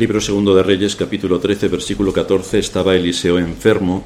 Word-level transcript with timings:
Libro 0.00 0.18
segundo 0.18 0.54
de 0.54 0.62
Reyes, 0.62 0.96
capítulo 0.96 1.40
13, 1.40 1.68
versículo 1.68 2.10
14, 2.10 2.58
estaba 2.58 2.96
Eliseo 2.96 3.38
enfermo 3.38 4.02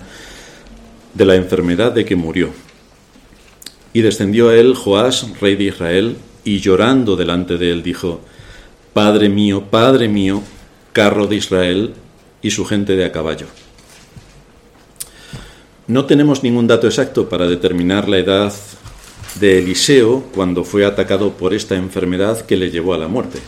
de 1.15 1.25
la 1.25 1.37
enfermedad 1.37 1.93
de 1.93 2.05
que 2.05 2.17
murió. 2.17 2.49
Y 3.92 4.00
descendió 4.00 4.49
a 4.49 4.57
él 4.57 4.75
Joás, 4.75 5.38
rey 5.38 5.54
de 5.54 5.62
Israel, 5.67 6.17
y 6.42 6.58
llorando 6.58 7.15
delante 7.15 7.58
de 7.58 7.70
él 7.70 7.84
dijo, 7.84 8.20
Padre 8.93 9.29
mío, 9.29 9.66
Padre 9.70 10.09
mío, 10.09 10.43
carro 10.93 11.29
de 11.29 11.36
Israel 11.36 11.95
y 12.42 12.50
su 12.50 12.64
gente 12.64 12.96
de 12.96 13.04
a 13.04 13.12
caballo. 13.12 13.46
No 15.86 16.06
tenemos 16.06 16.42
ningún 16.42 16.66
dato 16.66 16.88
exacto 16.88 17.29
para 17.29 17.46
determinar 17.46 18.08
la 18.08 18.18
edad 18.18 18.52
de 19.38 19.61
Eliseo 19.61 20.24
cuando 20.34 20.64
fue 20.64 20.84
atacado 20.84 21.34
por 21.34 21.54
esta 21.54 21.76
enfermedad 21.76 22.40
que 22.40 22.56
le 22.56 22.72
llevó 22.72 22.95
a 22.95 22.98
la 22.98 23.06
muerte. 23.06 23.38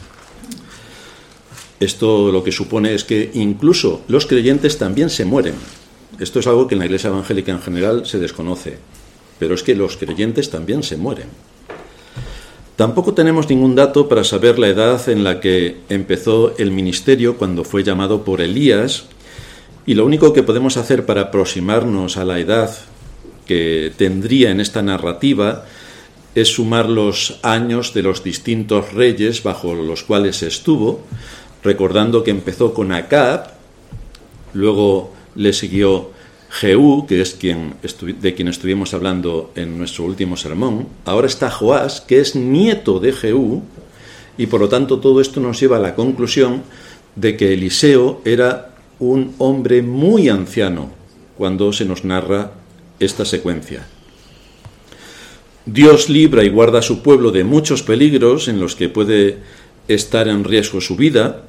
Esto 1.79 2.33
lo 2.33 2.43
que 2.43 2.53
supone 2.53 2.95
es 2.95 3.05
que 3.05 3.31
incluso 3.35 4.03
los 4.09 4.27
creyentes 4.27 4.79
también 4.79 5.11
se 5.11 5.25
mueren. 5.25 5.55
Esto 6.19 6.41
es 6.41 6.47
algo 6.47 6.67
que 6.67 6.75
en 6.75 6.79
la 6.79 6.87
Iglesia 6.87 7.09
Evangélica 7.09 7.53
en 7.53 7.61
general 7.61 8.07
se 8.07 8.19
desconoce, 8.19 8.79
pero 9.39 9.55
es 9.55 9.63
que 9.63 9.75
los 9.75 9.97
creyentes 9.97 10.51
también 10.51 10.83
se 10.83 10.97
mueren. 10.97 11.29
Tampoco 12.77 13.15
tenemos 13.15 13.49
ningún 13.49 13.75
dato 13.75 14.09
para 14.09 14.25
saber 14.25 14.59
la 14.59 14.69
edad 14.69 15.09
en 15.09 15.25
la 15.25 15.41
que 15.41 15.79
empezó 15.89 16.57
el 16.59 16.71
ministerio 16.71 17.37
cuando 17.37 17.65
fue 17.65 17.83
llamado 17.83 18.23
por 18.25 18.41
Elías, 18.41 19.05
y 19.87 19.95
lo 19.95 20.05
único 20.05 20.33
que 20.33 20.43
podemos 20.43 20.77
hacer 20.77 21.07
para 21.07 21.23
aproximarnos 21.23 22.17
a 22.17 22.25
la 22.25 22.39
edad 22.39 22.75
que 23.47 23.93
tendría 23.97 24.51
en 24.51 24.61
esta 24.61 24.83
narrativa 24.83 25.65
es 26.35 26.49
sumar 26.49 26.89
los 26.89 27.39
años 27.43 27.95
de 27.95 28.03
los 28.03 28.23
distintos 28.23 28.93
reyes 28.93 29.43
bajo 29.43 29.75
los 29.75 30.03
cuales 30.03 30.43
estuvo, 30.43 31.01
recordando 31.67 32.25
que 32.25 32.31
empezó 32.31 32.73
con 32.73 32.93
Acab, 32.93 33.51
luego 34.55 35.13
le 35.35 35.53
siguió 35.53 36.11
Jehú, 36.49 37.07
que 37.07 37.21
es 37.21 37.39
de 37.39 38.35
quien 38.35 38.49
estuvimos 38.49 38.95
hablando 38.95 39.51
en 39.57 39.77
nuestro 39.77 40.05
último 40.05 40.37
sermón, 40.37 40.87
ahora 41.05 41.27
está 41.27 41.51
Joás, 41.51 42.01
que 42.01 42.21
es 42.21 42.35
nieto 42.37 43.01
de 43.01 43.13
Jehú, 43.13 43.63
y 44.39 44.47
por 44.47 44.61
lo 44.61 44.69
tanto 44.69 45.01
todo 45.01 45.21
esto 45.21 45.41
nos 45.41 45.61
lleva 45.61 45.77
a 45.77 45.81
la 45.81 45.95
conclusión 45.95 46.63
de 47.17 47.37
que 47.37 47.53
Eliseo 47.53 48.23
era 48.25 48.75
un 48.99 49.35
hombre 49.39 49.83
muy 49.83 50.29
anciano 50.29 50.91
cuando 51.37 51.73
se 51.73 51.85
nos 51.85 52.05
narra 52.05 52.53
esta 53.01 53.25
secuencia. 53.25 53.87
Dios 55.67 56.09
libra 56.09 56.45
y 56.45 56.49
guarda 56.49 56.79
a 56.79 56.83
su 56.83 57.03
pueblo 57.03 57.33
de 57.33 57.43
muchos 57.43 57.83
peligros 57.83 58.47
en 58.47 58.61
los 58.61 58.77
que 58.77 58.89
puede 58.89 59.39
estar 59.89 60.29
en 60.29 60.45
riesgo 60.45 60.81
su 60.81 60.97
vida, 60.97 61.43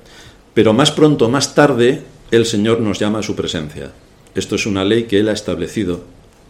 pero 0.57 0.73
más 0.73 0.89
pronto 0.89 1.29
más 1.29 1.53
tarde 1.53 2.01
el 2.31 2.43
Señor 2.47 2.79
nos 2.81 2.97
llama 2.97 3.19
a 3.19 3.21
su 3.21 3.35
presencia. 3.35 3.91
Esto 4.33 4.55
es 4.55 4.65
una 4.65 4.83
ley 4.83 5.03
que 5.03 5.19
Él 5.19 5.29
ha 5.29 5.33
establecido 5.33 6.01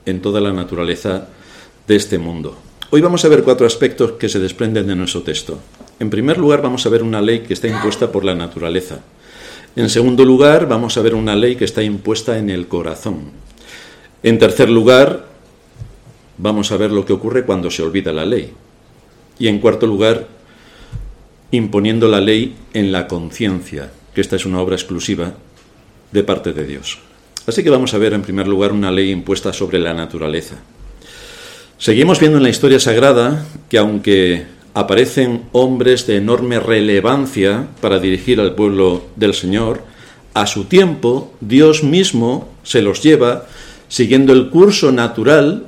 en 0.06 0.22
toda 0.22 0.40
la 0.40 0.54
naturaleza 0.54 1.28
de 1.90 1.98
este 1.98 2.18
mundo. 2.18 2.56
Hoy 2.90 3.02
vamos 3.02 3.26
a 3.26 3.28
ver 3.28 3.44
cuatro 3.44 3.68
aspectos 3.68 4.14
que 4.14 4.30
se 4.30 4.40
desprenden 4.40 4.88
de 4.88 4.96
nuestro 4.96 5.24
texto. 5.24 5.60
En 6.00 6.10
primer 6.10 6.38
lugar, 6.38 6.62
vamos 6.62 6.86
a 6.86 6.90
ver 6.90 7.04
una 7.04 7.20
ley 7.20 7.42
que 7.42 7.54
está 7.54 7.68
impuesta 7.68 8.10
por 8.10 8.24
la 8.24 8.34
naturaleza. 8.34 9.02
En 9.76 9.90
segundo 9.90 10.24
lugar, 10.24 10.70
vamos 10.70 10.96
a 10.96 11.02
ver 11.02 11.14
una 11.14 11.36
ley 11.36 11.58
que 11.58 11.66
está 11.66 11.84
impuesta 11.84 12.38
en 12.38 12.50
el 12.50 12.70
corazón. 12.70 13.32
En 14.24 14.40
tercer 14.40 14.70
lugar, 14.70 15.26
vamos 16.38 16.72
a 16.72 16.78
ver 16.78 16.92
lo 16.92 17.06
que 17.06 17.12
ocurre 17.12 17.44
cuando 17.44 17.70
se 17.70 17.84
olvida 17.84 18.14
la 18.14 18.26
ley. 18.26 18.54
Y 19.38 19.50
en 19.50 19.60
cuarto 19.60 19.86
lugar, 19.86 20.28
imponiendo 21.52 22.08
la 22.08 22.22
ley 22.22 22.56
en 22.74 22.94
la 22.94 23.10
conciencia, 23.10 23.92
que 24.18 24.22
esta 24.22 24.36
es 24.36 24.48
una 24.48 24.60
obra 24.60 24.76
exclusiva 24.76 25.36
de 26.12 26.24
parte 26.24 26.52
de 26.52 26.66
Dios. 26.66 26.98
Así 27.46 27.62
que 27.62 27.70
vamos 27.70 27.94
a 27.94 28.00
ver 28.00 28.14
en 28.14 28.24
primer 28.24 28.48
lugar 28.48 28.72
una 28.72 28.90
ley 28.90 29.12
impuesta 29.12 29.54
sobre 29.54 29.78
la 29.78 29.94
naturaleza. 29.94 30.56
Seguimos 31.78 32.20
viendo 32.20 32.40
en 32.40 32.44
la 32.44 32.50
historia 32.50 32.80
sagrada 32.80 33.46
que 33.70 33.78
aunque 33.78 34.48
aparecen 34.74 35.44
hombres 35.52 36.08
de 36.08 36.16
enorme 36.16 36.60
relevancia 36.60 37.68
para 37.80 38.00
dirigir 38.00 38.40
al 38.40 38.56
pueblo 38.56 39.06
del 39.18 39.36
Señor, 39.36 39.84
a 40.34 40.48
su 40.48 40.64
tiempo 40.64 41.32
Dios 41.40 41.84
mismo 41.84 42.50
se 42.64 42.82
los 42.82 43.04
lleva 43.04 43.46
siguiendo 43.88 44.34
el 44.34 44.50
curso 44.50 44.92
natural 44.92 45.68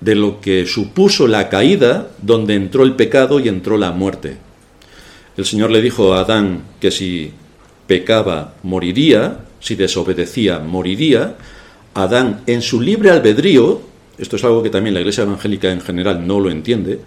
de 0.00 0.14
lo 0.14 0.40
que 0.40 0.64
supuso 0.64 1.26
la 1.26 1.48
caída, 1.48 2.12
donde 2.22 2.54
entró 2.54 2.84
el 2.84 2.94
pecado 2.94 3.40
y 3.40 3.48
entró 3.48 3.76
la 3.76 3.90
muerte. 3.90 4.36
El 5.36 5.44
Señor 5.44 5.72
le 5.72 5.82
dijo 5.82 6.14
a 6.14 6.20
Adán 6.20 6.62
que 6.78 6.92
si 6.92 7.32
pecaba 7.90 8.54
moriría, 8.62 9.38
si 9.58 9.74
desobedecía 9.74 10.60
moriría. 10.60 11.34
Adán 11.94 12.42
en 12.46 12.62
su 12.62 12.80
libre 12.80 13.10
albedrío, 13.10 13.80
esto 14.16 14.36
es 14.36 14.44
algo 14.44 14.62
que 14.62 14.70
también 14.70 14.94
la 14.94 15.00
Iglesia 15.00 15.24
Evangélica 15.24 15.72
en 15.72 15.80
general 15.80 16.24
no 16.24 16.38
lo 16.38 16.52
entiende, 16.52 17.00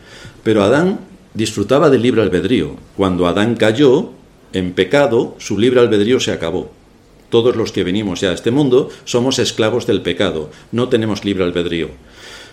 pero 0.44 0.62
Adán 0.62 1.00
disfrutaba 1.34 1.90
del 1.90 2.02
libre 2.02 2.22
albedrío. 2.22 2.76
Cuando 2.98 3.28
Adán 3.28 3.56
cayó 3.56 4.10
en 4.52 4.74
pecado, 4.74 5.38
su 5.38 5.58
libre 5.58 5.80
albedrío 5.80 6.20
se 6.20 6.34
acabó. 6.34 6.70
Todos 7.30 7.56
los 7.56 7.72
que 7.72 7.86
venimos 7.86 8.20
ya 8.20 8.32
a 8.32 8.34
este 8.34 8.52
mundo 8.52 8.90
somos 9.06 9.40
esclavos 9.40 9.88
del 9.88 10.02
pecado, 10.02 10.52
no 10.74 10.90
tenemos 10.90 11.24
libre 11.24 11.46
albedrío, 11.46 11.92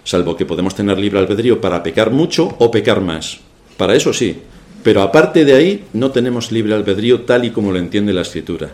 salvo 0.05 0.37
que 0.37 0.47
podemos 0.47 0.77
tener 0.77 1.01
libre 1.01 1.19
albedrío 1.19 1.61
para 1.61 1.83
pecar 1.83 2.13
mucho 2.13 2.55
o 2.61 2.71
pecar 2.71 3.01
más. 3.01 3.41
Para 3.77 3.97
eso 3.97 4.13
sí, 4.13 4.41
pero 4.83 5.03
aparte 5.03 5.45
de 5.45 5.55
ahí 5.55 5.85
no 5.93 6.11
tenemos 6.11 6.53
libre 6.53 6.75
albedrío 6.75 7.23
tal 7.23 7.45
y 7.45 7.51
como 7.51 7.73
lo 7.73 7.79
entiende 7.79 8.13
la 8.13 8.23
escritura. 8.23 8.71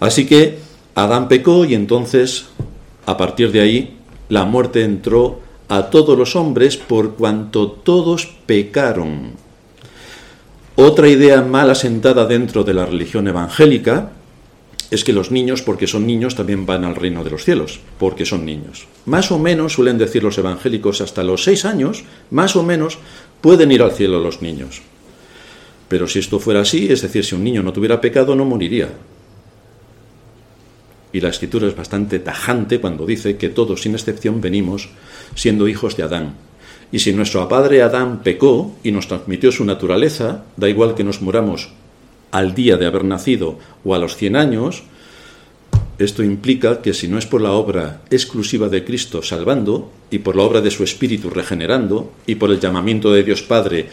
Así 0.00 0.26
que 0.26 0.58
Adán 0.94 1.28
pecó 1.28 1.64
y 1.64 1.74
entonces, 1.74 2.46
a 3.06 3.16
partir 3.16 3.52
de 3.52 3.60
ahí, 3.60 3.96
la 4.28 4.44
muerte 4.44 4.82
entró 4.82 5.40
a 5.68 5.90
todos 5.90 6.16
los 6.16 6.36
hombres 6.36 6.76
por 6.76 7.14
cuanto 7.14 7.70
todos 7.70 8.34
pecaron. 8.46 9.32
Otra 10.76 11.08
idea 11.08 11.42
mal 11.42 11.70
asentada 11.70 12.26
dentro 12.26 12.62
de 12.62 12.74
la 12.74 12.86
religión 12.86 13.26
evangélica 13.28 14.12
es 14.90 15.04
que 15.04 15.12
los 15.12 15.30
niños, 15.30 15.62
porque 15.62 15.86
son 15.86 16.06
niños, 16.06 16.36
también 16.36 16.64
van 16.64 16.84
al 16.84 16.94
reino 16.94 17.24
de 17.24 17.30
los 17.30 17.44
cielos, 17.44 17.80
porque 17.98 18.24
son 18.24 18.44
niños. 18.44 18.86
Más 19.04 19.32
o 19.32 19.38
menos, 19.38 19.72
suelen 19.72 19.98
decir 19.98 20.22
los 20.22 20.38
evangélicos, 20.38 21.00
hasta 21.00 21.24
los 21.24 21.42
seis 21.42 21.64
años, 21.64 22.04
más 22.30 22.54
o 22.54 22.62
menos, 22.62 22.98
pueden 23.46 23.70
ir 23.70 23.80
al 23.80 23.92
cielo 23.92 24.18
los 24.18 24.42
niños. 24.42 24.82
Pero 25.88 26.08
si 26.08 26.18
esto 26.18 26.40
fuera 26.40 26.62
así, 26.62 26.88
es 26.90 27.02
decir, 27.02 27.24
si 27.24 27.36
un 27.36 27.44
niño 27.44 27.62
no 27.62 27.72
tuviera 27.72 28.00
pecado, 28.00 28.34
no 28.34 28.44
moriría. 28.44 28.88
Y 31.12 31.20
la 31.20 31.28
escritura 31.28 31.68
es 31.68 31.76
bastante 31.76 32.18
tajante 32.18 32.80
cuando 32.80 33.06
dice 33.06 33.36
que 33.36 33.48
todos, 33.48 33.82
sin 33.82 33.94
excepción, 33.94 34.40
venimos 34.40 34.88
siendo 35.36 35.68
hijos 35.68 35.96
de 35.96 36.02
Adán. 36.02 36.34
Y 36.90 36.98
si 36.98 37.12
nuestro 37.12 37.48
padre 37.48 37.82
Adán 37.82 38.24
pecó 38.24 38.74
y 38.82 38.90
nos 38.90 39.06
transmitió 39.06 39.52
su 39.52 39.64
naturaleza, 39.64 40.42
da 40.56 40.68
igual 40.68 40.96
que 40.96 41.04
nos 41.04 41.22
muramos 41.22 41.68
al 42.32 42.52
día 42.52 42.76
de 42.76 42.86
haber 42.86 43.04
nacido 43.04 43.60
o 43.84 43.94
a 43.94 44.00
los 44.00 44.16
100 44.16 44.34
años, 44.34 44.82
esto 45.98 46.22
implica 46.22 46.82
que 46.82 46.92
si 46.92 47.08
no 47.08 47.18
es 47.18 47.26
por 47.26 47.40
la 47.40 47.52
obra 47.52 48.02
exclusiva 48.10 48.68
de 48.68 48.84
Cristo 48.84 49.22
salvando 49.22 49.90
y 50.10 50.18
por 50.18 50.36
la 50.36 50.42
obra 50.42 50.60
de 50.60 50.70
su 50.70 50.84
Espíritu 50.84 51.30
regenerando 51.30 52.12
y 52.26 52.34
por 52.34 52.50
el 52.50 52.60
llamamiento 52.60 53.12
de 53.12 53.24
Dios 53.24 53.42
Padre 53.42 53.88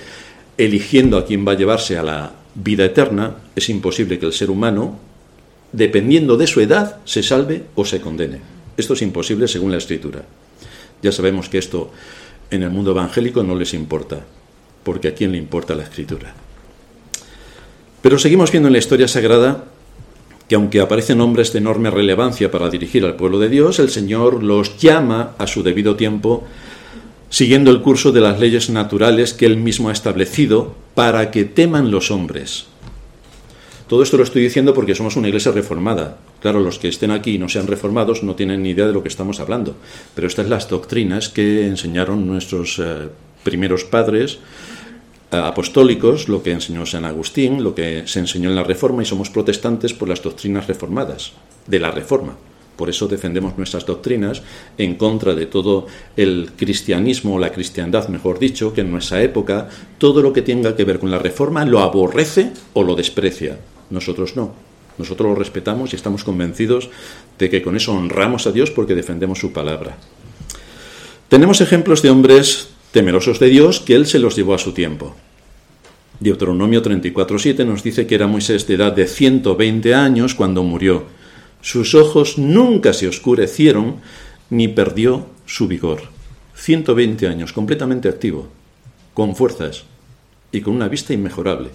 eligiendo 0.58 1.18
a 1.18 1.26
quien 1.26 1.48
va 1.48 1.54
a 1.54 1.58
llevarse 1.58 1.98
a 1.98 2.04
la 2.04 2.34
vida 2.56 2.86
eterna, 2.86 3.38
es 3.56 3.70
imposible 3.70 4.20
que 4.20 4.26
el 4.26 4.34
ser 4.34 4.52
humano, 4.52 5.00
dependiendo 5.72 6.38
de 6.38 6.48
su 6.48 6.60
edad, 6.60 6.98
se 7.06 7.24
salve 7.24 7.64
o 7.76 7.86
se 7.86 8.02
condene. 8.02 8.40
Esto 8.78 8.94
es 8.94 9.02
imposible 9.02 9.48
según 9.48 9.72
la 9.72 9.78
Escritura. 9.78 10.24
Ya 11.02 11.12
sabemos 11.12 11.50
que 11.50 11.58
esto 11.58 11.92
en 12.52 12.64
el 12.64 12.70
mundo 12.70 12.92
evangélico 12.92 13.44
no 13.44 13.56
les 13.56 13.74
importa, 13.74 14.20
porque 14.84 15.08
a 15.08 15.16
quién 15.16 15.32
le 15.32 15.38
importa 15.38 15.74
la 15.74 15.84
Escritura. 15.84 16.34
Pero 18.02 18.20
seguimos 18.20 18.52
viendo 18.52 18.68
en 18.68 18.74
la 18.74 18.80
historia 18.80 19.08
sagrada 19.08 19.66
que 20.48 20.56
aunque 20.56 20.82
aparecen 20.82 21.22
hombres 21.22 21.54
de 21.54 21.60
enorme 21.60 21.90
relevancia 21.90 22.52
para 22.52 22.70
dirigir 22.70 23.06
al 23.06 23.16
pueblo 23.16 23.40
de 23.40 23.50
Dios, 23.50 23.80
el 23.80 23.90
Señor 23.90 24.44
los 24.44 24.78
llama 24.78 25.32
a 25.38 25.48
su 25.48 25.64
debido 25.64 25.96
tiempo, 25.96 26.44
siguiendo 27.30 27.72
el 27.72 27.82
curso 27.82 28.12
de 28.12 28.22
las 28.22 28.40
leyes 28.40 28.70
naturales 28.70 29.34
que 29.34 29.46
Él 29.46 29.58
mismo 29.58 29.90
ha 29.90 29.94
establecido 29.94 30.76
para 30.96 31.32
que 31.32 31.46
teman 31.46 31.92
los 31.92 32.12
hombres. 32.12 32.68
Todo 33.88 34.04
esto 34.04 34.18
lo 34.18 34.24
estoy 34.24 34.42
diciendo 34.42 34.74
porque 34.74 34.96
somos 34.96 35.18
una 35.18 35.28
iglesia 35.28 35.52
reformada. 35.52 36.18
Claro, 36.42 36.60
los 36.60 36.80
que 36.80 36.88
estén 36.88 37.12
aquí 37.12 37.36
y 37.36 37.38
no 37.38 37.50
sean 37.50 37.68
reformados 37.68 38.24
no 38.24 38.36
tienen 38.36 38.64
ni 38.64 38.72
idea 38.72 38.88
de 38.88 38.94
lo 38.94 39.04
que 39.04 39.10
estamos 39.10 39.40
hablando. 39.40 39.76
Pero 40.16 40.28
estas 40.28 40.46
son 40.46 40.50
las 40.50 40.70
doctrinas 40.70 41.30
que 41.30 41.68
enseñaron 41.68 42.26
nuestros 42.26 42.80
eh, 42.80 43.10
primeros 43.44 43.84
padres 43.84 44.40
apostólicos, 45.34 46.30
lo 46.30 46.44
que 46.44 46.52
enseñó 46.52 46.86
San 46.86 47.06
Agustín, 47.06 47.64
lo 47.64 47.74
que 47.74 48.04
se 48.06 48.20
enseñó 48.20 48.50
en 48.50 48.56
la 48.56 48.64
Reforma, 48.64 49.04
y 49.04 49.06
somos 49.06 49.30
protestantes 49.30 49.94
por 49.94 50.10
las 50.10 50.22
doctrinas 50.22 50.68
reformadas 50.68 51.34
de 51.68 51.80
la 51.80 51.92
Reforma. 51.92 52.36
Por 52.76 52.90
eso 52.90 53.08
defendemos 53.08 53.58
nuestras 53.58 53.86
doctrinas 53.86 54.42
en 54.78 54.96
contra 54.96 55.36
de 55.36 55.46
todo 55.46 55.86
el 56.18 56.52
cristianismo 56.58 57.36
o 57.36 57.40
la 57.40 57.52
cristiandad, 57.52 58.08
mejor 58.08 58.40
dicho, 58.40 58.74
que 58.74 58.82
en 58.82 58.92
nuestra 58.92 59.22
época 59.22 59.70
todo 60.00 60.22
lo 60.24 60.34
que 60.34 60.42
tenga 60.42 60.76
que 60.76 60.84
ver 60.84 61.00
con 61.00 61.12
la 61.12 61.20
reforma 61.20 61.66
lo 61.66 61.80
aborrece 61.80 62.52
o 62.74 62.84
lo 62.84 62.96
desprecia. 62.96 63.60
nosotros 63.90 64.36
no. 64.36 64.52
Nosotros 64.98 65.30
lo 65.30 65.36
respetamos 65.36 65.94
y 65.94 65.96
estamos 65.96 66.24
convencidos 66.24 66.90
de 67.40 67.50
que 67.50 67.62
con 67.62 67.76
eso 67.76 67.94
honramos 67.94 68.46
a 68.46 68.52
Dios 68.52 68.70
porque 68.70 68.96
defendemos 68.96 69.40
su 69.40 69.52
palabra. 69.52 69.98
Tenemos 71.30 71.62
ejemplos 71.62 72.02
de 72.02 72.12
hombres 72.12 72.70
temerosos 72.94 73.40
de 73.40 73.48
Dios 73.48 73.82
que 73.82 73.96
Él 73.96 74.06
se 74.06 74.20
los 74.20 74.36
llevó 74.36 74.54
a 74.54 74.60
su 74.60 74.72
tiempo. 74.72 75.16
Deuteronomio 76.20 76.82
34.7 76.82 77.66
nos 77.66 77.84
dice 77.84 78.06
que 78.06 78.16
era 78.16 78.28
Moisés 78.28 78.68
de 78.68 78.76
edad 78.76 78.94
de 78.94 79.08
120 79.08 79.96
años 79.96 80.36
cuando 80.36 80.64
murió. 80.64 81.04
Sus 81.60 81.96
ojos 81.96 82.38
nunca 82.38 82.94
se 82.94 83.08
oscurecieron 83.08 83.96
ni 84.52 84.68
perdió 84.68 85.26
su 85.48 85.68
vigor. 85.68 86.04
120 86.56 87.28
años, 87.28 87.52
completamente 87.52 88.08
activo, 88.08 88.48
con 89.16 89.36
fuerzas 89.36 89.86
y 90.52 90.62
con 90.62 90.76
una 90.76 90.88
vista 90.88 91.14
inmejorable. 91.14 91.72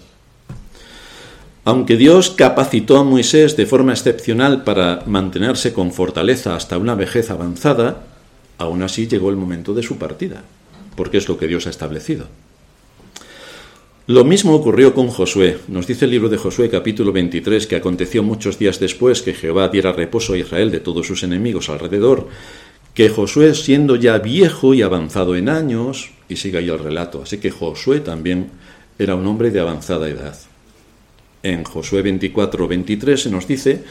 Aunque 1.65 1.97
Dios 1.97 2.31
capacitó 2.31 2.97
a 2.97 3.05
Moisés 3.05 3.57
de 3.57 3.67
forma 3.67 3.93
excepcional 3.93 4.63
para 4.63 5.03
mantenerse 5.05 5.73
con 5.73 5.93
fortaleza 5.93 6.55
hasta 6.55 6.79
una 6.79 6.95
vejez 6.95 7.31
avanzada, 7.31 8.07
aún 8.57 8.83
así 8.83 9.09
llegó 9.09 9.31
el 9.31 9.37
momento 9.37 9.75
de 9.75 9.83
su 9.83 9.99
partida, 9.99 10.45
porque 10.99 11.19
es 11.19 11.29
lo 11.29 11.39
que 11.39 11.47
Dios 11.47 11.69
ha 11.69 11.71
establecido. 11.71 12.27
Lo 14.09 14.25
mismo 14.25 14.53
ocurrió 14.53 14.95
con 14.95 15.07
Josué. 15.07 15.59
Nos 15.69 15.87
dice 15.87 16.07
el 16.07 16.11
libro 16.11 16.29
de 16.29 16.39
Josué 16.39 16.69
capítulo 16.69 17.13
23 17.13 17.69
que 17.69 17.77
aconteció 17.77 18.25
muchos 18.25 18.59
días 18.59 18.81
después 18.81 19.23
que 19.23 19.33
Jehová 19.33 19.69
diera 19.69 19.93
reposo 19.93 20.33
a 20.33 20.39
Israel 20.39 20.73
de 20.73 20.81
todos 20.81 21.07
sus 21.07 21.23
enemigos 21.23 21.69
alrededor, 21.69 22.27
que 22.95 23.11
Josué 23.11 23.55
siendo 23.55 23.95
ya 23.95 24.19
viejo 24.19 24.75
y 24.75 24.83
avanzado 24.83 25.37
en 25.37 25.49
años, 25.49 26.11
y 26.29 26.35
sigue 26.35 26.59
ahí 26.59 26.69
el 26.69 26.81
relato, 26.81 27.23
así 27.23 27.39
que 27.39 27.53
Josué 27.53 28.01
también 28.01 28.51
era 28.99 29.15
un 29.15 29.25
hombre 29.29 29.53
de 29.53 29.61
avanzada 29.61 30.09
edad. 30.09 30.37
En 31.45 31.63
Josué 31.63 32.03
24, 32.03 32.67
23 32.67 33.23
se 33.23 33.31
nos 33.31 33.47
dice 33.47 33.85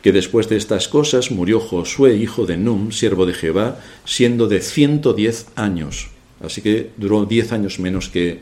que 0.00 0.12
después 0.12 0.48
de 0.48 0.56
estas 0.56 0.88
cosas 0.88 1.30
murió 1.30 1.60
Josué, 1.60 2.16
hijo 2.16 2.46
de 2.46 2.56
Num, 2.56 2.90
siervo 2.90 3.26
de 3.26 3.34
Jehová, 3.34 3.80
siendo 4.06 4.48
de 4.48 4.62
110 4.62 5.48
años. 5.56 6.13
Así 6.44 6.62
que 6.62 6.90
duró 6.96 7.24
10 7.24 7.52
años 7.52 7.78
menos 7.78 8.08
que 8.08 8.40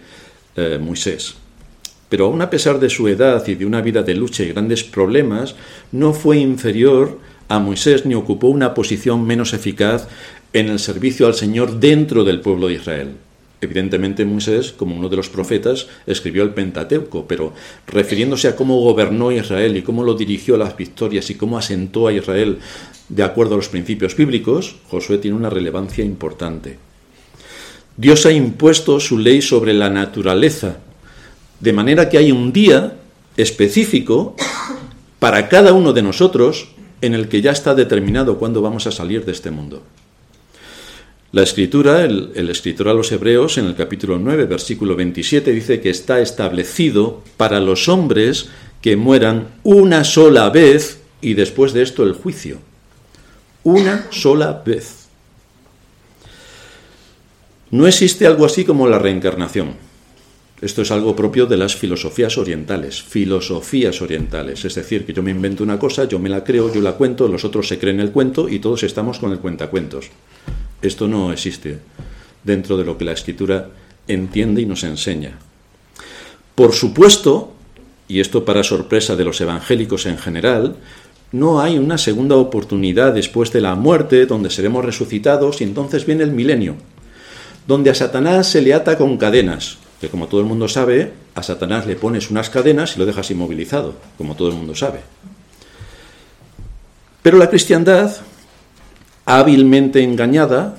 eh, 0.56 0.78
Moisés. 0.80 1.34
Pero 2.08 2.26
aún 2.26 2.42
a 2.42 2.50
pesar 2.50 2.78
de 2.78 2.90
su 2.90 3.08
edad 3.08 3.46
y 3.46 3.54
de 3.54 3.64
una 3.64 3.80
vida 3.80 4.02
de 4.02 4.14
lucha 4.14 4.42
y 4.42 4.48
grandes 4.48 4.84
problemas, 4.84 5.54
no 5.92 6.12
fue 6.12 6.38
inferior 6.38 7.18
a 7.48 7.58
Moisés 7.58 8.04
ni 8.04 8.14
ocupó 8.14 8.48
una 8.48 8.74
posición 8.74 9.26
menos 9.26 9.54
eficaz 9.54 10.08
en 10.52 10.68
el 10.68 10.78
servicio 10.78 11.26
al 11.26 11.34
Señor 11.34 11.80
dentro 11.80 12.24
del 12.24 12.40
pueblo 12.40 12.68
de 12.68 12.74
Israel. 12.74 13.08
Evidentemente 13.62 14.24
Moisés, 14.24 14.72
como 14.72 14.96
uno 14.96 15.08
de 15.08 15.16
los 15.16 15.28
profetas, 15.28 15.86
escribió 16.04 16.42
el 16.42 16.50
Pentateuco, 16.50 17.26
pero 17.26 17.54
refiriéndose 17.86 18.48
a 18.48 18.56
cómo 18.56 18.80
gobernó 18.80 19.30
Israel 19.30 19.76
y 19.76 19.82
cómo 19.82 20.02
lo 20.02 20.14
dirigió 20.14 20.56
a 20.56 20.58
las 20.58 20.76
victorias 20.76 21.30
y 21.30 21.36
cómo 21.36 21.56
asentó 21.56 22.08
a 22.08 22.12
Israel 22.12 22.58
de 23.08 23.22
acuerdo 23.22 23.54
a 23.54 23.58
los 23.58 23.68
principios 23.68 24.16
bíblicos, 24.16 24.76
Josué 24.88 25.18
tiene 25.18 25.36
una 25.36 25.48
relevancia 25.48 26.04
importante. 26.04 26.78
Dios 28.02 28.26
ha 28.26 28.32
impuesto 28.32 28.98
su 28.98 29.16
ley 29.16 29.40
sobre 29.40 29.72
la 29.72 29.88
naturaleza, 29.88 30.78
de 31.60 31.72
manera 31.72 32.08
que 32.08 32.18
hay 32.18 32.32
un 32.32 32.52
día 32.52 32.96
específico 33.36 34.34
para 35.20 35.48
cada 35.48 35.72
uno 35.72 35.92
de 35.92 36.02
nosotros 36.02 36.66
en 37.00 37.14
el 37.14 37.28
que 37.28 37.40
ya 37.40 37.52
está 37.52 37.76
determinado 37.76 38.38
cuándo 38.38 38.60
vamos 38.60 38.88
a 38.88 38.90
salir 38.90 39.24
de 39.24 39.30
este 39.30 39.52
mundo. 39.52 39.84
La 41.30 41.44
escritura, 41.44 42.04
el, 42.04 42.50
escritor 42.50 42.88
a 42.88 42.94
los 42.94 43.12
Hebreos, 43.12 43.56
en 43.58 43.66
el 43.66 43.76
capítulo 43.76 44.18
9, 44.18 44.46
versículo 44.46 44.96
27, 44.96 45.52
dice 45.52 45.80
que 45.80 45.90
está 45.90 46.18
establecido 46.18 47.22
para 47.36 47.60
los 47.60 47.88
hombres 47.88 48.48
que 48.80 48.96
mueran 48.96 49.46
una 49.62 50.02
sola 50.02 50.50
vez 50.50 50.98
y 51.20 51.34
después 51.34 51.72
de 51.72 51.82
esto 51.82 52.02
el 52.02 52.14
juicio. 52.14 52.58
Una 53.62 54.08
sola 54.10 54.60
vez. 54.66 55.01
No 57.72 57.86
existe 57.86 58.26
algo 58.26 58.44
así 58.44 58.66
como 58.66 58.86
la 58.86 58.98
reencarnación. 58.98 59.70
Esto 60.60 60.82
es 60.82 60.90
algo 60.90 61.16
propio 61.16 61.46
de 61.46 61.56
las 61.56 61.74
filosofías 61.74 62.36
orientales, 62.36 63.02
filosofías 63.02 64.02
orientales. 64.02 64.66
Es 64.66 64.74
decir, 64.74 65.06
que 65.06 65.14
yo 65.14 65.22
me 65.22 65.30
invento 65.30 65.64
una 65.64 65.78
cosa, 65.78 66.04
yo 66.04 66.18
me 66.18 66.28
la 66.28 66.44
creo, 66.44 66.70
yo 66.70 66.82
la 66.82 66.92
cuento, 66.92 67.26
los 67.28 67.46
otros 67.46 67.66
se 67.66 67.78
creen 67.78 67.98
el 67.98 68.10
cuento 68.12 68.46
y 68.46 68.58
todos 68.58 68.82
estamos 68.82 69.18
con 69.18 69.32
el 69.32 69.38
cuentacuentos. 69.38 70.10
Esto 70.82 71.08
no 71.08 71.32
existe 71.32 71.78
dentro 72.44 72.76
de 72.76 72.84
lo 72.84 72.98
que 72.98 73.06
la 73.06 73.12
escritura 73.12 73.70
entiende 74.06 74.60
y 74.60 74.66
nos 74.66 74.84
enseña. 74.84 75.38
Por 76.54 76.74
supuesto, 76.74 77.54
y 78.06 78.20
esto 78.20 78.44
para 78.44 78.64
sorpresa 78.64 79.16
de 79.16 79.24
los 79.24 79.40
evangélicos 79.40 80.04
en 80.04 80.18
general, 80.18 80.76
no 81.32 81.62
hay 81.62 81.78
una 81.78 81.96
segunda 81.96 82.36
oportunidad 82.36 83.14
después 83.14 83.50
de 83.50 83.62
la 83.62 83.76
muerte 83.76 84.26
donde 84.26 84.50
seremos 84.50 84.84
resucitados 84.84 85.62
y 85.62 85.64
entonces 85.64 86.04
viene 86.04 86.24
el 86.24 86.32
milenio, 86.32 86.76
donde 87.66 87.90
a 87.90 87.94
Satanás 87.94 88.48
se 88.48 88.62
le 88.62 88.74
ata 88.74 88.98
con 88.98 89.16
cadenas, 89.16 89.78
que 90.00 90.08
como 90.08 90.26
todo 90.28 90.40
el 90.40 90.46
mundo 90.46 90.68
sabe, 90.68 91.12
a 91.34 91.42
Satanás 91.42 91.86
le 91.86 91.96
pones 91.96 92.30
unas 92.30 92.50
cadenas 92.50 92.96
y 92.96 92.98
lo 92.98 93.06
dejas 93.06 93.30
inmovilizado, 93.30 93.94
como 94.18 94.34
todo 94.34 94.48
el 94.48 94.54
mundo 94.54 94.74
sabe. 94.74 95.00
Pero 97.22 97.38
la 97.38 97.48
cristiandad 97.48 98.16
hábilmente 99.24 100.02
engañada, 100.02 100.76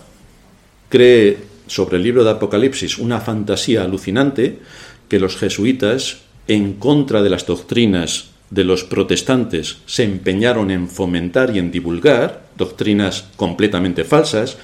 cree 0.90 1.38
sobre 1.68 1.98
el 1.98 2.04
libro 2.04 2.24
de 2.24 2.32
Apocalipsis 2.32 2.98
una 2.98 3.22
fantasía 3.22 3.84
alucinante 3.84 4.60
que 5.08 5.20
los 5.20 5.38
jesuitas, 5.38 6.18
en 6.48 6.74
contra 6.74 7.24
de 7.24 7.30
las 7.30 7.46
doctrinas 7.46 8.32
de 8.50 8.64
los 8.64 8.84
protestantes, 8.84 9.78
se 9.86 10.04
empeñaron 10.04 10.70
en 10.70 10.90
fomentar 10.90 11.56
y 11.56 11.60
en 11.60 11.72
divulgar, 11.72 12.44
doctrinas 12.58 13.26
completamente 13.36 14.04
falsas, 14.04 14.58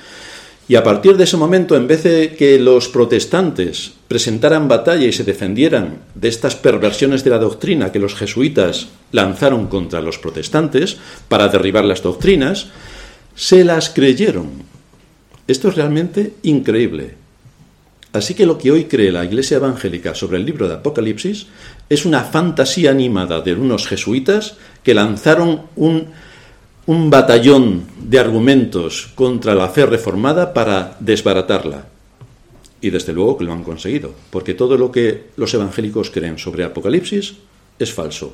y 0.69 0.75
a 0.75 0.83
partir 0.83 1.17
de 1.17 1.23
ese 1.23 1.35
momento, 1.35 1.75
en 1.75 1.87
vez 1.87 2.03
de 2.03 2.35
que 2.35 2.59
los 2.59 2.89
protestantes 2.89 3.91
presentaran 4.07 4.67
batalla 4.67 5.07
y 5.07 5.11
se 5.11 5.23
defendieran 5.23 5.97
de 6.13 6.27
estas 6.27 6.55
perversiones 6.55 7.23
de 7.23 7.31
la 7.31 7.39
doctrina 7.39 7.91
que 7.91 7.97
los 7.97 8.13
jesuitas 8.13 8.87
lanzaron 9.11 9.65
contra 9.65 9.99
los 9.99 10.19
protestantes 10.19 10.97
para 11.27 11.47
derribar 11.47 11.85
las 11.85 12.03
doctrinas, 12.03 12.67
se 13.33 13.63
las 13.63 13.89
creyeron. 13.89 14.61
Esto 15.47 15.69
es 15.69 15.75
realmente 15.75 16.33
increíble. 16.43 17.15
Así 18.13 18.35
que 18.35 18.45
lo 18.45 18.59
que 18.59 18.69
hoy 18.69 18.83
cree 18.83 19.11
la 19.11 19.25
Iglesia 19.25 19.57
Evangélica 19.57 20.13
sobre 20.13 20.37
el 20.37 20.45
libro 20.45 20.67
de 20.67 20.75
Apocalipsis 20.75 21.47
es 21.89 22.05
una 22.05 22.23
fantasía 22.23 22.91
animada 22.91 23.41
de 23.41 23.53
unos 23.53 23.87
jesuitas 23.87 24.57
que 24.83 24.93
lanzaron 24.93 25.63
un, 25.75 26.09
un 26.89 27.11
batallón 27.11 27.85
de 28.01 28.17
argumentos 28.17 29.13
contra 29.13 29.53
la 29.53 29.69
fe 29.69 29.85
reformada 29.85 30.55
para 30.55 30.97
desbaratarla. 30.99 31.85
Y 32.81 32.89
desde 32.89 33.13
luego 33.13 33.37
que 33.37 33.43
lo 33.43 33.53
han 33.53 33.63
conseguido, 33.63 34.15
porque 34.31 34.55
todo 34.55 34.75
lo 34.75 34.91
que 34.91 35.25
los 35.37 35.53
evangélicos 35.53 36.09
creen 36.09 36.39
sobre 36.39 36.63
Apocalipsis 36.63 37.35
es 37.77 37.93
falso 37.93 38.33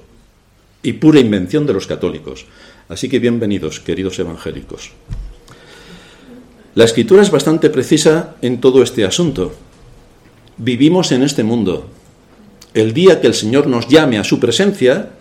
y 0.84 0.94
pura 0.94 1.20
invención 1.20 1.66
de 1.66 1.74
los 1.74 1.86
católicos. 1.86 2.46
Así 2.88 3.10
que 3.10 3.20
bienvenidos, 3.20 3.82
queridos 3.82 4.20
evangélicos. 4.20 4.92
La 6.76 6.86
escritura 6.86 7.24
es 7.24 7.32
bastante 7.32 7.70
precisa 7.70 8.38
en 8.42 8.62
todo 8.62 8.84
este 8.84 9.04
asunto. 9.04 9.54
Vivimos 10.56 11.12
en 11.12 11.24
este 11.24 11.44
mundo. 11.44 11.90
El 12.74 12.94
día 12.94 13.20
que 13.20 13.28
el 13.28 13.34
Señor 13.34 13.68
nos 13.68 13.90
llame 13.90 14.18
a 14.18 14.24
su 14.24 14.40
presencia, 14.40 15.12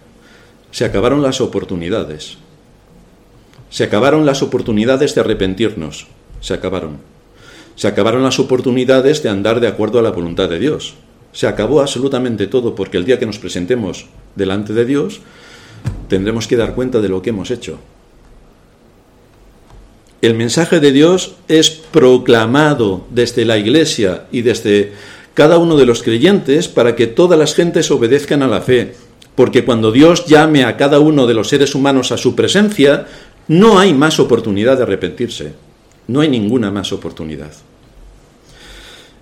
se 0.70 0.84
acabaron 0.84 1.20
las 1.20 1.40
oportunidades. 1.40 2.38
Se 3.74 3.82
acabaron 3.82 4.24
las 4.24 4.40
oportunidades 4.40 5.16
de 5.16 5.20
arrepentirnos. 5.20 6.06
Se 6.40 6.54
acabaron. 6.54 6.98
Se 7.74 7.88
acabaron 7.88 8.22
las 8.22 8.38
oportunidades 8.38 9.20
de 9.24 9.30
andar 9.30 9.58
de 9.58 9.66
acuerdo 9.66 9.98
a 9.98 10.02
la 10.02 10.12
voluntad 10.12 10.48
de 10.48 10.60
Dios. 10.60 10.94
Se 11.32 11.48
acabó 11.48 11.80
absolutamente 11.80 12.46
todo 12.46 12.76
porque 12.76 12.98
el 12.98 13.04
día 13.04 13.18
que 13.18 13.26
nos 13.26 13.40
presentemos 13.40 14.06
delante 14.36 14.74
de 14.74 14.84
Dios, 14.84 15.22
tendremos 16.06 16.46
que 16.46 16.56
dar 16.56 16.76
cuenta 16.76 17.00
de 17.00 17.08
lo 17.08 17.20
que 17.20 17.30
hemos 17.30 17.50
hecho. 17.50 17.80
El 20.22 20.34
mensaje 20.34 20.78
de 20.78 20.92
Dios 20.92 21.34
es 21.48 21.70
proclamado 21.70 23.04
desde 23.10 23.44
la 23.44 23.58
Iglesia 23.58 24.26
y 24.30 24.42
desde 24.42 24.92
cada 25.34 25.58
uno 25.58 25.76
de 25.76 25.86
los 25.86 26.04
creyentes 26.04 26.68
para 26.68 26.94
que 26.94 27.08
todas 27.08 27.36
las 27.36 27.56
gentes 27.56 27.90
obedezcan 27.90 28.44
a 28.44 28.46
la 28.46 28.60
fe, 28.60 28.94
porque 29.34 29.64
cuando 29.64 29.90
Dios 29.90 30.26
llame 30.26 30.62
a 30.64 30.76
cada 30.76 31.00
uno 31.00 31.26
de 31.26 31.34
los 31.34 31.48
seres 31.48 31.74
humanos 31.74 32.12
a 32.12 32.18
su 32.18 32.36
presencia, 32.36 33.08
no 33.48 33.78
hay 33.78 33.92
más 33.94 34.18
oportunidad 34.20 34.76
de 34.76 34.84
arrepentirse, 34.84 35.54
no 36.08 36.20
hay 36.20 36.28
ninguna 36.28 36.70
más 36.70 36.92
oportunidad. 36.92 37.52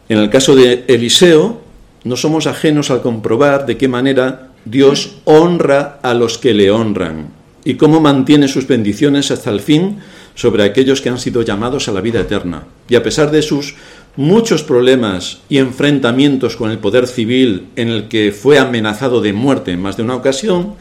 En 0.09 0.19
el 0.19 0.31
caso 0.31 0.55
de 0.55 0.85
Eliseo, 0.89 1.61
no 2.05 2.17
somos 2.17 2.47
ajenos 2.47 2.91
al 2.91 3.03
comprobar 3.03 3.67
de 3.67 3.77
qué 3.77 3.89
manera 3.89 4.51
Dios 4.65 5.17
honra 5.25 6.01
a 6.03 6.15
los 6.15 6.39
que 6.39 6.55
le 6.55 6.71
honran 6.71 7.29
y 7.65 7.75
cómo 7.75 8.01
mantiene 8.01 8.49
sus 8.49 8.67
bendiciones 8.67 9.31
hasta 9.31 9.51
el 9.51 9.61
fin 9.61 9.99
sobre 10.35 10.65
aquellos 10.65 11.01
que 11.01 11.09
han 11.09 11.19
sido 11.19 11.43
llamados 11.43 11.89
a 11.89 11.93
la 11.93 12.01
vida 12.01 12.21
eterna. 12.21 12.65
Y 12.89 12.97
a 12.97 13.03
pesar 13.03 13.31
de 13.31 13.43
sus 13.43 13.75
muchos 14.17 14.63
problemas 14.63 15.41
y 15.49 15.59
enfrentamientos 15.59 16.57
con 16.57 16.71
el 16.71 16.79
poder 16.79 17.07
civil 17.07 17.69
en 17.77 17.89
el 17.89 18.09
que 18.09 18.33
fue 18.33 18.59
amenazado 18.59 19.21
de 19.21 19.33
muerte 19.33 19.73
en 19.73 19.81
más 19.81 19.97
de 19.97 20.03
una 20.03 20.17
ocasión, 20.17 20.75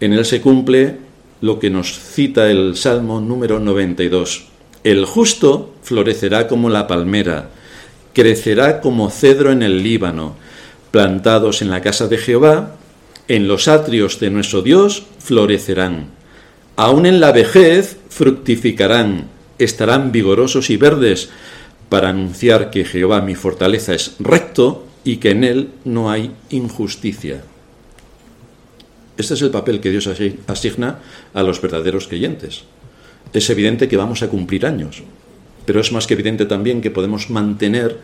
En 0.00 0.14
él 0.14 0.24
se 0.24 0.40
cumple 0.40 0.96
lo 1.40 1.58
que 1.58 1.70
nos 1.70 1.98
cita 1.98 2.50
el 2.50 2.76
Salmo 2.76 3.20
número 3.20 3.60
92. 3.60 4.44
El 4.84 5.04
justo 5.04 5.74
florecerá 5.82 6.48
como 6.48 6.68
la 6.68 6.86
palmera, 6.86 7.50
crecerá 8.12 8.80
como 8.80 9.10
cedro 9.10 9.52
en 9.52 9.62
el 9.62 9.82
Líbano, 9.82 10.34
plantados 10.90 11.62
en 11.62 11.70
la 11.70 11.80
casa 11.80 12.08
de 12.08 12.18
Jehová, 12.18 12.76
en 13.28 13.46
los 13.46 13.68
atrios 13.68 14.20
de 14.20 14.30
nuestro 14.30 14.62
Dios 14.62 15.04
florecerán. 15.18 16.08
Aún 16.76 17.06
en 17.06 17.20
la 17.20 17.32
vejez 17.32 17.96
fructificarán, 18.08 19.28
estarán 19.58 20.12
vigorosos 20.12 20.70
y 20.70 20.76
verdes, 20.76 21.30
para 21.88 22.08
anunciar 22.08 22.70
que 22.70 22.84
Jehová 22.84 23.20
mi 23.20 23.34
fortaleza 23.34 23.94
es 23.94 24.16
recto 24.18 24.86
y 25.04 25.16
que 25.16 25.30
en 25.30 25.44
él 25.44 25.68
no 25.84 26.10
hay 26.10 26.32
injusticia. 26.50 27.42
Este 29.20 29.34
es 29.34 29.42
el 29.42 29.50
papel 29.50 29.80
que 29.80 29.90
Dios 29.90 30.08
asigna 30.46 30.98
a 31.34 31.42
los 31.42 31.60
verdaderos 31.60 32.08
creyentes. 32.08 32.64
Es 33.34 33.50
evidente 33.50 33.86
que 33.86 33.98
vamos 33.98 34.22
a 34.22 34.28
cumplir 34.28 34.64
años, 34.64 35.02
pero 35.66 35.78
es 35.78 35.92
más 35.92 36.06
que 36.06 36.14
evidente 36.14 36.46
también 36.46 36.80
que 36.80 36.90
podemos 36.90 37.28
mantener 37.28 37.98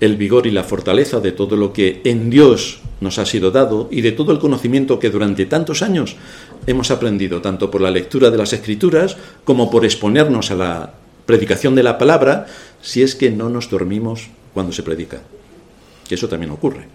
el 0.00 0.16
vigor 0.16 0.46
y 0.46 0.50
la 0.50 0.64
fortaleza 0.64 1.20
de 1.20 1.32
todo 1.32 1.56
lo 1.56 1.74
que 1.74 2.00
en 2.04 2.30
Dios 2.30 2.80
nos 3.02 3.18
ha 3.18 3.26
sido 3.26 3.50
dado 3.50 3.88
y 3.90 4.00
de 4.00 4.12
todo 4.12 4.32
el 4.32 4.38
conocimiento 4.38 4.98
que 4.98 5.10
durante 5.10 5.44
tantos 5.44 5.82
años 5.82 6.16
hemos 6.66 6.90
aprendido, 6.90 7.42
tanto 7.42 7.70
por 7.70 7.82
la 7.82 7.90
lectura 7.90 8.30
de 8.30 8.38
las 8.38 8.54
Escrituras 8.54 9.18
como 9.44 9.70
por 9.70 9.84
exponernos 9.84 10.50
a 10.50 10.54
la 10.54 10.94
predicación 11.26 11.74
de 11.74 11.82
la 11.82 11.98
palabra, 11.98 12.46
si 12.80 13.02
es 13.02 13.14
que 13.14 13.30
no 13.30 13.50
nos 13.50 13.68
dormimos 13.68 14.28
cuando 14.54 14.72
se 14.72 14.82
predica. 14.82 15.20
Que 16.08 16.14
eso 16.14 16.26
también 16.30 16.52
ocurre. 16.52 16.86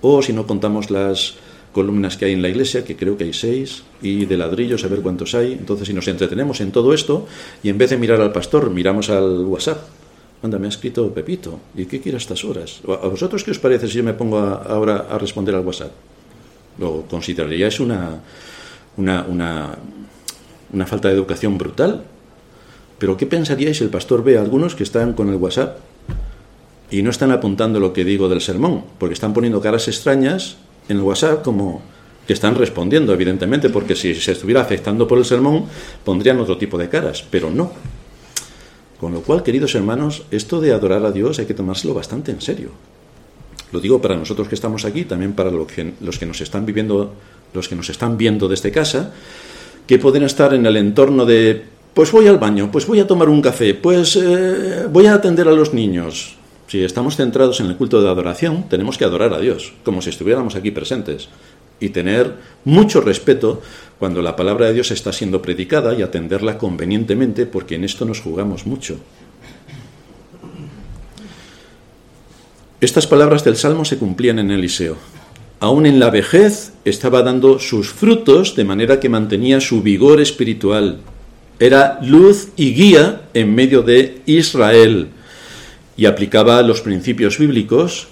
O 0.00 0.22
si 0.22 0.32
no 0.32 0.46
contamos 0.46 0.92
las 0.92 1.34
columnas 1.72 2.16
que 2.16 2.24
hay 2.24 2.32
en 2.32 2.42
la 2.42 2.48
iglesia, 2.48 2.84
que 2.84 2.96
creo 2.96 3.16
que 3.16 3.24
hay 3.24 3.32
seis, 3.32 3.84
y 4.02 4.26
de 4.26 4.36
ladrillos, 4.36 4.84
a 4.84 4.88
ver 4.88 5.00
cuántos 5.00 5.34
hay. 5.34 5.52
Entonces, 5.52 5.86
si 5.88 5.94
nos 5.94 6.08
entretenemos 6.08 6.60
en 6.60 6.72
todo 6.72 6.92
esto, 6.92 7.26
y 7.62 7.68
en 7.68 7.78
vez 7.78 7.90
de 7.90 7.96
mirar 7.96 8.20
al 8.20 8.32
pastor, 8.32 8.70
miramos 8.70 9.10
al 9.10 9.44
WhatsApp. 9.44 9.78
Anda, 10.42 10.58
me 10.58 10.66
ha 10.66 10.70
escrito 10.70 11.12
Pepito. 11.12 11.60
¿Y 11.76 11.84
qué 11.84 12.00
quiere 12.00 12.16
a 12.16 12.18
estas 12.18 12.44
horas? 12.44 12.80
¿A 12.86 13.06
vosotros 13.06 13.44
qué 13.44 13.50
os 13.50 13.58
parece 13.58 13.88
si 13.88 13.98
yo 13.98 14.04
me 14.04 14.14
pongo 14.14 14.38
ahora 14.38 15.06
a 15.10 15.18
responder 15.18 15.54
al 15.54 15.64
WhatsApp? 15.64 15.92
¿Lo 16.78 17.02
consideraríais 17.02 17.78
una, 17.78 18.20
una, 18.96 19.24
una, 19.28 19.78
una 20.72 20.86
falta 20.86 21.08
de 21.08 21.14
educación 21.14 21.58
brutal? 21.58 22.04
Pero 22.98 23.16
¿qué 23.16 23.26
pensaríais 23.26 23.78
si 23.78 23.84
el 23.84 23.90
pastor 23.90 24.24
ve 24.24 24.38
a 24.38 24.40
algunos 24.40 24.74
que 24.74 24.82
están 24.82 25.12
con 25.12 25.28
el 25.28 25.36
WhatsApp 25.36 25.78
y 26.90 27.02
no 27.02 27.10
están 27.10 27.32
apuntando 27.32 27.78
lo 27.78 27.92
que 27.92 28.04
digo 28.04 28.28
del 28.28 28.40
sermón? 28.40 28.84
Porque 28.98 29.14
están 29.14 29.34
poniendo 29.34 29.60
caras 29.60 29.88
extrañas 29.88 30.56
en 30.92 30.98
el 30.98 31.02
WhatsApp 31.02 31.42
como 31.42 31.82
que 32.26 32.32
están 32.32 32.54
respondiendo, 32.54 33.12
evidentemente, 33.12 33.70
porque 33.70 33.96
si 33.96 34.14
se 34.14 34.32
estuviera 34.32 34.60
afectando 34.60 35.06
por 35.08 35.18
el 35.18 35.24
sermón, 35.24 35.64
pondrían 36.04 36.38
otro 36.38 36.56
tipo 36.56 36.78
de 36.78 36.88
caras, 36.88 37.24
pero 37.28 37.50
no. 37.50 37.72
Con 39.00 39.12
lo 39.12 39.22
cual, 39.22 39.42
queridos 39.42 39.74
hermanos, 39.74 40.24
esto 40.30 40.60
de 40.60 40.72
adorar 40.72 41.04
a 41.04 41.10
Dios 41.10 41.38
hay 41.38 41.46
que 41.46 41.54
tomárselo 41.54 41.94
bastante 41.94 42.30
en 42.30 42.40
serio. 42.40 42.70
Lo 43.72 43.80
digo 43.80 44.00
para 44.00 44.16
nosotros 44.16 44.48
que 44.48 44.54
estamos 44.54 44.84
aquí, 44.84 45.04
también 45.04 45.32
para 45.32 45.50
los 45.50 45.66
que, 45.66 45.94
los 46.00 46.18
que 46.18 46.26
nos 46.26 46.40
están 46.40 46.66
viviendo, 46.66 47.14
los 47.54 47.68
que 47.68 47.76
nos 47.76 47.88
están 47.88 48.16
viendo 48.16 48.46
desde 48.46 48.70
casa, 48.70 49.12
que 49.86 49.98
pueden 49.98 50.22
estar 50.24 50.54
en 50.54 50.66
el 50.66 50.76
entorno 50.76 51.24
de 51.24 51.64
pues 51.94 52.12
voy 52.12 52.28
al 52.28 52.38
baño, 52.38 52.70
pues 52.70 52.86
voy 52.86 53.00
a 53.00 53.06
tomar 53.06 53.28
un 53.28 53.42
café, 53.42 53.74
pues 53.74 54.16
eh, 54.16 54.86
voy 54.90 55.06
a 55.06 55.14
atender 55.14 55.48
a 55.48 55.52
los 55.52 55.74
niños. 55.74 56.36
Si 56.70 56.84
estamos 56.84 57.16
centrados 57.16 57.58
en 57.58 57.66
el 57.66 57.76
culto 57.76 58.00
de 58.00 58.08
adoración, 58.08 58.68
tenemos 58.68 58.96
que 58.96 59.04
adorar 59.04 59.34
a 59.34 59.40
Dios, 59.40 59.72
como 59.82 60.00
si 60.00 60.10
estuviéramos 60.10 60.54
aquí 60.54 60.70
presentes, 60.70 61.28
y 61.80 61.88
tener 61.88 62.36
mucho 62.64 63.00
respeto 63.00 63.60
cuando 63.98 64.22
la 64.22 64.36
palabra 64.36 64.66
de 64.66 64.74
Dios 64.74 64.92
está 64.92 65.12
siendo 65.12 65.42
predicada 65.42 65.94
y 65.94 66.02
atenderla 66.02 66.58
convenientemente, 66.58 67.44
porque 67.44 67.74
en 67.74 67.82
esto 67.82 68.04
nos 68.04 68.20
jugamos 68.20 68.66
mucho. 68.66 69.00
Estas 72.80 73.08
palabras 73.08 73.42
del 73.42 73.56
Salmo 73.56 73.84
se 73.84 73.98
cumplían 73.98 74.38
en 74.38 74.52
Eliseo. 74.52 74.96
Aún 75.58 75.86
en 75.86 75.98
la 75.98 76.10
vejez 76.10 76.74
estaba 76.84 77.24
dando 77.24 77.58
sus 77.58 77.88
frutos 77.88 78.54
de 78.54 78.64
manera 78.64 79.00
que 79.00 79.08
mantenía 79.08 79.60
su 79.60 79.82
vigor 79.82 80.20
espiritual, 80.20 81.00
era 81.58 81.98
luz 82.00 82.50
y 82.54 82.74
guía 82.74 83.22
en 83.34 83.56
medio 83.56 83.82
de 83.82 84.22
Israel 84.26 85.08
y 86.00 86.06
aplicaba 86.06 86.62
los 86.62 86.80
principios 86.80 87.36
bíblicos 87.36 88.08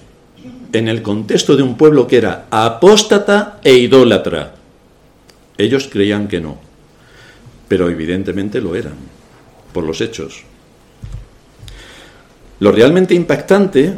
en 0.74 0.88
el 0.88 1.00
contexto 1.00 1.56
de 1.56 1.62
un 1.62 1.78
pueblo 1.78 2.06
que 2.06 2.18
era 2.18 2.44
apóstata 2.50 3.60
e 3.64 3.78
idólatra. 3.78 4.56
Ellos 5.56 5.88
creían 5.90 6.28
que 6.28 6.38
no, 6.38 6.58
pero 7.66 7.88
evidentemente 7.88 8.60
lo 8.60 8.76
eran, 8.76 8.92
por 9.72 9.84
los 9.84 10.02
hechos. 10.02 10.42
Lo 12.60 12.72
realmente 12.72 13.14
impactante 13.14 13.94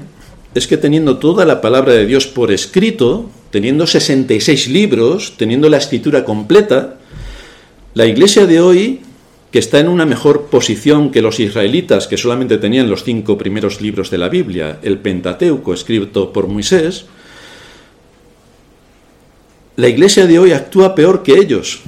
es 0.55 0.69
que 0.69 0.77
teniendo 0.77 1.19
toda 1.19 1.45
la 1.45 1.61
palabra 1.61 1.93
de 1.93 2.07
Dios 2.07 2.29
por 2.29 2.53
escrito, 2.53 3.29
teniendo 3.51 3.89
66 3.89 4.69
libros, 4.69 5.35
teniendo 5.37 5.69
la 5.69 5.79
escritura 5.79 6.25
completa, 6.25 6.95
la 7.95 8.07
iglesia 8.07 8.47
de 8.47 8.61
hoy 8.61 9.01
que 9.51 9.59
está 9.59 9.81
en 9.81 9.89
una 9.89 10.07
mejor 10.07 10.47
posición 10.47 11.11
que 11.11 11.23
los 11.23 11.41
israelitas, 11.41 12.07
que 12.07 12.17
solamente 12.17 12.59
tenían 12.59 12.89
los 12.89 13.03
cinco 13.03 13.37
primeros 13.37 13.81
libros 13.81 14.11
de 14.11 14.19
la 14.19 14.29
Biblia, 14.29 14.79
el 14.83 14.99
Pentateuco 14.99 15.75
escrito 15.75 16.33
por 16.33 16.47
Moisés, 16.47 17.07
la 19.77 19.89
iglesia 19.89 20.27
de 20.27 20.39
hoy 20.39 20.53
actúa 20.53 20.95
peor 20.95 21.23
que 21.23 21.35
ellos, 21.35 21.81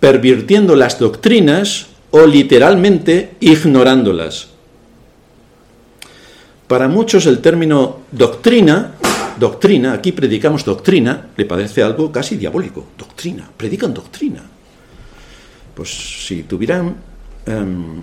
pervirtiendo 0.00 0.74
las 0.74 0.98
doctrinas 0.98 1.86
o 2.10 2.26
literalmente 2.26 3.36
ignorándolas. 3.40 4.48
Para 6.66 6.88
muchos 6.88 7.26
el 7.26 7.38
término 7.38 8.00
doctrina, 8.10 8.96
doctrina, 9.38 9.92
aquí 9.92 10.12
predicamos 10.12 10.64
doctrina, 10.64 11.28
le 11.36 11.44
parece 11.44 11.82
algo 11.82 12.10
casi 12.10 12.36
diabólico. 12.36 12.88
Doctrina, 12.98 13.48
predican 13.56 13.94
doctrina. 13.94 14.51
Pues 15.74 16.26
si 16.26 16.42
tuvieran 16.42 16.96
em, 17.46 18.02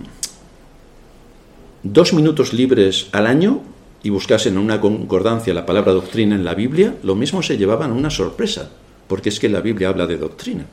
dos 1.82 2.12
minutos 2.12 2.52
libres 2.52 3.08
al 3.12 3.26
año 3.26 3.62
y 4.02 4.10
buscasen 4.10 4.54
en 4.54 4.58
una 4.58 4.80
concordancia 4.80 5.54
la 5.54 5.66
palabra 5.66 5.92
doctrina 5.92 6.34
en 6.34 6.44
la 6.44 6.54
Biblia, 6.54 6.96
lo 7.02 7.14
mismo 7.14 7.42
se 7.42 7.56
llevaban 7.56 7.92
una 7.92 8.10
sorpresa, 8.10 8.70
porque 9.06 9.28
es 9.28 9.38
que 9.38 9.48
la 9.48 9.60
Biblia 9.60 9.88
habla 9.88 10.06
de 10.06 10.16
doctrina. 10.16 10.66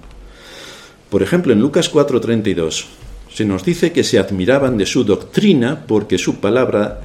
Por 1.09 1.23
ejemplo, 1.23 1.53
en 1.53 1.61
Lucas 1.61 1.91
4:32 1.91 2.85
se 3.33 3.45
nos 3.45 3.63
dice 3.63 3.91
que 3.91 4.03
se 4.03 4.19
admiraban 4.19 4.77
de 4.77 4.85
su 4.85 5.03
doctrina 5.03 5.85
porque 5.85 6.17
su 6.17 6.39
palabra 6.39 7.01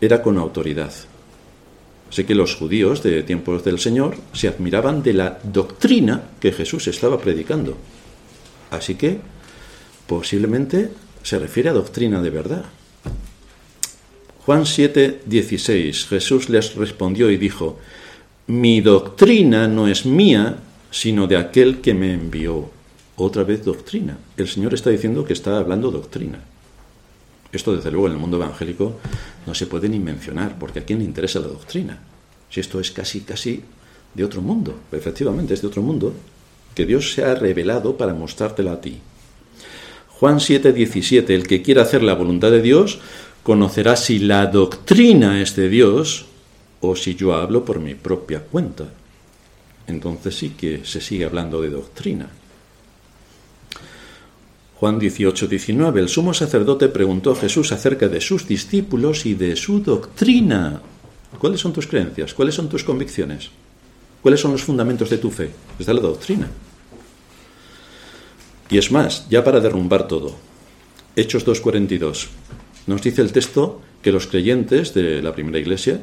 era 0.00 0.22
con 0.22 0.38
autoridad. 0.38 0.92
Sé 2.08 2.24
que 2.24 2.34
los 2.34 2.54
judíos 2.54 3.02
de 3.02 3.22
tiempos 3.24 3.64
del 3.64 3.78
Señor 3.78 4.16
se 4.32 4.48
admiraban 4.48 5.02
de 5.02 5.12
la 5.12 5.38
doctrina 5.42 6.22
que 6.38 6.52
Jesús 6.52 6.86
estaba 6.86 7.18
predicando. 7.18 7.76
Así 8.70 8.94
que 8.94 9.18
posiblemente 10.06 10.90
se 11.22 11.38
refiere 11.38 11.68
a 11.70 11.72
doctrina 11.72 12.22
de 12.22 12.30
verdad. 12.30 12.64
Juan 14.44 14.64
7, 14.64 15.22
16. 15.26 16.06
Jesús 16.06 16.48
les 16.48 16.74
respondió 16.76 17.30
y 17.30 17.36
dijo, 17.36 17.78
mi 18.46 18.80
doctrina 18.80 19.66
no 19.66 19.88
es 19.88 20.06
mía, 20.06 20.56
sino 20.90 21.26
de 21.26 21.36
aquel 21.36 21.80
que 21.80 21.94
me 21.94 22.14
envió. 22.14 22.70
Otra 23.16 23.42
vez 23.42 23.64
doctrina. 23.64 24.16
El 24.36 24.46
Señor 24.46 24.74
está 24.74 24.90
diciendo 24.90 25.24
que 25.24 25.32
está 25.32 25.58
hablando 25.58 25.90
doctrina. 25.90 26.38
Esto, 27.50 27.74
desde 27.74 27.90
luego, 27.90 28.06
en 28.06 28.12
el 28.12 28.18
mundo 28.18 28.36
evangélico 28.36 28.98
no 29.46 29.54
se 29.54 29.66
puede 29.66 29.88
ni 29.88 29.98
mencionar, 29.98 30.58
porque 30.58 30.80
a 30.80 30.84
quién 30.84 30.98
le 31.00 31.06
interesa 31.06 31.40
la 31.40 31.48
doctrina. 31.48 31.98
Si 32.50 32.60
esto 32.60 32.78
es 32.78 32.90
casi, 32.90 33.22
casi 33.22 33.62
de 34.14 34.24
otro 34.24 34.42
mundo. 34.42 34.74
Efectivamente, 34.92 35.54
es 35.54 35.62
de 35.62 35.68
otro 35.68 35.82
mundo, 35.82 36.14
que 36.76 36.86
Dios 36.86 37.14
se 37.14 37.24
ha 37.24 37.34
revelado 37.34 37.96
para 37.96 38.14
mostrártela 38.14 38.72
a 38.72 38.80
ti. 38.80 39.00
Juan 40.20 40.38
7:17, 40.38 41.34
el 41.34 41.46
que 41.48 41.62
quiera 41.62 41.82
hacer 41.82 42.02
la 42.02 42.14
voluntad 42.14 42.50
de 42.50 42.62
Dios, 42.62 43.00
conocerá 43.42 43.96
si 43.96 44.18
la 44.18 44.46
doctrina 44.46 45.40
es 45.40 45.56
de 45.56 45.68
Dios 45.68 46.26
o 46.80 46.94
si 46.94 47.14
yo 47.14 47.34
hablo 47.34 47.64
por 47.64 47.80
mi 47.80 47.94
propia 47.94 48.40
cuenta. 48.40 48.84
Entonces 49.86 50.36
sí 50.36 50.50
que 50.50 50.84
se 50.84 51.00
sigue 51.00 51.24
hablando 51.24 51.62
de 51.62 51.70
doctrina. 51.70 52.28
Juan 54.78 55.00
18:19, 55.00 56.00
el 56.00 56.10
sumo 56.10 56.34
sacerdote 56.34 56.88
preguntó 56.88 57.32
a 57.32 57.36
Jesús 57.36 57.72
acerca 57.72 58.08
de 58.08 58.20
sus 58.20 58.46
discípulos 58.46 59.24
y 59.24 59.32
de 59.32 59.56
su 59.56 59.80
doctrina. 59.80 60.82
¿Cuáles 61.38 61.60
son 61.60 61.72
tus 61.72 61.86
creencias? 61.86 62.34
¿Cuáles 62.34 62.54
son 62.54 62.68
tus 62.68 62.84
convicciones? 62.84 63.50
¿Cuáles 64.20 64.40
son 64.40 64.52
los 64.52 64.62
fundamentos 64.62 65.08
de 65.08 65.18
tu 65.18 65.30
fe? 65.30 65.50
Es 65.78 65.86
de 65.86 65.94
la 65.94 66.00
doctrina. 66.00 66.50
Y 68.70 68.78
es 68.78 68.90
más, 68.90 69.28
ya 69.28 69.44
para 69.44 69.60
derrumbar 69.60 70.08
todo, 70.08 70.34
Hechos 71.14 71.46
2.42, 71.46 72.28
nos 72.86 73.02
dice 73.02 73.22
el 73.22 73.32
texto 73.32 73.80
que 74.02 74.12
los 74.12 74.26
creyentes 74.26 74.94
de 74.94 75.22
la 75.22 75.32
primera 75.32 75.58
iglesia 75.58 76.00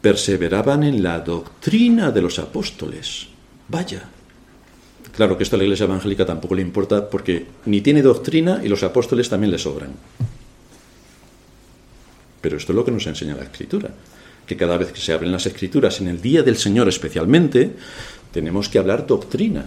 perseveraban 0.00 0.82
en 0.82 1.02
la 1.02 1.20
doctrina 1.20 2.10
de 2.10 2.22
los 2.22 2.38
apóstoles. 2.38 3.28
Vaya, 3.68 4.08
Claro 5.20 5.36
que 5.36 5.42
esto 5.42 5.56
a 5.56 5.58
la 5.58 5.64
Iglesia 5.64 5.84
Evangélica 5.84 6.24
tampoco 6.24 6.54
le 6.54 6.62
importa 6.62 7.08
porque 7.08 7.46
ni 7.66 7.80
tiene 7.80 8.02
doctrina 8.02 8.60
y 8.62 8.68
los 8.68 8.82
apóstoles 8.82 9.28
también 9.28 9.50
le 9.50 9.58
sobran. 9.58 9.92
Pero 12.40 12.56
esto 12.56 12.72
es 12.72 12.76
lo 12.76 12.84
que 12.84 12.90
nos 12.90 13.06
enseña 13.06 13.36
la 13.36 13.42
Escritura, 13.42 13.90
que 14.46 14.56
cada 14.56 14.78
vez 14.78 14.92
que 14.92 15.00
se 15.00 15.12
abren 15.12 15.32
las 15.32 15.46
Escrituras, 15.46 16.00
en 16.00 16.08
el 16.08 16.22
día 16.22 16.42
del 16.42 16.56
Señor 16.56 16.88
especialmente, 16.88 17.72
tenemos 18.32 18.68
que 18.68 18.78
hablar 18.78 19.06
doctrina, 19.06 19.66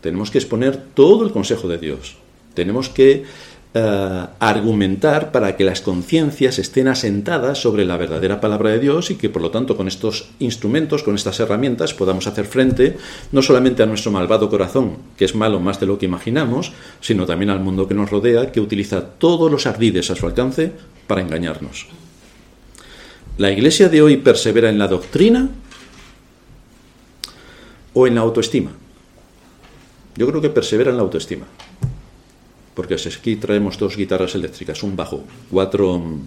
tenemos 0.00 0.30
que 0.30 0.38
exponer 0.38 0.76
todo 0.94 1.24
el 1.24 1.32
consejo 1.32 1.68
de 1.68 1.78
Dios, 1.78 2.16
tenemos 2.54 2.88
que 2.88 3.24
eh, 3.72 4.26
argumentar 4.40 5.30
para 5.30 5.56
que 5.56 5.62
las 5.62 5.80
conciencias 5.80 6.58
estén 6.58 6.88
asentadas 6.88 7.62
sobre 7.62 7.84
la 7.84 7.96
verdadera 7.96 8.40
palabra 8.40 8.70
de 8.70 8.80
Dios 8.80 9.12
y 9.12 9.14
que 9.14 9.30
por 9.30 9.42
lo 9.42 9.52
tanto 9.52 9.76
con 9.76 9.86
estos 9.86 10.30
instrumentos, 10.40 11.04
con 11.04 11.14
estas 11.14 11.38
herramientas 11.38 11.94
podamos 11.94 12.26
hacer 12.26 12.46
frente 12.46 12.96
no 13.30 13.42
solamente 13.42 13.84
a 13.84 13.86
nuestro 13.86 14.10
malvado 14.10 14.50
corazón, 14.50 14.96
que 15.16 15.24
es 15.24 15.36
malo 15.36 15.60
más 15.60 15.78
de 15.78 15.86
lo 15.86 16.00
que 16.00 16.06
imaginamos, 16.06 16.72
sino 17.00 17.26
también 17.26 17.50
al 17.50 17.60
mundo 17.60 17.86
que 17.86 17.94
nos 17.94 18.10
rodea, 18.10 18.50
que 18.50 18.60
utiliza 18.60 19.02
todos 19.04 19.48
los 19.52 19.66
ardides 19.66 20.10
a 20.10 20.16
su 20.16 20.26
alcance 20.26 20.72
para 21.06 21.20
engañarnos. 21.20 21.86
¿La 23.38 23.52
iglesia 23.52 23.88
de 23.88 24.02
hoy 24.02 24.16
persevera 24.16 24.68
en 24.68 24.78
la 24.78 24.88
doctrina 24.88 25.48
o 27.94 28.08
en 28.08 28.16
la 28.16 28.22
autoestima? 28.22 28.72
Yo 30.16 30.26
creo 30.26 30.40
que 30.40 30.50
persevera 30.50 30.90
en 30.90 30.96
la 30.96 31.02
autoestima 31.02 31.46
porque 32.80 32.94
aquí 32.94 33.36
traemos 33.36 33.78
dos 33.78 33.94
guitarras 33.94 34.34
eléctricas, 34.34 34.82
un 34.82 34.96
bajo, 34.96 35.22
cuatro 35.50 35.98
mm, 35.98 36.20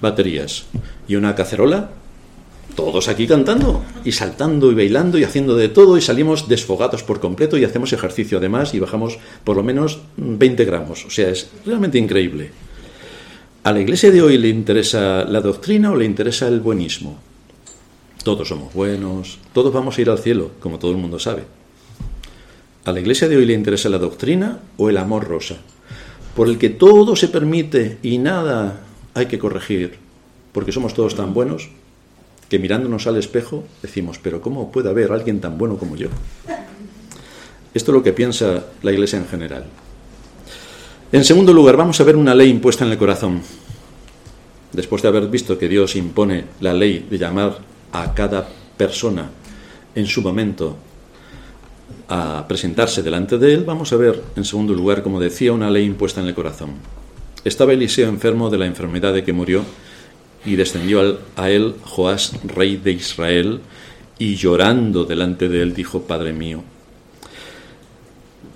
baterías 0.00 0.64
y 1.06 1.16
una 1.16 1.34
cacerola, 1.34 1.90
todos 2.74 3.08
aquí 3.08 3.26
cantando 3.26 3.84
y 4.06 4.12
saltando 4.12 4.72
y 4.72 4.74
bailando 4.74 5.18
y 5.18 5.24
haciendo 5.24 5.54
de 5.54 5.68
todo 5.68 5.98
y 5.98 6.00
salimos 6.00 6.48
desfogados 6.48 7.02
por 7.02 7.20
completo 7.20 7.58
y 7.58 7.64
hacemos 7.64 7.92
ejercicio 7.92 8.38
además 8.38 8.72
y 8.72 8.80
bajamos 8.80 9.18
por 9.44 9.56
lo 9.56 9.62
menos 9.62 10.00
20 10.16 10.64
gramos. 10.64 11.04
O 11.04 11.10
sea, 11.10 11.28
es 11.28 11.50
realmente 11.66 11.98
increíble. 11.98 12.50
¿A 13.64 13.72
la 13.72 13.80
iglesia 13.80 14.10
de 14.10 14.22
hoy 14.22 14.38
le 14.38 14.48
interesa 14.48 15.24
la 15.24 15.42
doctrina 15.42 15.92
o 15.92 15.96
le 15.96 16.06
interesa 16.06 16.48
el 16.48 16.60
buenismo? 16.60 17.18
Todos 18.24 18.48
somos 18.48 18.72
buenos, 18.72 19.38
todos 19.52 19.74
vamos 19.74 19.98
a 19.98 20.00
ir 20.00 20.08
al 20.08 20.18
cielo, 20.18 20.52
como 20.58 20.78
todo 20.78 20.92
el 20.92 20.96
mundo 20.96 21.18
sabe. 21.18 21.42
¿A 22.84 22.90
la 22.90 22.98
iglesia 22.98 23.28
de 23.28 23.36
hoy 23.36 23.46
le 23.46 23.52
interesa 23.52 23.88
la 23.88 23.98
doctrina 23.98 24.58
o 24.76 24.90
el 24.90 24.96
amor 24.96 25.28
rosa? 25.28 25.56
Por 26.34 26.48
el 26.48 26.58
que 26.58 26.68
todo 26.68 27.14
se 27.14 27.28
permite 27.28 27.98
y 28.02 28.18
nada 28.18 28.80
hay 29.14 29.26
que 29.26 29.38
corregir, 29.38 29.98
porque 30.52 30.72
somos 30.72 30.92
todos 30.92 31.14
tan 31.14 31.32
buenos 31.32 31.68
que 32.48 32.58
mirándonos 32.58 33.06
al 33.06 33.18
espejo 33.18 33.62
decimos, 33.82 34.18
pero 34.20 34.40
¿cómo 34.40 34.72
puede 34.72 34.90
haber 34.90 35.12
alguien 35.12 35.40
tan 35.40 35.58
bueno 35.58 35.76
como 35.76 35.94
yo? 35.94 36.08
Esto 37.72 37.92
es 37.92 37.94
lo 37.94 38.02
que 38.02 38.12
piensa 38.12 38.64
la 38.82 38.90
iglesia 38.90 39.18
en 39.18 39.28
general. 39.28 39.64
En 41.12 41.24
segundo 41.24 41.52
lugar, 41.52 41.76
vamos 41.76 42.00
a 42.00 42.04
ver 42.04 42.16
una 42.16 42.34
ley 42.34 42.50
impuesta 42.50 42.84
en 42.84 42.90
el 42.90 42.98
corazón. 42.98 43.42
Después 44.72 45.02
de 45.02 45.08
haber 45.08 45.28
visto 45.28 45.56
que 45.56 45.68
Dios 45.68 45.94
impone 45.94 46.46
la 46.60 46.74
ley 46.74 47.06
de 47.08 47.16
llamar 47.16 47.58
a 47.92 48.12
cada 48.12 48.48
persona 48.76 49.30
en 49.94 50.06
su 50.06 50.20
momento 50.20 50.76
a 52.14 52.46
presentarse 52.46 53.02
delante 53.02 53.38
de 53.38 53.54
él, 53.54 53.64
vamos 53.64 53.90
a 53.94 53.96
ver, 53.96 54.22
en 54.36 54.44
segundo 54.44 54.74
lugar, 54.74 55.02
como 55.02 55.18
decía, 55.18 55.50
una 55.50 55.70
ley 55.70 55.86
impuesta 55.86 56.20
en 56.20 56.26
el 56.26 56.34
corazón. 56.34 56.72
Estaba 57.42 57.72
Eliseo 57.72 58.06
enfermo 58.06 58.50
de 58.50 58.58
la 58.58 58.66
enfermedad 58.66 59.14
de 59.14 59.24
que 59.24 59.32
murió 59.32 59.64
y 60.44 60.56
descendió 60.56 61.18
a 61.36 61.48
él 61.48 61.74
Joás, 61.82 62.34
rey 62.44 62.76
de 62.76 62.92
Israel, 62.92 63.60
y 64.18 64.36
llorando 64.36 65.04
delante 65.04 65.48
de 65.48 65.62
él 65.62 65.72
dijo, 65.72 66.02
Padre 66.02 66.34
mío, 66.34 66.62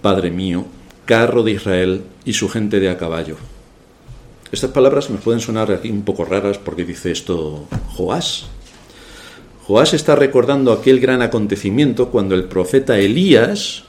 Padre 0.03 0.31
mío, 0.31 0.67
carro 1.07 1.43
de 1.43 1.53
Israel 1.53 2.03
y 2.27 2.35
su 2.35 2.51
gente 2.51 2.79
de 2.79 2.91
a 2.91 2.99
caballo. 2.99 3.37
Estas 4.53 4.71
palabras 4.71 5.09
nos 5.09 5.23
pueden 5.23 5.41
sonar 5.41 5.73
aquí 5.73 5.89
un 5.89 6.03
poco 6.03 6.27
raras 6.27 6.59
porque 6.59 6.85
dice 6.85 7.11
esto 7.11 7.67
Joás, 7.95 8.49
Joás 9.67 9.95
está 9.95 10.15
recordando 10.15 10.71
aquel 10.71 11.01
gran 11.01 11.23
acontecimiento 11.23 12.11
cuando 12.11 12.37
el 12.37 12.45
profeta 12.45 13.01
Elías 13.01 13.83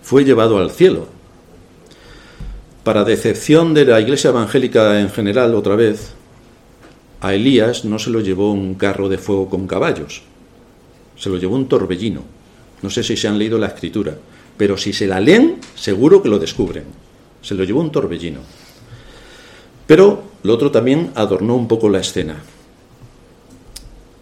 fue 0.00 0.24
llevado 0.24 0.58
al 0.58 0.70
cielo. 0.70 1.08
Para 2.84 3.02
decepción 3.02 3.74
de 3.74 3.84
la 3.84 4.00
iglesia 4.00 4.30
evangélica 4.30 5.00
en 5.00 5.10
general, 5.10 5.56
otra 5.56 5.74
vez, 5.74 6.12
a 7.20 7.34
Elías 7.34 7.84
no 7.84 7.98
se 7.98 8.10
lo 8.10 8.20
llevó 8.20 8.52
un 8.52 8.74
carro 8.74 9.08
de 9.08 9.18
fuego 9.18 9.48
con 9.48 9.66
caballos, 9.66 10.22
se 11.16 11.30
lo 11.30 11.36
llevó 11.36 11.56
un 11.56 11.66
torbellino. 11.66 12.20
No 12.82 12.88
sé 12.88 13.02
si 13.02 13.16
se 13.16 13.26
han 13.26 13.36
leído 13.36 13.58
la 13.58 13.66
escritura, 13.66 14.16
pero 14.56 14.76
si 14.76 14.92
se 14.92 15.08
la 15.08 15.18
leen, 15.18 15.56
seguro 15.74 16.22
que 16.22 16.28
lo 16.28 16.38
descubren. 16.38 16.84
Se 17.42 17.56
lo 17.56 17.64
llevó 17.64 17.80
un 17.80 17.90
torbellino. 17.90 18.38
Pero 19.88 20.22
lo 20.44 20.54
otro 20.54 20.70
también 20.70 21.10
adornó 21.16 21.56
un 21.56 21.66
poco 21.66 21.88
la 21.88 21.98
escena. 21.98 22.36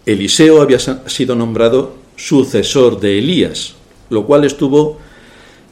Eliseo 0.07 0.63
había 0.63 0.79
sido 0.79 1.35
nombrado 1.35 1.95
sucesor 2.17 3.01
de 3.01 3.19
Elías, 3.19 3.75
lo 4.11 4.27
cual 4.27 4.45
estuvo 4.45 4.99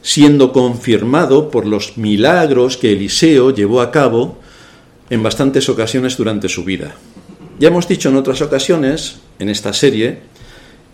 siendo 0.01 0.51
confirmado 0.51 1.51
por 1.51 1.67
los 1.67 1.97
milagros 1.97 2.77
que 2.77 2.93
Eliseo 2.93 3.51
llevó 3.51 3.81
a 3.81 3.91
cabo 3.91 4.37
en 5.09 5.21
bastantes 5.21 5.69
ocasiones 5.69 6.17
durante 6.17 6.49
su 6.49 6.63
vida. 6.63 6.95
Ya 7.59 7.67
hemos 7.67 7.87
dicho 7.87 8.09
en 8.09 8.15
otras 8.15 8.41
ocasiones, 8.41 9.19
en 9.37 9.49
esta 9.49 9.73
serie, 9.73 10.19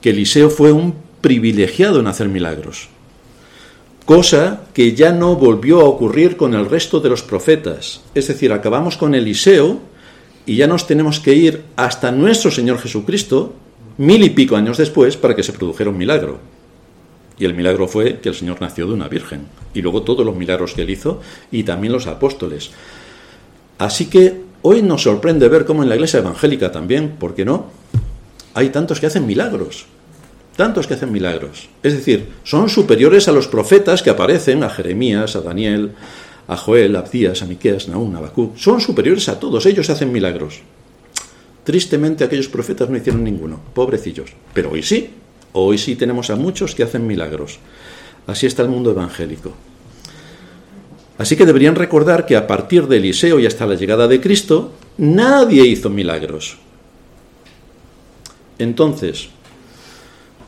que 0.01 0.09
Eliseo 0.09 0.49
fue 0.49 0.71
un 0.71 0.95
privilegiado 1.21 1.99
en 1.99 2.07
hacer 2.07 2.27
milagros, 2.27 2.89
cosa 4.05 4.63
que 4.73 4.93
ya 4.93 5.11
no 5.11 5.35
volvió 5.35 5.81
a 5.81 5.85
ocurrir 5.85 6.37
con 6.37 6.53
el 6.53 6.69
resto 6.69 6.99
de 6.99 7.09
los 7.09 7.23
profetas. 7.23 8.01
Es 8.15 8.27
decir, 8.27 8.51
acabamos 8.51 8.97
con 8.97 9.15
Eliseo, 9.15 9.79
y 10.47 10.55
ya 10.55 10.65
nos 10.65 10.87
tenemos 10.87 11.19
que 11.19 11.35
ir 11.35 11.63
hasta 11.75 12.11
nuestro 12.11 12.49
Señor 12.49 12.79
Jesucristo, 12.79 13.53
mil 13.97 14.23
y 14.23 14.29
pico 14.29 14.55
años 14.55 14.77
después, 14.77 15.17
para 15.17 15.35
que 15.35 15.43
se 15.43 15.51
produjera 15.51 15.89
un 15.89 15.97
milagro. 15.97 16.39
Y 17.37 17.43
el 17.43 17.53
milagro 17.53 17.87
fue 17.87 18.19
que 18.19 18.29
el 18.29 18.35
Señor 18.35 18.61
nació 18.61 18.87
de 18.87 18.93
una 18.93 19.09
virgen. 19.09 19.41
Y 19.73 19.81
luego 19.81 20.03
todos 20.03 20.25
los 20.25 20.35
milagros 20.35 20.73
que 20.73 20.83
él 20.83 20.89
hizo 20.89 21.21
y 21.51 21.63
también 21.63 21.91
los 21.91 22.07
apóstoles. 22.07 22.71
Así 23.77 24.05
que 24.05 24.41
hoy 24.61 24.81
nos 24.81 25.03
sorprende 25.03 25.49
ver 25.49 25.65
cómo 25.65 25.83
en 25.83 25.89
la 25.89 25.95
iglesia 25.95 26.19
evangélica 26.19 26.71
también, 26.71 27.17
¿por 27.19 27.35
qué 27.35 27.43
no? 27.43 27.67
Hay 28.53 28.69
tantos 28.69 29.01
que 29.01 29.07
hacen 29.07 29.27
milagros. 29.27 29.85
Tantos 30.55 30.87
que 30.87 30.93
hacen 30.93 31.11
milagros. 31.11 31.67
Es 31.83 31.93
decir, 31.93 32.29
son 32.43 32.69
superiores 32.69 33.27
a 33.27 33.33
los 33.33 33.49
profetas 33.49 34.01
que 34.01 34.09
aparecen, 34.11 34.63
a 34.63 34.69
Jeremías, 34.69 35.35
a 35.35 35.41
Daniel, 35.41 35.91
a 36.47 36.55
Joel, 36.55 36.95
a 36.95 36.99
Abdías, 36.99 37.41
a 37.41 37.45
Miqueas, 37.45 37.87
Naún, 37.87 38.15
a 38.15 38.31
son 38.55 38.79
superiores 38.81 39.27
a 39.29 39.39
todos, 39.39 39.65
ellos 39.65 39.89
hacen 39.89 40.11
milagros. 40.11 40.61
Tristemente 41.63 42.23
aquellos 42.23 42.47
profetas 42.47 42.89
no 42.89 42.95
hicieron 42.95 43.23
ninguno, 43.23 43.59
pobrecillos. 43.73 44.31
Pero 44.53 44.71
hoy 44.71 44.83
sí, 44.83 45.09
hoy 45.51 45.77
sí 45.77 45.95
tenemos 45.95 46.29
a 46.29 46.37
muchos 46.37 46.73
que 46.73 46.83
hacen 46.83 47.05
milagros. 47.05 47.59
Así 48.25 48.45
está 48.45 48.61
el 48.61 48.69
mundo 48.69 48.91
evangélico. 48.91 49.53
Así 51.17 51.35
que 51.35 51.45
deberían 51.45 51.75
recordar 51.75 52.25
que 52.25 52.35
a 52.35 52.47
partir 52.47 52.87
de 52.87 52.97
Eliseo 52.97 53.39
y 53.39 53.45
hasta 53.45 53.65
la 53.65 53.75
llegada 53.75 54.07
de 54.07 54.21
Cristo, 54.21 54.73
nadie 54.97 55.65
hizo 55.65 55.89
milagros. 55.89 56.57
Entonces, 58.59 59.29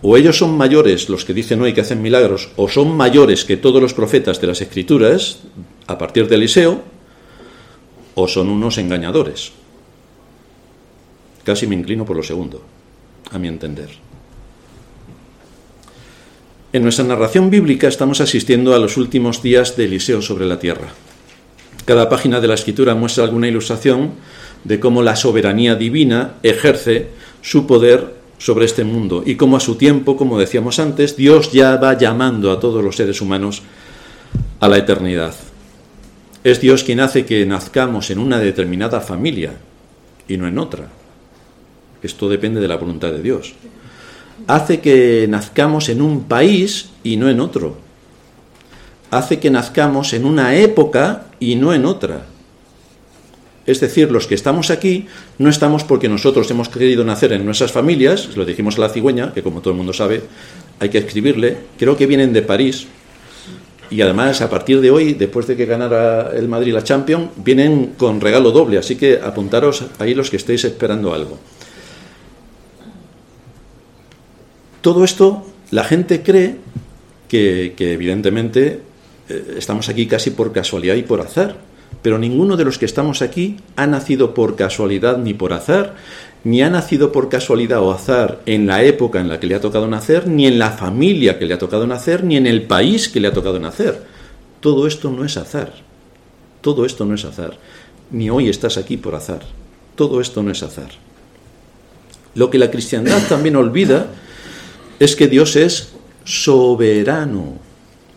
o 0.02 0.16
ellos 0.16 0.38
son 0.38 0.56
mayores, 0.56 1.10
los 1.10 1.26
que 1.26 1.34
dicen 1.34 1.62
hoy 1.62 1.74
que 1.74 1.82
hacen 1.82 2.02
milagros, 2.02 2.50
o 2.56 2.70
son 2.70 2.96
mayores 2.96 3.44
que 3.44 3.58
todos 3.58 3.82
los 3.82 3.94
profetas 3.94 4.40
de 4.40 4.48
las 4.48 4.62
Escrituras, 4.62 5.40
a 5.90 5.98
partir 5.98 6.28
de 6.28 6.36
Eliseo, 6.36 6.82
o 8.14 8.28
son 8.28 8.50
unos 8.50 8.78
engañadores. 8.78 9.52
Casi 11.44 11.66
me 11.66 11.74
inclino 11.74 12.06
por 12.06 12.16
lo 12.16 12.22
segundo, 12.22 12.62
a 13.32 13.40
mi 13.40 13.48
entender. 13.48 13.90
En 16.72 16.84
nuestra 16.84 17.06
narración 17.06 17.50
bíblica 17.50 17.88
estamos 17.88 18.22
asistiendo 18.22 18.76
a 18.76 18.80
los 18.80 18.98
últimos 18.98 19.42
días 19.42 19.76
de 19.76 19.86
Eliseo 19.86 20.22
sobre 20.22 20.46
la 20.46 20.60
tierra. 20.60 20.90
Cada 21.86 22.08
página 22.08 22.40
de 22.40 22.48
la 22.48 22.54
escritura 22.54 22.94
muestra 22.94 23.24
alguna 23.24 23.48
ilustración 23.48 24.12
de 24.64 24.80
cómo 24.80 25.02
la 25.02 25.16
soberanía 25.16 25.74
divina 25.74 26.36
ejerce 26.44 27.08
su 27.42 27.66
poder 27.66 28.14
sobre 28.38 28.66
este 28.66 28.84
mundo 28.84 29.24
y 29.26 29.36
cómo 29.36 29.58
a 29.58 29.60
su 29.60 29.74
tiempo, 29.74 30.16
como 30.16 30.38
decíamos 30.38 30.78
antes, 30.78 31.18
Dios 31.18 31.52
ya 31.52 31.78
va 31.78 31.98
llamando 31.98 32.52
a 32.52 32.60
todos 32.60 32.84
los 32.84 32.96
seres 32.96 33.22
humanos 33.22 33.64
a 34.60 34.68
la 34.68 34.78
eternidad. 34.78 35.34
Es 36.44 36.62
Dios 36.62 36.84
quien 36.84 37.02
hace 37.02 37.26
que 37.26 37.46
nazcamos 37.46 38.10
en 38.12 38.20
una 38.20 38.40
determinada 38.40 39.02
familia 39.02 39.54
y 40.28 40.38
no 40.38 40.48
en 40.48 40.58
otra. 40.58 40.88
Esto 42.02 42.30
depende 42.30 42.62
de 42.62 42.68
la 42.68 42.78
voluntad 42.78 43.12
de 43.12 43.22
Dios. 43.22 43.54
Hace 44.48 44.80
que 44.80 45.28
nazcamos 45.30 45.90
en 45.90 46.02
un 46.02 46.24
país 46.24 46.92
y 47.04 47.18
no 47.18 47.30
en 47.30 47.42
otro. 47.42 47.78
Hace 49.12 49.40
que 49.40 49.50
nazcamos 49.50 50.14
en 50.14 50.24
una 50.24 50.56
época 50.56 51.26
y 51.40 51.56
no 51.56 51.74
en 51.74 51.86
otra. 51.86 52.26
Es 53.66 53.82
decir, 53.82 54.10
los 54.10 54.26
que 54.26 54.36
estamos 54.36 54.72
aquí 54.72 55.08
no 55.38 55.50
estamos 55.50 55.84
porque 55.84 56.08
nosotros 56.08 56.50
hemos 56.52 56.70
querido 56.70 57.04
nacer 57.04 57.34
en 57.34 57.46
nuestras 57.46 57.72
familias, 57.72 58.36
lo 58.36 58.46
dijimos 58.46 58.78
a 58.78 58.82
la 58.82 58.90
cigüeña, 58.90 59.34
que 59.34 59.44
como 59.44 59.62
todo 59.62 59.72
el 59.72 59.78
mundo 59.78 59.94
sabe, 59.94 60.24
hay 60.80 60.90
que 60.90 61.00
escribirle, 61.00 61.58
creo 61.78 61.98
que 61.98 62.08
vienen 62.08 62.34
de 62.34 62.42
París, 62.42 62.88
y 63.90 64.02
además 64.02 64.42
a 64.42 64.50
partir 64.50 64.82
de 64.82 64.92
hoy, 64.92 65.14
después 65.14 65.48
de 65.48 65.58
que 65.58 65.66
ganara 65.66 66.32
el 66.36 66.48
Madrid 66.48 66.74
la 66.74 66.84
Champions, 66.84 67.30
vienen 67.38 67.94
con 67.98 68.22
regalo 68.22 68.52
doble, 68.52 68.78
así 68.78 68.96
que 68.96 69.20
apuntaros 69.22 69.86
ahí 69.98 70.14
los 70.14 70.30
que 70.30 70.38
estéis 70.38 70.64
esperando 70.66 71.14
algo. 71.14 71.40
Todo 74.82 75.04
esto, 75.04 75.46
la 75.72 75.84
gente 75.84 76.22
cree 76.22 76.58
que, 77.28 77.74
evidentemente 77.78 78.82
eh, 79.28 79.56
estamos 79.58 79.90
aquí 79.90 80.08
casi 80.08 80.32
por 80.32 80.54
casualidad 80.54 80.96
y 80.96 81.04
por 81.04 81.22
azar, 81.22 81.58
pero 82.02 82.18
ninguno 82.18 82.56
de 82.58 82.66
los 82.66 82.78
que 82.78 82.86
estamos 82.86 83.22
aquí 83.22 83.58
ha 83.76 83.88
nacido 83.88 84.34
por 84.34 84.56
casualidad 84.56 85.18
ni 85.18 85.34
por 85.34 85.54
azar, 85.54 85.96
ni 86.44 86.62
ha 86.62 86.70
nacido 86.70 87.12
por 87.12 87.30
casualidad 87.30 87.82
o 87.82 87.92
azar 87.92 88.42
en 88.46 88.66
la 88.68 88.84
época 88.84 89.20
en 89.20 89.28
la 89.28 89.40
que 89.40 89.48
le 89.48 89.56
ha 89.56 89.62
tocado 89.62 89.88
nacer, 89.88 90.28
ni 90.28 90.48
en 90.48 90.58
la 90.58 90.72
familia 90.72 91.38
que 91.38 91.46
le 91.46 91.54
ha 91.54 91.60
tocado 91.60 91.86
nacer, 91.86 92.24
ni 92.24 92.38
en 92.38 92.48
el 92.48 92.64
país 92.64 93.10
que 93.10 93.20
le 93.20 93.28
ha 93.28 93.34
tocado 93.34 93.60
nacer. 93.60 94.04
Todo 94.62 94.88
esto 94.88 95.12
no 95.12 95.26
es 95.26 95.36
azar. 95.38 95.74
Todo 96.62 96.86
esto 96.86 97.06
no 97.06 97.16
es 97.16 97.26
azar. 97.26 97.58
Ni 98.12 98.30
hoy 98.30 98.50
estás 98.50 98.78
aquí 98.78 98.98
por 98.98 99.16
azar. 99.16 99.42
Todo 99.96 100.22
esto 100.22 100.42
no 100.42 100.52
es 100.52 100.64
azar. 100.64 100.90
Lo 102.36 102.50
que 102.50 102.58
la 102.58 102.72
cristiandad 102.72 103.22
también 103.28 103.56
olvida 103.56 104.08
es 105.00 105.16
que 105.16 105.28
Dios 105.28 105.56
es 105.56 105.94
soberano. 106.24 107.58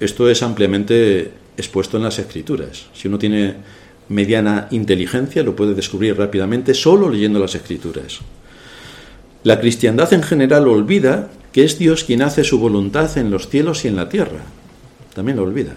Esto 0.01 0.29
es 0.29 0.43
ampliamente 0.43 1.33
expuesto 1.57 1.97
en 1.97 2.05
las 2.05 2.19
escrituras. 2.19 2.87
Si 2.95 3.09
uno 3.09 3.19
tiene 3.19 3.57
mediana 4.09 4.69
inteligencia, 4.71 5.43
lo 5.43 5.57
puede 5.57 5.75
descubrir 5.75 6.17
rápidamente 6.17 6.75
solo 6.75 7.09
leyendo 7.09 7.39
las 7.39 7.55
escrituras. 7.55 8.21
La 9.45 9.61
cristiandad 9.61 10.13
en 10.13 10.23
general 10.23 10.69
olvida 10.69 11.31
que 11.53 11.65
es 11.65 11.79
Dios 11.79 12.05
quien 12.05 12.23
hace 12.23 12.45
su 12.45 12.59
voluntad 12.59 13.17
en 13.19 13.31
los 13.31 13.49
cielos 13.49 13.85
y 13.85 13.89
en 13.89 13.97
la 13.97 14.09
tierra. 14.09 14.41
También 15.15 15.37
lo 15.37 15.45
olvida. 15.45 15.75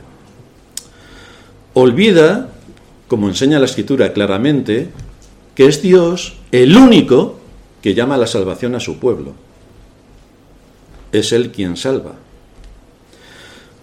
Olvida, 1.74 2.50
como 3.08 3.28
enseña 3.28 3.60
la 3.60 3.66
escritura 3.66 4.14
claramente, 4.14 4.90
que 5.54 5.66
es 5.68 5.82
Dios 5.82 6.38
el 6.52 6.78
único 6.78 7.40
que 7.82 7.94
llama 7.94 8.16
a 8.16 8.20
la 8.20 8.28
salvación 8.28 8.76
a 8.76 8.80
su 8.80 8.98
pueblo. 9.00 9.34
Es 11.12 11.34
Él 11.34 11.52
quien 11.52 11.76
salva. 11.76 12.16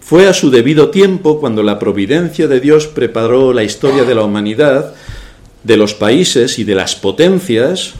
Fue 0.05 0.27
a 0.27 0.33
su 0.33 0.51
debido 0.51 0.89
tiempo 0.89 1.39
cuando 1.39 1.63
la 1.63 1.79
providencia 1.79 2.49
de 2.49 2.59
Dios 2.59 2.87
preparó 2.87 3.53
la 3.53 3.63
historia 3.63 4.03
de 4.03 4.13
la 4.13 4.23
humanidad, 4.23 4.95
de 5.63 5.77
los 5.77 5.93
países 5.93 6.59
y 6.59 6.65
de 6.65 6.75
las 6.75 6.95
potencias, 6.95 7.93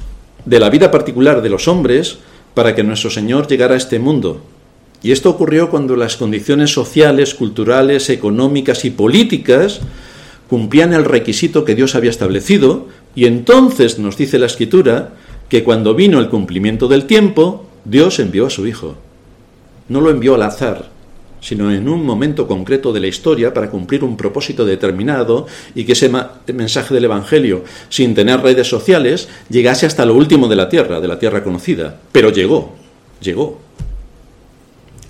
de 0.44 0.60
la 0.60 0.70
vida 0.70 0.92
particular 0.92 1.42
de 1.42 1.48
los 1.48 1.70
hombres, 1.70 2.18
para 2.56 2.76
que 2.76 2.84
nuestro 2.84 3.10
Señor 3.10 3.48
llegara 3.48 3.76
a 3.76 3.78
este 3.78 4.00
mundo. 4.00 4.42
Y 5.02 5.14
esto 5.14 5.30
ocurrió 5.30 5.70
cuando 5.70 5.96
las 5.96 6.18
condiciones 6.18 6.72
sociales, 6.72 7.34
culturales, 7.34 8.10
económicas 8.10 8.84
y 8.84 8.90
políticas 8.90 9.80
cumplían 10.50 10.92
el 10.92 11.06
requisito 11.06 11.64
que 11.64 11.74
Dios 11.74 11.96
había 11.96 12.12
establecido, 12.12 12.90
y 13.16 13.28
entonces 13.28 13.98
nos 13.98 14.18
dice 14.18 14.40
la 14.40 14.48
Escritura 14.48 15.14
que 15.48 15.64
cuando 15.64 15.96
vino 15.96 16.20
el 16.20 16.28
cumplimiento 16.28 16.90
del 16.90 17.06
tiempo, 17.06 17.66
Dios 17.86 18.20
envió 18.20 18.48
a 18.48 18.50
su 18.50 18.68
Hijo. 18.68 18.98
No 19.88 20.02
lo 20.02 20.10
envió 20.10 20.36
al 20.36 20.42
azar, 20.42 20.93
sino 21.44 21.72
en 21.72 21.90
un 21.90 22.06
momento 22.06 22.48
concreto 22.48 22.94
de 22.94 23.02
la 23.02 23.08
historia 23.08 23.54
para 23.54 23.70
cumplir 23.70 24.04
un 24.04 24.16
propósito 24.16 24.64
determinado 24.66 25.46
y 25.76 25.84
que 25.84 25.92
ese 25.92 26.10
mensaje 26.54 26.94
del 26.94 27.04
Evangelio, 27.04 27.66
sin 27.90 28.16
tener 28.16 28.40
redes 28.40 28.68
sociales, 28.68 29.28
llegase 29.50 29.86
hasta 29.86 30.06
lo 30.06 30.16
último 30.16 30.48
de 30.48 30.56
la 30.56 30.70
tierra, 30.70 31.02
de 31.02 31.08
la 31.10 31.20
tierra 31.20 31.44
conocida. 31.44 32.00
Pero 32.14 32.32
llegó, 32.32 32.74
llegó. 33.22 33.60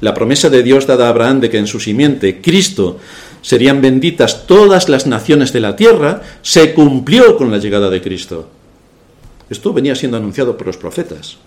La 0.02 0.16
promesa 0.16 0.50
de 0.50 0.64
Dios 0.64 0.88
dada 0.88 1.06
a 1.06 1.10
Abraham 1.10 1.40
de 1.40 1.52
que 1.52 1.60
en 1.60 1.68
su 1.68 1.80
simiente, 1.80 2.42
Cristo, 2.42 2.98
serían 3.44 3.80
benditas 3.82 4.48
todas 4.48 4.90
las 4.90 5.06
naciones 5.06 5.54
de 5.54 5.60
la 5.60 5.76
tierra, 5.76 6.24
se 6.42 6.74
cumplió 6.74 7.38
con 7.38 7.52
la 7.52 7.60
llegada 7.60 7.92
de 7.92 8.02
Cristo. 8.02 8.50
Esto 9.52 9.72
venía 9.72 9.94
siendo 9.94 10.18
anunciado 10.18 10.58
por 10.58 10.66
los 10.66 10.78
profetas. 10.78 11.38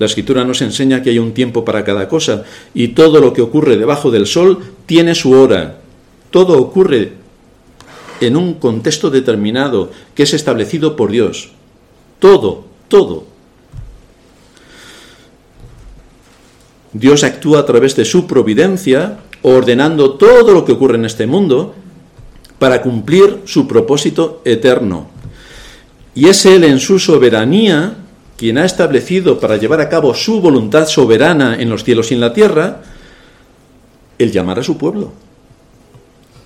La 0.00 0.06
escritura 0.06 0.46
nos 0.46 0.62
enseña 0.62 1.02
que 1.02 1.10
hay 1.10 1.18
un 1.18 1.34
tiempo 1.34 1.62
para 1.62 1.84
cada 1.84 2.08
cosa 2.08 2.44
y 2.72 2.88
todo 2.88 3.20
lo 3.20 3.34
que 3.34 3.42
ocurre 3.42 3.76
debajo 3.76 4.10
del 4.10 4.26
sol 4.26 4.58
tiene 4.86 5.14
su 5.14 5.32
hora. 5.32 5.76
Todo 6.30 6.58
ocurre 6.58 7.12
en 8.22 8.34
un 8.34 8.54
contexto 8.54 9.10
determinado 9.10 9.90
que 10.14 10.22
es 10.22 10.32
establecido 10.32 10.96
por 10.96 11.10
Dios. 11.10 11.50
Todo, 12.18 12.64
todo. 12.88 13.24
Dios 16.94 17.22
actúa 17.22 17.60
a 17.60 17.66
través 17.66 17.94
de 17.94 18.06
su 18.06 18.26
providencia, 18.26 19.18
ordenando 19.42 20.14
todo 20.14 20.54
lo 20.54 20.64
que 20.64 20.72
ocurre 20.72 20.94
en 20.94 21.04
este 21.04 21.26
mundo 21.26 21.74
para 22.58 22.80
cumplir 22.80 23.42
su 23.44 23.68
propósito 23.68 24.40
eterno. 24.46 25.10
Y 26.14 26.28
es 26.28 26.46
Él 26.46 26.64
en 26.64 26.80
su 26.80 26.98
soberanía 26.98 27.98
quien 28.40 28.56
ha 28.56 28.64
establecido 28.64 29.38
para 29.38 29.58
llevar 29.58 29.82
a 29.82 29.90
cabo 29.90 30.14
su 30.14 30.40
voluntad 30.40 30.86
soberana 30.86 31.60
en 31.60 31.68
los 31.68 31.84
cielos 31.84 32.10
y 32.10 32.14
en 32.14 32.20
la 32.20 32.32
tierra, 32.32 32.80
el 34.18 34.32
llamar 34.32 34.58
a 34.58 34.62
su 34.62 34.78
pueblo. 34.78 35.12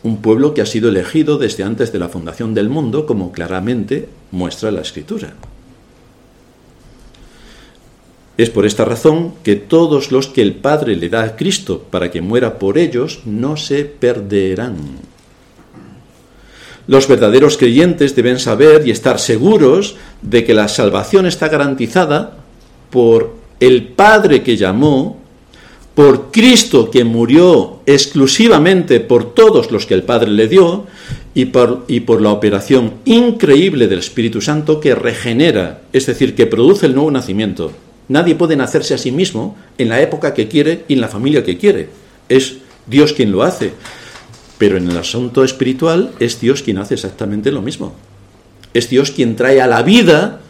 Un 0.03 0.17
pueblo 0.17 0.55
que 0.55 0.61
ha 0.61 0.67
sido 0.67 0.89
elegido 0.89 1.39
desde 1.39 1.63
antes 1.63 1.93
de 1.93 2.01
la 2.01 2.09
fundación 2.09 2.53
del 2.53 2.69
mundo, 2.69 3.07
como 3.07 3.31
claramente 3.31 4.09
muestra 4.33 4.73
la 4.73 4.81
escritura. 4.81 5.35
Es 8.39 8.51
por 8.51 8.67
esta 8.67 8.85
razón 8.85 9.33
que 9.45 9.55
todos 9.55 10.11
los 10.11 10.27
que 10.27 10.43
el 10.43 10.57
Padre 10.57 10.97
le 10.97 11.09
da 11.09 11.23
a 11.23 11.37
Cristo 11.37 11.85
para 11.93 12.11
que 12.11 12.21
muera 12.21 12.59
por 12.59 12.77
ellos 12.77 13.21
no 13.25 13.57
se 13.57 13.85
perderán. 13.85 14.75
Los 16.87 17.09
verdaderos 17.09 17.57
creyentes 17.57 18.15
deben 18.15 18.39
saber 18.39 18.87
y 18.87 18.91
estar 18.91 19.19
seguros 19.19 19.97
de 20.23 20.45
que 20.45 20.55
la 20.55 20.69
salvación 20.69 21.27
está 21.27 21.49
garantizada 21.49 22.37
por 22.91 23.35
el 23.61 23.85
Padre 23.85 24.43
que 24.43 24.57
llamó, 24.57 25.19
por 25.95 26.31
Cristo 26.31 26.91
que 26.91 27.05
murió 27.05 27.81
exclusivamente 27.87 29.01
por 29.01 29.35
todos 29.35 29.71
los 29.71 29.87
que 29.87 29.95
el 29.95 30.03
Padre 30.03 30.31
le 30.31 30.49
dio, 30.49 30.87
y 31.35 31.47
por, 31.47 31.85
y 31.89 32.01
por 32.01 32.23
la 32.23 32.31
operación 32.31 32.95
increíble 33.05 33.89
del 33.89 33.99
Espíritu 33.99 34.41
Santo 34.41 34.81
que 34.81 34.95
regenera, 34.95 35.83
es 35.93 36.07
decir, 36.07 36.35
que 36.35 36.47
produce 36.47 36.87
el 36.87 36.95
nuevo 36.95 37.11
nacimiento. 37.11 37.73
Nadie 38.09 38.37
puede 38.37 38.57
nacerse 38.57 38.95
a 38.95 38.99
sí 38.99 39.11
mismo 39.11 39.57
en 39.77 39.89
la 39.89 40.01
época 40.01 40.33
que 40.33 40.47
quiere 40.47 40.85
y 40.89 40.95
en 40.95 41.01
la 41.01 41.09
familia 41.09 41.43
que 41.43 41.59
quiere. 41.59 41.89
Es 42.29 42.59
Dios 42.87 43.13
quien 43.13 43.33
lo 43.33 43.43
hace. 43.43 43.73
Pero 44.65 44.79
en 44.79 44.91
el 44.91 44.97
asunto 44.97 45.45
espiritual 45.45 46.13
es 46.21 46.41
Dios 46.41 46.63
quien 46.63 46.79
hace 46.79 46.95
exactamente 46.95 47.53
lo 47.53 47.61
mismo. 47.61 47.93
Es 48.73 48.89
Dios 48.89 49.11
quien 49.11 49.37
trae 49.37 49.61
a 49.61 49.67
la 49.67 49.83
vida 49.83 50.41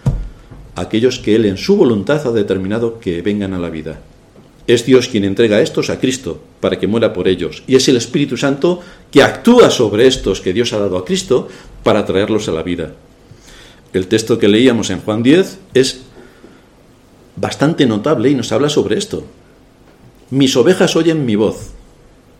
a 0.76 0.80
aquellos 0.80 1.18
que 1.18 1.34
Él 1.34 1.46
en 1.46 1.56
su 1.56 1.74
voluntad 1.74 2.24
ha 2.24 2.30
determinado 2.30 3.00
que 3.00 3.22
vengan 3.22 3.54
a 3.54 3.58
la 3.58 3.70
vida. 3.70 3.98
Es 4.68 4.86
Dios 4.86 5.08
quien 5.08 5.24
entrega 5.24 5.56
a 5.56 5.62
estos 5.62 5.90
a 5.90 5.98
Cristo 5.98 6.40
para 6.60 6.78
que 6.78 6.86
muera 6.86 7.12
por 7.12 7.26
ellos. 7.26 7.64
Y 7.66 7.74
es 7.74 7.88
el 7.88 7.96
Espíritu 7.96 8.36
Santo 8.36 8.78
que 9.10 9.20
actúa 9.20 9.68
sobre 9.68 10.06
estos 10.06 10.40
que 10.40 10.52
Dios 10.52 10.72
ha 10.74 10.78
dado 10.78 10.96
a 10.96 11.04
Cristo 11.04 11.48
para 11.82 12.06
traerlos 12.06 12.48
a 12.48 12.52
la 12.52 12.62
vida. 12.62 12.92
El 13.92 14.06
texto 14.06 14.38
que 14.38 14.46
leíamos 14.46 14.90
en 14.90 15.00
Juan 15.00 15.24
10 15.24 15.58
es 15.74 16.02
bastante 17.34 17.84
notable 17.84 18.30
y 18.30 18.36
nos 18.36 18.52
habla 18.52 18.68
sobre 18.68 18.96
esto. 18.96 19.24
Mis 20.30 20.54
ovejas 20.54 20.94
oyen 20.94 21.26
mi 21.26 21.34
voz 21.34 21.72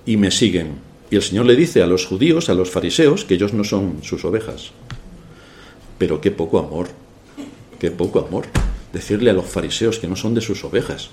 y 0.07 0.17
me 0.17 0.31
siguen. 0.31 0.84
Y 1.15 1.17
el 1.17 1.23
Señor 1.23 1.47
le 1.47 1.55
dice 1.55 1.81
a 1.81 1.87
los 1.87 2.07
judíos, 2.07 2.49
a 2.49 2.55
los 2.55 2.73
fariseos, 2.73 3.25
que 3.25 3.35
ellos 3.35 3.53
no 3.53 3.63
son 3.63 4.03
sus 4.03 4.25
ovejas. 4.25 4.73
Pero 5.97 6.21
qué 6.21 6.33
poco 6.33 6.59
amor, 6.59 6.89
qué 7.79 7.93
poco 7.93 8.19
amor 8.19 8.47
decirle 8.93 9.31
a 9.31 9.33
los 9.33 9.45
fariseos 9.45 10.01
que 10.01 10.09
no 10.09 10.17
son 10.17 10.35
de 10.35 10.41
sus 10.41 10.65
ovejas. 10.65 11.11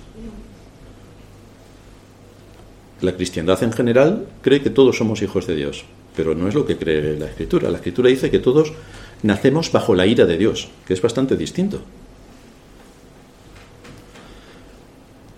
La 3.00 3.14
cristiandad 3.14 3.62
en 3.62 3.70
general 3.70 4.26
cree 4.42 4.60
que 4.60 4.70
todos 4.70 4.96
somos 4.96 5.22
hijos 5.22 5.46
de 5.46 5.54
Dios, 5.54 5.84
pero 6.16 6.34
no 6.34 6.48
es 6.48 6.54
lo 6.56 6.66
que 6.66 6.76
cree 6.76 7.16
la 7.16 7.26
Escritura. 7.26 7.70
La 7.70 7.76
Escritura 7.76 8.08
dice 8.08 8.28
que 8.28 8.40
todos 8.40 8.72
nacemos 9.22 9.70
bajo 9.70 9.94
la 9.94 10.06
ira 10.06 10.26
de 10.26 10.36
Dios, 10.36 10.66
que 10.84 10.94
es 10.94 11.00
bastante 11.00 11.36
distinto. 11.36 11.80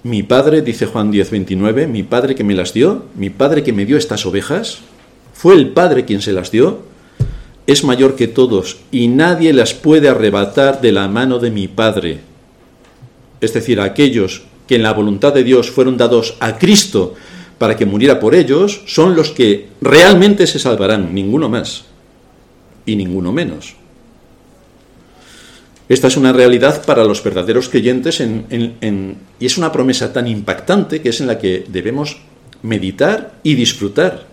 Mi 0.04 0.22
padre, 0.22 0.60
dice 0.60 0.84
Juan 0.84 1.10
10, 1.10 1.30
29, 1.30 1.86
mi 1.86 2.02
padre 2.02 2.34
que 2.34 2.44
me 2.44 2.54
las 2.54 2.74
dio, 2.74 3.06
mi 3.16 3.30
padre 3.30 3.62
que 3.62 3.72
me 3.72 3.86
dio 3.86 3.96
estas 3.96 4.26
ovejas, 4.26 4.80
fue 5.32 5.54
el 5.54 5.70
padre 5.70 6.04
quien 6.04 6.20
se 6.20 6.34
las 6.34 6.50
dio, 6.50 6.82
es 7.66 7.84
mayor 7.84 8.14
que 8.14 8.28
todos 8.28 8.76
y 8.90 9.08
nadie 9.08 9.54
las 9.54 9.72
puede 9.72 10.10
arrebatar 10.10 10.82
de 10.82 10.92
la 10.92 11.08
mano 11.08 11.38
de 11.38 11.50
mi 11.50 11.68
padre. 11.68 12.20
Es 13.40 13.54
decir, 13.54 13.80
aquellos 13.80 14.42
que 14.68 14.74
en 14.74 14.82
la 14.82 14.92
voluntad 14.92 15.32
de 15.32 15.42
Dios 15.42 15.70
fueron 15.70 15.96
dados 15.96 16.36
a 16.38 16.58
Cristo 16.58 17.14
para 17.56 17.74
que 17.74 17.86
muriera 17.86 18.20
por 18.20 18.34
ellos, 18.34 18.82
son 18.84 19.16
los 19.16 19.30
que 19.30 19.68
realmente 19.80 20.46
se 20.46 20.58
salvarán, 20.58 21.14
ninguno 21.14 21.48
más 21.48 21.86
y 22.84 22.96
ninguno 22.96 23.32
menos. 23.32 23.74
Esta 25.88 26.08
es 26.08 26.16
una 26.16 26.32
realidad 26.32 26.84
para 26.84 27.04
los 27.04 27.22
verdaderos 27.22 27.68
creyentes 27.68 28.20
y 28.20 29.46
es 29.46 29.58
una 29.58 29.70
promesa 29.70 30.12
tan 30.12 30.26
impactante 30.26 31.02
que 31.02 31.10
es 31.10 31.20
en 31.20 31.26
la 31.26 31.38
que 31.38 31.64
debemos 31.68 32.18
meditar 32.62 33.34
y 33.42 33.54
disfrutar. 33.54 34.26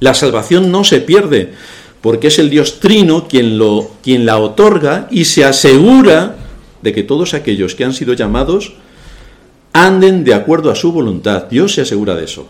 La 0.00 0.14
salvación 0.14 0.72
no 0.72 0.82
se 0.82 1.00
pierde, 1.00 1.52
porque 2.00 2.26
es 2.26 2.40
el 2.40 2.50
Dios 2.50 2.80
Trino 2.80 3.28
quien, 3.28 3.56
lo, 3.58 3.92
quien 4.02 4.26
la 4.26 4.38
otorga 4.38 5.06
y 5.10 5.24
se 5.26 5.44
asegura 5.44 6.36
de 6.82 6.92
que 6.92 7.04
todos 7.04 7.34
aquellos 7.34 7.76
que 7.76 7.84
han 7.84 7.94
sido 7.94 8.12
llamados 8.14 8.74
anden 9.72 10.24
de 10.24 10.34
acuerdo 10.34 10.72
a 10.72 10.74
su 10.74 10.90
voluntad. 10.90 11.44
Dios 11.44 11.74
se 11.74 11.82
asegura 11.82 12.16
de 12.16 12.24
eso. 12.24 12.48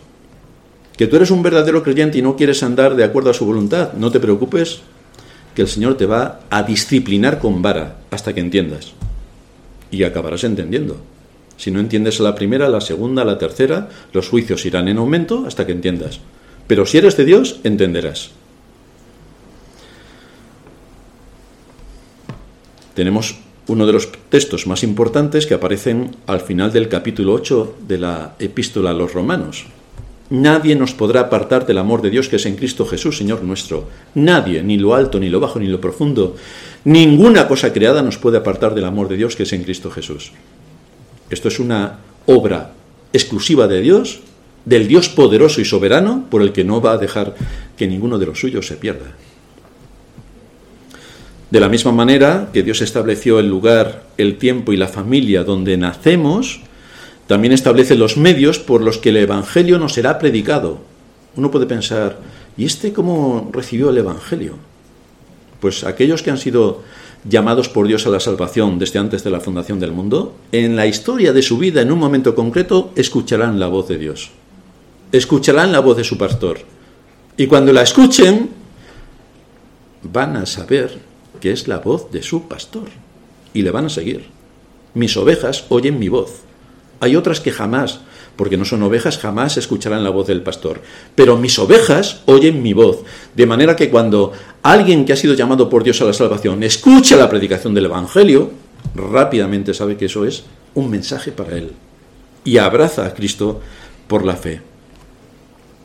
Que 0.96 1.06
tú 1.06 1.16
eres 1.16 1.30
un 1.30 1.42
verdadero 1.42 1.82
creyente 1.82 2.16
y 2.16 2.22
no 2.22 2.36
quieres 2.36 2.62
andar 2.62 2.96
de 2.96 3.04
acuerdo 3.04 3.30
a 3.30 3.34
su 3.34 3.44
voluntad, 3.44 3.92
no 3.92 4.10
te 4.10 4.20
preocupes, 4.20 4.80
que 5.54 5.62
el 5.62 5.68
Señor 5.68 5.96
te 5.96 6.06
va 6.06 6.40
a 6.50 6.62
disciplinar 6.62 7.38
con 7.38 7.62
vara 7.62 7.98
hasta 8.10 8.34
que 8.34 8.40
entiendas. 8.40 8.92
Y 9.90 10.04
acabarás 10.04 10.44
entendiendo. 10.44 10.98
Si 11.56 11.70
no 11.70 11.80
entiendes 11.80 12.18
la 12.20 12.34
primera, 12.34 12.68
la 12.68 12.80
segunda, 12.80 13.24
la 13.24 13.38
tercera, 13.38 13.88
los 14.12 14.28
juicios 14.28 14.64
irán 14.64 14.88
en 14.88 14.98
aumento 14.98 15.44
hasta 15.46 15.66
que 15.66 15.72
entiendas. 15.72 16.20
Pero 16.66 16.86
si 16.86 16.98
eres 16.98 17.16
de 17.16 17.24
Dios, 17.24 17.60
entenderás. 17.64 18.30
Tenemos 22.94 23.36
uno 23.68 23.86
de 23.86 23.92
los 23.92 24.10
textos 24.28 24.66
más 24.66 24.82
importantes 24.82 25.46
que 25.46 25.54
aparecen 25.54 26.16
al 26.26 26.40
final 26.40 26.72
del 26.72 26.88
capítulo 26.88 27.32
8 27.34 27.76
de 27.86 27.98
la 27.98 28.34
epístola 28.38 28.90
a 28.90 28.94
los 28.94 29.12
romanos. 29.12 29.66
Nadie 30.32 30.74
nos 30.76 30.94
podrá 30.94 31.28
apartar 31.28 31.66
del 31.66 31.76
amor 31.76 32.00
de 32.00 32.08
Dios 32.08 32.26
que 32.30 32.36
es 32.36 32.46
en 32.46 32.56
Cristo 32.56 32.86
Jesús, 32.86 33.18
Señor 33.18 33.42
nuestro. 33.42 33.90
Nadie, 34.14 34.62
ni 34.62 34.78
lo 34.78 34.94
alto, 34.94 35.20
ni 35.20 35.28
lo 35.28 35.40
bajo, 35.40 35.60
ni 35.60 35.66
lo 35.66 35.78
profundo. 35.78 36.36
Ninguna 36.84 37.46
cosa 37.46 37.70
creada 37.70 38.00
nos 38.00 38.16
puede 38.16 38.38
apartar 38.38 38.74
del 38.74 38.86
amor 38.86 39.08
de 39.08 39.18
Dios 39.18 39.36
que 39.36 39.42
es 39.42 39.52
en 39.52 39.62
Cristo 39.62 39.90
Jesús. 39.90 40.32
Esto 41.28 41.48
es 41.48 41.60
una 41.60 41.98
obra 42.24 42.72
exclusiva 43.12 43.68
de 43.68 43.82
Dios, 43.82 44.20
del 44.64 44.88
Dios 44.88 45.10
poderoso 45.10 45.60
y 45.60 45.66
soberano, 45.66 46.24
por 46.30 46.40
el 46.40 46.52
que 46.52 46.64
no 46.64 46.80
va 46.80 46.92
a 46.92 46.98
dejar 46.98 47.34
que 47.76 47.86
ninguno 47.86 48.18
de 48.18 48.24
los 48.24 48.40
suyos 48.40 48.66
se 48.66 48.76
pierda. 48.76 49.12
De 51.50 51.60
la 51.60 51.68
misma 51.68 51.92
manera 51.92 52.48
que 52.54 52.62
Dios 52.62 52.80
estableció 52.80 53.38
el 53.38 53.50
lugar, 53.50 54.04
el 54.16 54.38
tiempo 54.38 54.72
y 54.72 54.78
la 54.78 54.88
familia 54.88 55.44
donde 55.44 55.76
nacemos, 55.76 56.62
también 57.26 57.52
establece 57.52 57.94
los 57.94 58.16
medios 58.16 58.58
por 58.58 58.80
los 58.82 58.98
que 58.98 59.10
el 59.10 59.16
Evangelio 59.18 59.78
nos 59.78 59.94
será 59.94 60.18
predicado. 60.18 60.78
Uno 61.36 61.50
puede 61.50 61.66
pensar, 61.66 62.18
¿y 62.56 62.64
este 62.64 62.92
cómo 62.92 63.50
recibió 63.52 63.90
el 63.90 63.98
Evangelio? 63.98 64.56
Pues 65.60 65.84
aquellos 65.84 66.22
que 66.22 66.30
han 66.30 66.38
sido 66.38 66.82
llamados 67.28 67.68
por 67.68 67.86
Dios 67.86 68.06
a 68.06 68.10
la 68.10 68.20
salvación 68.20 68.78
desde 68.78 68.98
antes 68.98 69.22
de 69.22 69.30
la 69.30 69.40
fundación 69.40 69.78
del 69.78 69.92
mundo, 69.92 70.34
en 70.50 70.76
la 70.76 70.86
historia 70.86 71.32
de 71.32 71.42
su 71.42 71.58
vida, 71.58 71.80
en 71.80 71.92
un 71.92 71.98
momento 71.98 72.34
concreto, 72.34 72.92
escucharán 72.96 73.60
la 73.60 73.68
voz 73.68 73.88
de 73.88 73.98
Dios. 73.98 74.30
Escucharán 75.12 75.72
la 75.72 75.80
voz 75.80 75.96
de 75.96 76.04
su 76.04 76.18
pastor. 76.18 76.58
Y 77.36 77.46
cuando 77.46 77.72
la 77.72 77.82
escuchen, 77.82 78.50
van 80.02 80.36
a 80.36 80.46
saber 80.46 80.98
que 81.40 81.52
es 81.52 81.68
la 81.68 81.78
voz 81.78 82.10
de 82.10 82.22
su 82.22 82.48
pastor. 82.48 82.88
Y 83.54 83.62
le 83.62 83.70
van 83.70 83.86
a 83.86 83.90
seguir. 83.90 84.26
Mis 84.94 85.16
ovejas 85.16 85.64
oyen 85.68 85.98
mi 85.98 86.08
voz. 86.08 86.42
Hay 87.02 87.16
otras 87.16 87.40
que 87.40 87.50
jamás, 87.50 87.98
porque 88.36 88.56
no 88.56 88.64
son 88.64 88.84
ovejas, 88.84 89.18
jamás 89.18 89.56
escucharán 89.56 90.04
la 90.04 90.10
voz 90.10 90.28
del 90.28 90.40
pastor. 90.40 90.80
Pero 91.16 91.36
mis 91.36 91.58
ovejas 91.58 92.22
oyen 92.26 92.62
mi 92.62 92.74
voz. 92.74 92.98
De 93.34 93.44
manera 93.44 93.74
que 93.74 93.90
cuando 93.90 94.30
alguien 94.62 95.04
que 95.04 95.12
ha 95.12 95.16
sido 95.16 95.34
llamado 95.34 95.68
por 95.68 95.82
Dios 95.82 96.00
a 96.00 96.04
la 96.04 96.12
salvación 96.12 96.62
escucha 96.62 97.16
la 97.16 97.28
predicación 97.28 97.74
del 97.74 97.86
Evangelio, 97.86 98.52
rápidamente 98.94 99.74
sabe 99.74 99.96
que 99.96 100.04
eso 100.04 100.24
es 100.24 100.44
un 100.74 100.90
mensaje 100.90 101.32
para 101.32 101.56
él. 101.56 101.72
Y 102.44 102.58
abraza 102.58 103.04
a 103.04 103.14
Cristo 103.14 103.60
por 104.06 104.24
la 104.24 104.36
fe. 104.36 104.71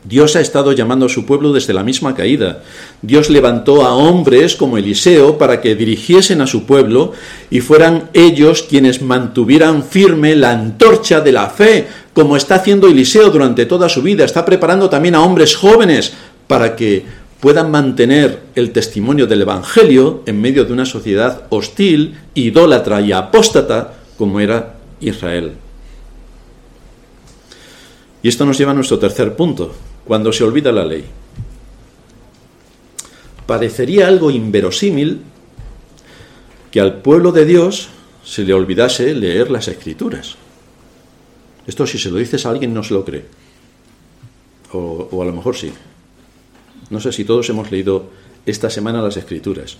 Dios 0.04 0.36
ha 0.36 0.40
estado 0.40 0.72
llamando 0.72 1.06
a 1.06 1.08
su 1.08 1.26
pueblo 1.26 1.52
desde 1.52 1.74
la 1.74 1.82
misma 1.82 2.14
caída. 2.14 2.62
Dios 3.02 3.30
levantó 3.30 3.84
a 3.84 3.94
hombres 3.94 4.54
como 4.54 4.78
Eliseo 4.78 5.38
para 5.38 5.60
que 5.60 5.74
dirigiesen 5.74 6.40
a 6.40 6.46
su 6.46 6.64
pueblo 6.64 7.12
y 7.50 7.60
fueran 7.60 8.08
ellos 8.14 8.62
quienes 8.62 9.02
mantuvieran 9.02 9.82
firme 9.82 10.36
la 10.36 10.52
antorcha 10.52 11.20
de 11.20 11.32
la 11.32 11.50
fe, 11.50 11.88
como 12.14 12.36
está 12.36 12.56
haciendo 12.56 12.86
Eliseo 12.86 13.30
durante 13.30 13.66
toda 13.66 13.88
su 13.88 14.02
vida. 14.02 14.24
Está 14.24 14.44
preparando 14.44 14.88
también 14.88 15.14
a 15.14 15.22
hombres 15.22 15.56
jóvenes 15.56 16.12
para 16.46 16.76
que 16.76 17.04
puedan 17.40 17.70
mantener 17.70 18.40
el 18.54 18.70
testimonio 18.72 19.26
del 19.26 19.42
Evangelio 19.42 20.22
en 20.26 20.40
medio 20.40 20.64
de 20.64 20.72
una 20.72 20.86
sociedad 20.86 21.44
hostil, 21.50 22.16
idólatra 22.34 23.00
y 23.00 23.12
apóstata 23.12 23.94
como 24.16 24.40
era 24.40 24.74
Israel. 25.00 25.52
Y 28.22 28.28
esto 28.28 28.44
nos 28.44 28.58
lleva 28.58 28.72
a 28.72 28.74
nuestro 28.74 28.98
tercer 28.98 29.36
punto, 29.36 29.72
cuando 30.08 30.32
se 30.32 30.42
olvida 30.42 30.72
la 30.72 30.86
ley. 30.86 31.04
Parecería 33.46 34.08
algo 34.08 34.30
inverosímil 34.30 35.20
que 36.70 36.80
al 36.80 37.02
pueblo 37.02 37.30
de 37.30 37.44
Dios 37.44 37.90
se 38.24 38.42
le 38.42 38.54
olvidase 38.54 39.14
leer 39.14 39.50
las 39.50 39.68
escrituras. 39.68 40.36
Esto 41.66 41.86
si 41.86 41.98
se 41.98 42.10
lo 42.10 42.16
dices 42.16 42.46
a 42.46 42.50
alguien 42.50 42.72
no 42.72 42.82
se 42.82 42.94
lo 42.94 43.04
cree. 43.04 43.26
O, 44.72 45.08
o, 45.10 45.22
a 45.22 45.26
lo 45.26 45.32
mejor 45.32 45.56
sí. 45.56 45.72
No 46.88 47.00
sé 47.00 47.12
si 47.12 47.24
todos 47.24 47.48
hemos 47.50 47.70
leído 47.70 48.08
esta 48.46 48.70
semana 48.70 49.02
las 49.02 49.18
escrituras. 49.18 49.76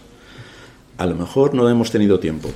A 0.99 1.07
lo 1.07 1.15
mejor 1.15 1.55
no 1.55 1.71
hemos 1.71 1.91
tenido 1.91 2.21
tiempo. 2.21 2.51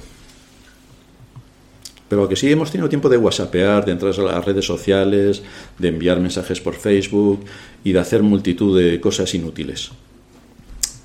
Pero 2.12 2.28
que 2.28 2.36
sí 2.36 2.52
hemos 2.52 2.70
tenido 2.70 2.90
tiempo 2.90 3.08
de 3.08 3.16
whatsappear, 3.16 3.86
de 3.86 3.92
entrar 3.92 4.12
a 4.12 4.22
las 4.22 4.44
redes 4.44 4.66
sociales, 4.66 5.42
de 5.78 5.88
enviar 5.88 6.20
mensajes 6.20 6.60
por 6.60 6.74
Facebook 6.74 7.42
y 7.84 7.92
de 7.92 8.00
hacer 8.00 8.22
multitud 8.22 8.78
de 8.78 9.00
cosas 9.00 9.32
inútiles. 9.32 9.92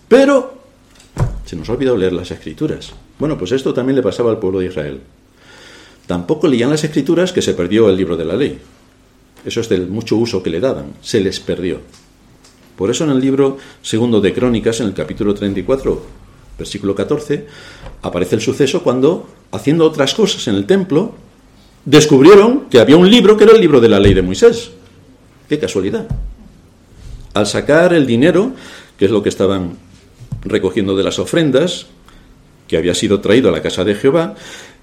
Pero 0.10 0.58
se 1.46 1.56
nos 1.56 1.70
ha 1.70 1.72
olvidado 1.72 1.96
leer 1.96 2.12
las 2.12 2.32
escrituras. 2.32 2.92
Bueno, 3.20 3.38
pues 3.38 3.54
esto 3.54 3.74
también 3.74 3.96
le 3.96 4.02
pasaba 4.02 4.32
al 4.32 4.40
pueblo 4.40 4.60
de 4.60 4.66
Israel. 4.66 5.00
Tampoco 6.08 6.50
leían 6.50 6.72
las 6.72 6.84
escrituras 6.84 7.32
que 7.32 7.42
se 7.42 7.54
perdió 7.54 7.88
el 7.88 7.96
libro 7.96 8.18
de 8.18 8.26
la 8.26 8.36
ley. 8.36 8.60
Eso 9.46 9.62
es 9.62 9.70
del 9.70 9.88
mucho 9.88 10.18
uso 10.18 10.44
que 10.44 10.50
le 10.50 10.60
daban. 10.60 10.88
Se 11.02 11.22
les 11.22 11.40
perdió. 11.40 11.80
Por 12.76 12.92
eso 12.92 13.06
en 13.06 13.12
el 13.12 13.22
libro 13.22 13.60
segundo 13.82 14.20
de 14.20 14.34
Crónicas, 14.34 14.82
en 14.82 14.88
el 14.88 14.94
capítulo 14.94 15.34
34, 15.34 16.04
versículo 16.60 16.94
14, 16.94 17.48
aparece 18.02 18.36
el 18.36 18.42
suceso 18.42 18.84
cuando 18.84 19.37
haciendo 19.52 19.86
otras 19.86 20.14
cosas 20.14 20.48
en 20.48 20.56
el 20.56 20.66
templo, 20.66 21.16
descubrieron 21.86 22.66
que 22.70 22.80
había 22.80 22.98
un 22.98 23.10
libro 23.10 23.38
que 23.38 23.46
era 23.46 23.54
el 23.54 23.62
libro 23.62 23.80
de 23.80 23.90
la 23.90 24.00
ley 24.00 24.14
de 24.14 24.22
Moisés. 24.22 24.72
Qué 25.48 25.60
casualidad. 25.60 26.08
Al 27.34 27.46
sacar 27.46 27.94
el 27.94 28.06
dinero, 28.06 28.54
que 28.98 29.06
es 29.06 29.12
lo 29.12 29.24
que 29.24 29.30
estaban 29.30 29.78
recogiendo 30.42 30.96
de 30.96 31.04
las 31.04 31.20
ofrendas, 31.20 31.88
que 32.68 32.78
había 32.78 32.94
sido 32.94 33.22
traído 33.22 33.50
a 33.50 33.52
la 33.52 33.62
casa 33.62 33.84
de 33.84 33.96
Jehová, 33.96 34.36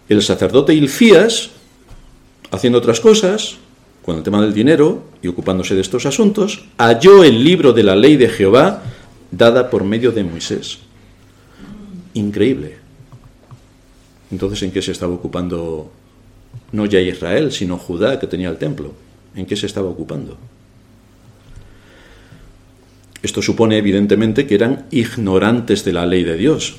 el 0.08 0.22
sacerdote 0.22 0.74
Ilfías, 0.74 1.50
haciendo 2.50 2.78
otras 2.78 3.00
cosas, 3.00 3.56
con 4.04 4.16
el 4.16 4.22
tema 4.22 4.40
del 4.42 4.52
dinero 4.52 5.04
y 5.22 5.28
ocupándose 5.28 5.74
de 5.74 5.80
estos 5.80 6.04
asuntos, 6.04 6.64
halló 6.76 7.24
el 7.24 7.42
libro 7.42 7.72
de 7.72 7.82
la 7.82 7.96
ley 7.96 8.16
de 8.16 8.28
Jehová 8.28 8.82
dada 9.30 9.70
por 9.70 9.82
medio 9.84 10.12
de 10.12 10.24
Moisés. 10.24 10.78
Increíble. 12.12 12.83
Entonces, 14.34 14.64
¿en 14.64 14.72
qué 14.72 14.82
se 14.82 14.90
estaba 14.90 15.14
ocupando 15.14 15.92
no 16.72 16.86
ya 16.86 16.98
Israel, 16.98 17.52
sino 17.52 17.78
Judá, 17.78 18.18
que 18.18 18.26
tenía 18.26 18.48
el 18.50 18.58
templo? 18.58 18.92
¿En 19.36 19.46
qué 19.46 19.54
se 19.54 19.66
estaba 19.66 19.88
ocupando? 19.88 20.36
Esto 23.22 23.40
supone 23.40 23.78
evidentemente 23.78 24.44
que 24.44 24.56
eran 24.56 24.86
ignorantes 24.90 25.84
de 25.84 25.92
la 25.92 26.04
ley 26.04 26.24
de 26.24 26.36
Dios. 26.36 26.74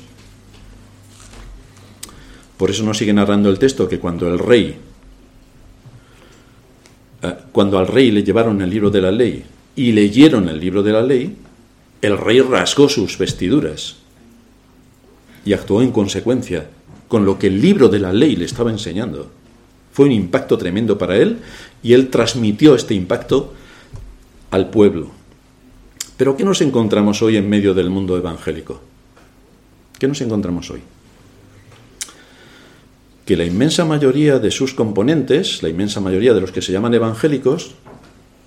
Por 2.58 2.68
eso 2.68 2.84
nos 2.84 2.98
sigue 2.98 3.14
narrando 3.14 3.48
el 3.48 3.58
texto 3.58 3.88
que 3.88 3.98
cuando 3.98 4.28
el 4.28 4.38
rey, 4.38 4.76
eh, 7.22 7.34
cuando 7.52 7.78
al 7.78 7.86
rey 7.86 8.10
le 8.10 8.22
llevaron 8.22 8.60
el 8.60 8.68
libro 8.68 8.90
de 8.90 9.00
la 9.00 9.10
ley 9.10 9.44
y 9.76 9.92
leyeron 9.92 10.50
el 10.50 10.60
libro 10.60 10.82
de 10.82 10.92
la 10.92 11.00
ley, 11.00 11.34
el 12.02 12.18
rey 12.18 12.42
rasgó 12.42 12.90
sus 12.90 13.16
vestiduras 13.16 13.96
y 15.46 15.54
actuó 15.54 15.80
en 15.80 15.90
consecuencia 15.90 16.75
con 17.08 17.24
lo 17.24 17.38
que 17.38 17.46
el 17.46 17.60
libro 17.60 17.88
de 17.88 17.98
la 17.98 18.12
ley 18.12 18.36
le 18.36 18.44
estaba 18.44 18.70
enseñando. 18.70 19.30
Fue 19.92 20.06
un 20.06 20.12
impacto 20.12 20.58
tremendo 20.58 20.98
para 20.98 21.16
él 21.16 21.38
y 21.82 21.92
él 21.92 22.08
transmitió 22.08 22.74
este 22.74 22.94
impacto 22.94 23.54
al 24.50 24.70
pueblo. 24.70 25.10
Pero 26.16 26.36
¿qué 26.36 26.44
nos 26.44 26.60
encontramos 26.60 27.22
hoy 27.22 27.36
en 27.36 27.48
medio 27.48 27.74
del 27.74 27.90
mundo 27.90 28.16
evangélico? 28.16 28.80
¿Qué 29.98 30.08
nos 30.08 30.20
encontramos 30.20 30.70
hoy? 30.70 30.80
Que 33.24 33.36
la 33.36 33.44
inmensa 33.44 33.84
mayoría 33.84 34.38
de 34.38 34.50
sus 34.50 34.74
componentes, 34.74 35.62
la 35.62 35.68
inmensa 35.68 36.00
mayoría 36.00 36.32
de 36.32 36.40
los 36.40 36.52
que 36.52 36.62
se 36.62 36.72
llaman 36.72 36.94
evangélicos, 36.94 37.74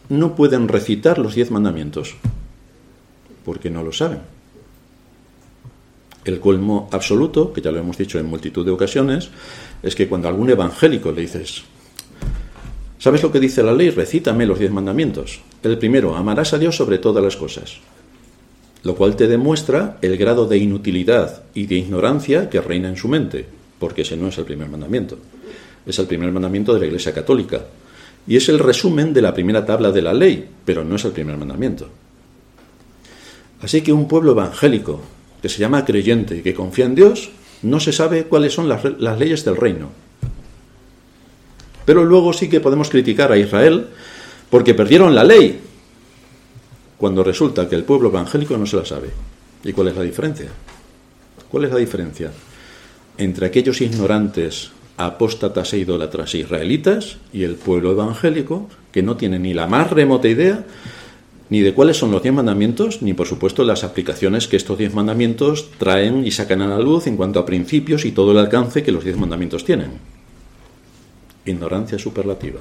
no 0.09 0.35
pueden 0.35 0.67
recitar 0.67 1.19
los 1.19 1.35
diez 1.35 1.51
mandamientos, 1.51 2.15
porque 3.45 3.69
no 3.69 3.83
lo 3.83 3.91
saben. 3.91 4.19
El 6.25 6.39
colmo 6.39 6.89
absoluto, 6.91 7.53
que 7.53 7.61
ya 7.61 7.71
lo 7.71 7.79
hemos 7.79 7.97
dicho 7.97 8.19
en 8.19 8.25
multitud 8.25 8.65
de 8.65 8.71
ocasiones, 8.71 9.29
es 9.81 9.95
que 9.95 10.07
cuando 10.07 10.27
a 10.27 10.31
algún 10.31 10.49
evangélico 10.49 11.11
le 11.11 11.21
dices, 11.21 11.63
¿sabes 12.97 13.23
lo 13.23 13.31
que 13.31 13.39
dice 13.39 13.63
la 13.63 13.73
ley? 13.73 13.89
Recítame 13.89 14.45
los 14.45 14.59
diez 14.59 14.71
mandamientos. 14.71 15.39
El 15.63 15.77
primero, 15.77 16.15
amarás 16.15 16.53
a 16.53 16.57
Dios 16.57 16.75
sobre 16.75 16.97
todas 16.97 17.23
las 17.23 17.37
cosas. 17.37 17.77
Lo 18.83 18.95
cual 18.95 19.15
te 19.15 19.27
demuestra 19.27 19.97
el 20.01 20.17
grado 20.17 20.45
de 20.45 20.57
inutilidad 20.57 21.43
y 21.53 21.65
de 21.65 21.75
ignorancia 21.75 22.49
que 22.49 22.61
reina 22.61 22.89
en 22.89 22.97
su 22.97 23.07
mente, 23.07 23.45
porque 23.77 24.01
ese 24.01 24.17
no 24.17 24.27
es 24.27 24.37
el 24.37 24.45
primer 24.45 24.69
mandamiento. 24.69 25.17
Es 25.85 25.99
el 25.99 26.07
primer 26.07 26.31
mandamiento 26.31 26.73
de 26.73 26.81
la 26.81 26.85
Iglesia 26.85 27.13
Católica. 27.13 27.65
Y 28.27 28.35
es 28.35 28.47
el 28.49 28.59
resumen 28.59 29.13
de 29.13 29.21
la 29.21 29.33
primera 29.33 29.65
tabla 29.65 29.91
de 29.91 30.01
la 30.01 30.13
ley, 30.13 30.47
pero 30.65 30.83
no 30.83 30.97
es 30.97 31.05
el 31.05 31.11
primer 31.11 31.37
mandamiento. 31.37 31.89
Así 33.61 33.81
que 33.81 33.91
un 33.91 34.07
pueblo 34.07 34.31
evangélico 34.31 35.01
que 35.41 35.49
se 35.49 35.59
llama 35.59 35.85
creyente 35.85 36.37
y 36.37 36.41
que 36.41 36.53
confía 36.53 36.85
en 36.85 36.95
Dios, 36.95 37.29
no 37.61 37.79
se 37.79 37.91
sabe 37.91 38.25
cuáles 38.25 38.53
son 38.53 38.69
las, 38.69 38.83
las 38.99 39.19
leyes 39.19 39.43
del 39.45 39.57
reino. 39.57 39.89
Pero 41.85 42.05
luego 42.05 42.33
sí 42.33 42.49
que 42.49 42.59
podemos 42.59 42.89
criticar 42.89 43.31
a 43.31 43.37
Israel 43.37 43.87
porque 44.49 44.73
perdieron 44.73 45.15
la 45.15 45.23
ley, 45.23 45.59
cuando 46.97 47.23
resulta 47.23 47.69
que 47.69 47.75
el 47.75 47.83
pueblo 47.83 48.09
evangélico 48.09 48.57
no 48.57 48.65
se 48.65 48.77
la 48.77 48.85
sabe. 48.85 49.09
¿Y 49.63 49.73
cuál 49.73 49.89
es 49.89 49.95
la 49.95 50.03
diferencia? 50.03 50.49
¿Cuál 51.49 51.65
es 51.65 51.71
la 51.71 51.77
diferencia 51.77 52.31
entre 53.19 53.45
aquellos 53.45 53.81
ignorantes, 53.81 54.71
apóstatas 54.95 55.73
e 55.73 55.79
idólatras 55.79 56.33
israelitas 56.35 57.17
y 57.31 57.43
el 57.43 57.55
pueblo 57.55 57.91
evangélico 57.91 58.69
que 58.91 59.03
no 59.03 59.17
tiene 59.17 59.37
ni 59.39 59.53
la 59.53 59.67
más 59.67 59.91
remota 59.91 60.27
idea 60.27 60.63
ni 61.49 61.61
de 61.61 61.73
cuáles 61.73 61.97
son 61.97 62.11
los 62.11 62.21
diez 62.21 62.33
mandamientos, 62.33 63.01
ni 63.01 63.13
por 63.13 63.27
supuesto 63.27 63.63
las 63.63 63.83
aplicaciones 63.83 64.47
que 64.47 64.57
estos 64.57 64.77
diez 64.77 64.93
mandamientos 64.93 65.69
traen 65.77 66.25
y 66.25 66.31
sacan 66.31 66.61
a 66.61 66.67
la 66.67 66.79
luz 66.79 67.07
en 67.07 67.17
cuanto 67.17 67.39
a 67.39 67.45
principios 67.45 68.05
y 68.05 68.11
todo 68.11 68.31
el 68.31 68.37
alcance 68.37 68.83
que 68.83 68.91
los 68.91 69.03
diez 69.03 69.17
mandamientos 69.17 69.65
tienen. 69.65 69.91
Ignorancia 71.45 71.97
superlativa. 71.97 72.59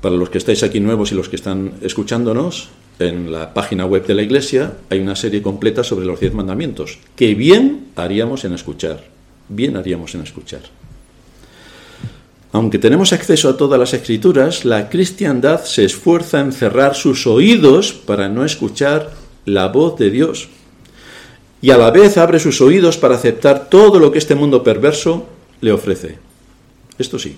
Para 0.00 0.16
los 0.16 0.30
que 0.30 0.38
estáis 0.38 0.62
aquí 0.62 0.80
nuevos 0.80 1.12
y 1.12 1.14
los 1.14 1.28
que 1.28 1.36
están 1.36 1.74
escuchándonos, 1.82 2.70
en 2.98 3.32
la 3.32 3.54
página 3.54 3.86
web 3.86 4.06
de 4.06 4.14
la 4.14 4.22
Iglesia 4.22 4.78
hay 4.90 5.00
una 5.00 5.16
serie 5.16 5.42
completa 5.42 5.84
sobre 5.84 6.06
los 6.06 6.20
diez 6.20 6.34
mandamientos, 6.34 6.98
que 7.16 7.34
bien 7.34 7.88
haríamos 7.96 8.44
en 8.44 8.52
escuchar, 8.54 9.04
bien 9.48 9.76
haríamos 9.76 10.14
en 10.14 10.22
escuchar. 10.22 10.62
Aunque 12.52 12.78
tenemos 12.78 13.14
acceso 13.14 13.48
a 13.48 13.56
todas 13.56 13.80
las 13.80 13.94
escrituras, 13.94 14.66
la 14.66 14.90
cristiandad 14.90 15.64
se 15.64 15.86
esfuerza 15.86 16.40
en 16.40 16.52
cerrar 16.52 16.94
sus 16.94 17.26
oídos 17.26 17.92
para 17.92 18.28
no 18.28 18.44
escuchar 18.44 19.14
la 19.46 19.68
voz 19.68 19.98
de 19.98 20.10
Dios. 20.10 20.50
Y 21.62 21.70
a 21.70 21.78
la 21.78 21.90
vez 21.90 22.18
abre 22.18 22.38
sus 22.38 22.60
oídos 22.60 22.98
para 22.98 23.14
aceptar 23.14 23.70
todo 23.70 23.98
lo 23.98 24.12
que 24.12 24.18
este 24.18 24.34
mundo 24.34 24.62
perverso 24.62 25.26
le 25.62 25.72
ofrece. 25.72 26.18
Esto 26.98 27.18
sí, 27.18 27.36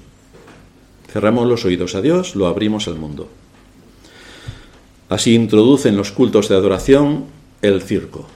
cerramos 1.12 1.46
los 1.46 1.64
oídos 1.64 1.94
a 1.94 2.02
Dios, 2.02 2.34
lo 2.34 2.48
abrimos 2.48 2.88
al 2.88 2.96
mundo. 2.96 3.28
Así 5.08 5.34
introducen 5.34 5.96
los 5.96 6.10
cultos 6.10 6.48
de 6.48 6.56
adoración 6.56 7.26
el 7.62 7.82
circo. 7.82 8.26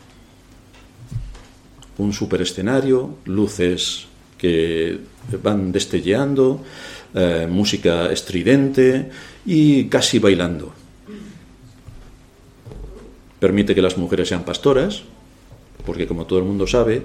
Un 1.96 2.12
superescenario, 2.12 3.16
luces 3.24 4.07
que 4.38 4.98
van 5.42 5.72
destelleando, 5.72 6.64
eh, 7.14 7.46
música 7.50 8.10
estridente 8.12 9.10
y 9.44 9.84
casi 9.88 10.18
bailando. 10.18 10.72
Permite 13.40 13.74
que 13.74 13.82
las 13.82 13.98
mujeres 13.98 14.28
sean 14.28 14.44
pastoras, 14.44 15.02
porque 15.84 16.06
como 16.06 16.26
todo 16.26 16.38
el 16.38 16.44
mundo 16.44 16.66
sabe, 16.66 17.02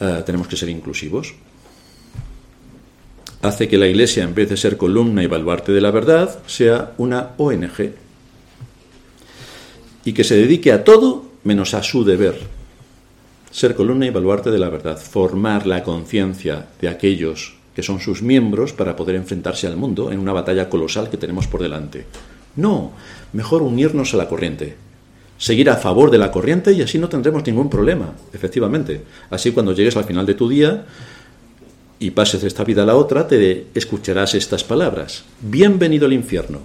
eh, 0.00 0.22
tenemos 0.24 0.46
que 0.46 0.56
ser 0.56 0.68
inclusivos. 0.68 1.34
Hace 3.42 3.68
que 3.68 3.78
la 3.78 3.86
Iglesia, 3.86 4.24
en 4.24 4.34
vez 4.34 4.48
de 4.48 4.56
ser 4.56 4.76
columna 4.76 5.22
y 5.22 5.26
baluarte 5.26 5.72
de 5.72 5.80
la 5.80 5.90
verdad, 5.90 6.40
sea 6.46 6.92
una 6.98 7.34
ONG 7.36 7.92
y 10.04 10.12
que 10.12 10.24
se 10.24 10.36
dedique 10.36 10.72
a 10.72 10.82
todo 10.82 11.30
menos 11.44 11.74
a 11.74 11.82
su 11.82 12.04
deber, 12.04 12.57
ser 13.58 13.74
columna 13.74 14.06
y 14.06 14.10
baluarte 14.10 14.52
de 14.52 14.58
la 14.60 14.70
verdad, 14.70 14.96
formar 14.96 15.66
la 15.66 15.82
conciencia 15.82 16.68
de 16.80 16.88
aquellos 16.88 17.56
que 17.74 17.82
son 17.82 17.98
sus 17.98 18.22
miembros 18.22 18.72
para 18.72 18.94
poder 18.94 19.16
enfrentarse 19.16 19.66
al 19.66 19.76
mundo 19.76 20.12
en 20.12 20.20
una 20.20 20.32
batalla 20.32 20.68
colosal 20.68 21.10
que 21.10 21.16
tenemos 21.16 21.48
por 21.48 21.60
delante. 21.60 22.06
No, 22.54 22.92
mejor 23.32 23.62
unirnos 23.62 24.14
a 24.14 24.16
la 24.16 24.28
corriente, 24.28 24.76
seguir 25.38 25.70
a 25.70 25.76
favor 25.76 26.12
de 26.12 26.18
la 26.18 26.30
corriente 26.30 26.72
y 26.72 26.82
así 26.82 27.00
no 27.00 27.08
tendremos 27.08 27.44
ningún 27.44 27.68
problema, 27.68 28.14
efectivamente. 28.32 29.02
Así 29.28 29.50
cuando 29.50 29.72
llegues 29.72 29.96
al 29.96 30.04
final 30.04 30.24
de 30.24 30.34
tu 30.34 30.48
día 30.48 30.86
y 31.98 32.12
pases 32.12 32.42
de 32.42 32.48
esta 32.48 32.62
vida 32.62 32.84
a 32.84 32.86
la 32.86 32.94
otra, 32.94 33.26
te 33.26 33.66
escucharás 33.74 34.36
estas 34.36 34.62
palabras. 34.62 35.24
Bienvenido 35.40 36.06
al 36.06 36.12
infierno. 36.12 36.60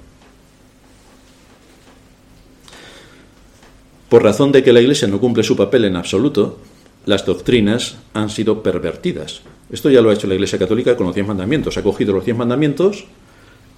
Por 4.10 4.22
razón 4.22 4.52
de 4.52 4.62
que 4.62 4.74
la 4.74 4.82
Iglesia 4.82 5.08
no 5.08 5.20
cumple 5.20 5.42
su 5.42 5.56
papel 5.56 5.86
en 5.86 5.96
absoluto, 5.96 6.60
las 7.06 7.26
doctrinas 7.26 7.98
han 8.14 8.30
sido 8.30 8.64
pervertidas. 8.64 9.42
Esto 9.72 9.90
ya 9.90 10.02
lo 10.02 10.10
ha 10.10 10.14
hecho 10.14 10.28
la 10.28 10.36
Iglesia 10.36 10.60
Católica 10.60 10.96
con 10.96 11.08
los 11.08 11.16
diez 11.16 11.28
mandamientos. 11.28 11.78
Ha 11.78 11.84
cogido 11.84 12.14
los 12.14 12.26
diez 12.26 12.38
mandamientos 12.38 13.06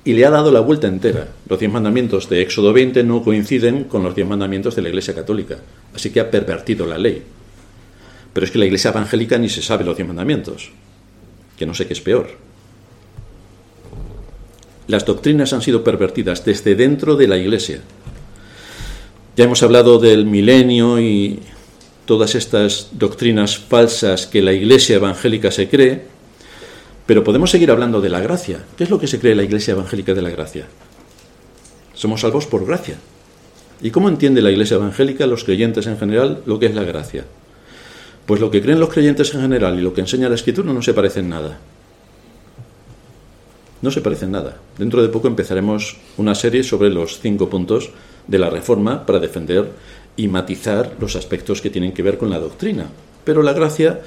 y 0.04 0.14
le 0.14 0.26
ha 0.26 0.30
dado 0.30 0.52
la 0.52 0.60
vuelta 0.60 0.88
entera. 0.88 1.30
Los 1.50 1.60
diez 1.60 1.72
mandamientos 1.72 2.30
de 2.30 2.42
Éxodo 2.42 2.74
20 2.74 3.04
no 3.04 3.24
coinciden 3.24 3.86
con 3.86 4.04
los 4.04 4.14
diez 4.14 4.28
mandamientos 4.28 4.76
de 4.76 4.82
la 4.84 4.90
Iglesia 4.90 5.16
Católica. 5.16 5.58
Así 5.94 6.12
que 6.12 6.20
ha 6.20 6.30
pervertido 6.30 6.86
la 6.86 6.98
ley. 6.98 7.24
Pero 8.34 8.46
es 8.46 8.52
que 8.52 8.60
la 8.60 8.66
Iglesia 8.66 8.92
Evangélica 8.92 9.38
ni 9.38 9.50
se 9.50 9.62
sabe 9.62 9.86
los 9.86 9.96
diez 9.96 10.08
mandamientos. 10.08 10.72
Que 11.58 11.66
no 11.66 11.74
sé 11.74 11.88
qué 11.88 11.94
es 11.94 12.02
peor. 12.02 12.28
Las 14.88 15.06
doctrinas 15.06 15.54
han 15.54 15.62
sido 15.64 15.84
pervertidas 15.84 16.46
desde 16.46 16.76
dentro 16.76 17.16
de 17.16 17.28
la 17.28 17.38
Iglesia. 17.38 17.80
Ya 19.36 19.46
hemos 19.46 19.64
hablado 19.64 19.98
del 19.98 20.26
milenio 20.26 21.00
y 21.00 21.40
todas 22.06 22.36
estas 22.36 22.90
doctrinas 22.92 23.58
falsas 23.58 24.28
que 24.28 24.42
la 24.42 24.54
Iglesia 24.54 24.98
evangélica 24.98 25.52
se 25.52 25.68
cree, 25.68 26.04
pero 27.06 27.24
podemos 27.24 27.52
seguir 27.52 27.72
hablando 27.72 28.02
de 28.02 28.10
la 28.10 28.20
gracia. 28.20 28.64
¿Qué 28.78 28.84
es 28.84 28.90
lo 28.90 29.00
que 29.00 29.08
se 29.08 29.20
cree 29.20 29.36
la 29.36 29.44
Iglesia 29.44 29.74
evangélica 29.74 30.14
de 30.14 30.22
la 30.22 30.30
gracia? 30.30 30.66
Somos 31.94 32.22
salvos 32.22 32.46
por 32.46 32.66
gracia. 32.66 32.98
¿Y 33.82 33.92
cómo 33.92 34.10
entiende 34.10 34.42
la 34.42 34.52
Iglesia 34.52 34.76
evangélica, 34.76 35.28
los 35.28 35.44
creyentes 35.44 35.88
en 35.88 35.98
general, 35.98 36.42
lo 36.46 36.60
que 36.60 36.68
es 36.68 36.76
la 36.76 36.84
gracia? 36.84 37.26
Pues 38.26 38.42
lo 38.42 38.50
que 38.50 38.62
creen 38.62 38.80
los 38.80 38.90
creyentes 38.90 39.34
en 39.36 39.42
general 39.42 39.78
y 39.78 39.82
lo 39.82 39.94
que 39.94 40.02
enseña 40.02 40.30
la 40.30 40.36
Escritura 40.36 40.74
no 40.74 40.82
se 40.82 40.94
parecen 40.94 41.30
nada. 41.30 41.60
No 43.82 43.92
se 43.92 44.02
parecen 44.02 44.32
nada. 44.32 44.58
Dentro 44.78 45.04
de 45.04 45.10
poco 45.10 45.28
empezaremos 45.28 45.98
una 46.18 46.34
serie 46.34 46.64
sobre 46.64 46.90
los 46.90 47.20
cinco 47.20 47.50
puntos 47.50 47.92
de 48.28 48.40
la 48.40 48.50
Reforma 48.50 49.06
para 49.06 49.20
defender 49.20 49.70
y 50.18 50.28
matizar 50.28 50.96
los 51.00 51.16
aspectos 51.16 51.62
que 51.62 51.70
tienen 51.70 51.92
que 51.92 52.04
ver 52.04 52.18
con 52.18 52.30
la 52.30 52.40
doctrina. 52.40 52.90
Pero 53.24 53.42
la 53.44 53.54
gracia, 53.54 54.02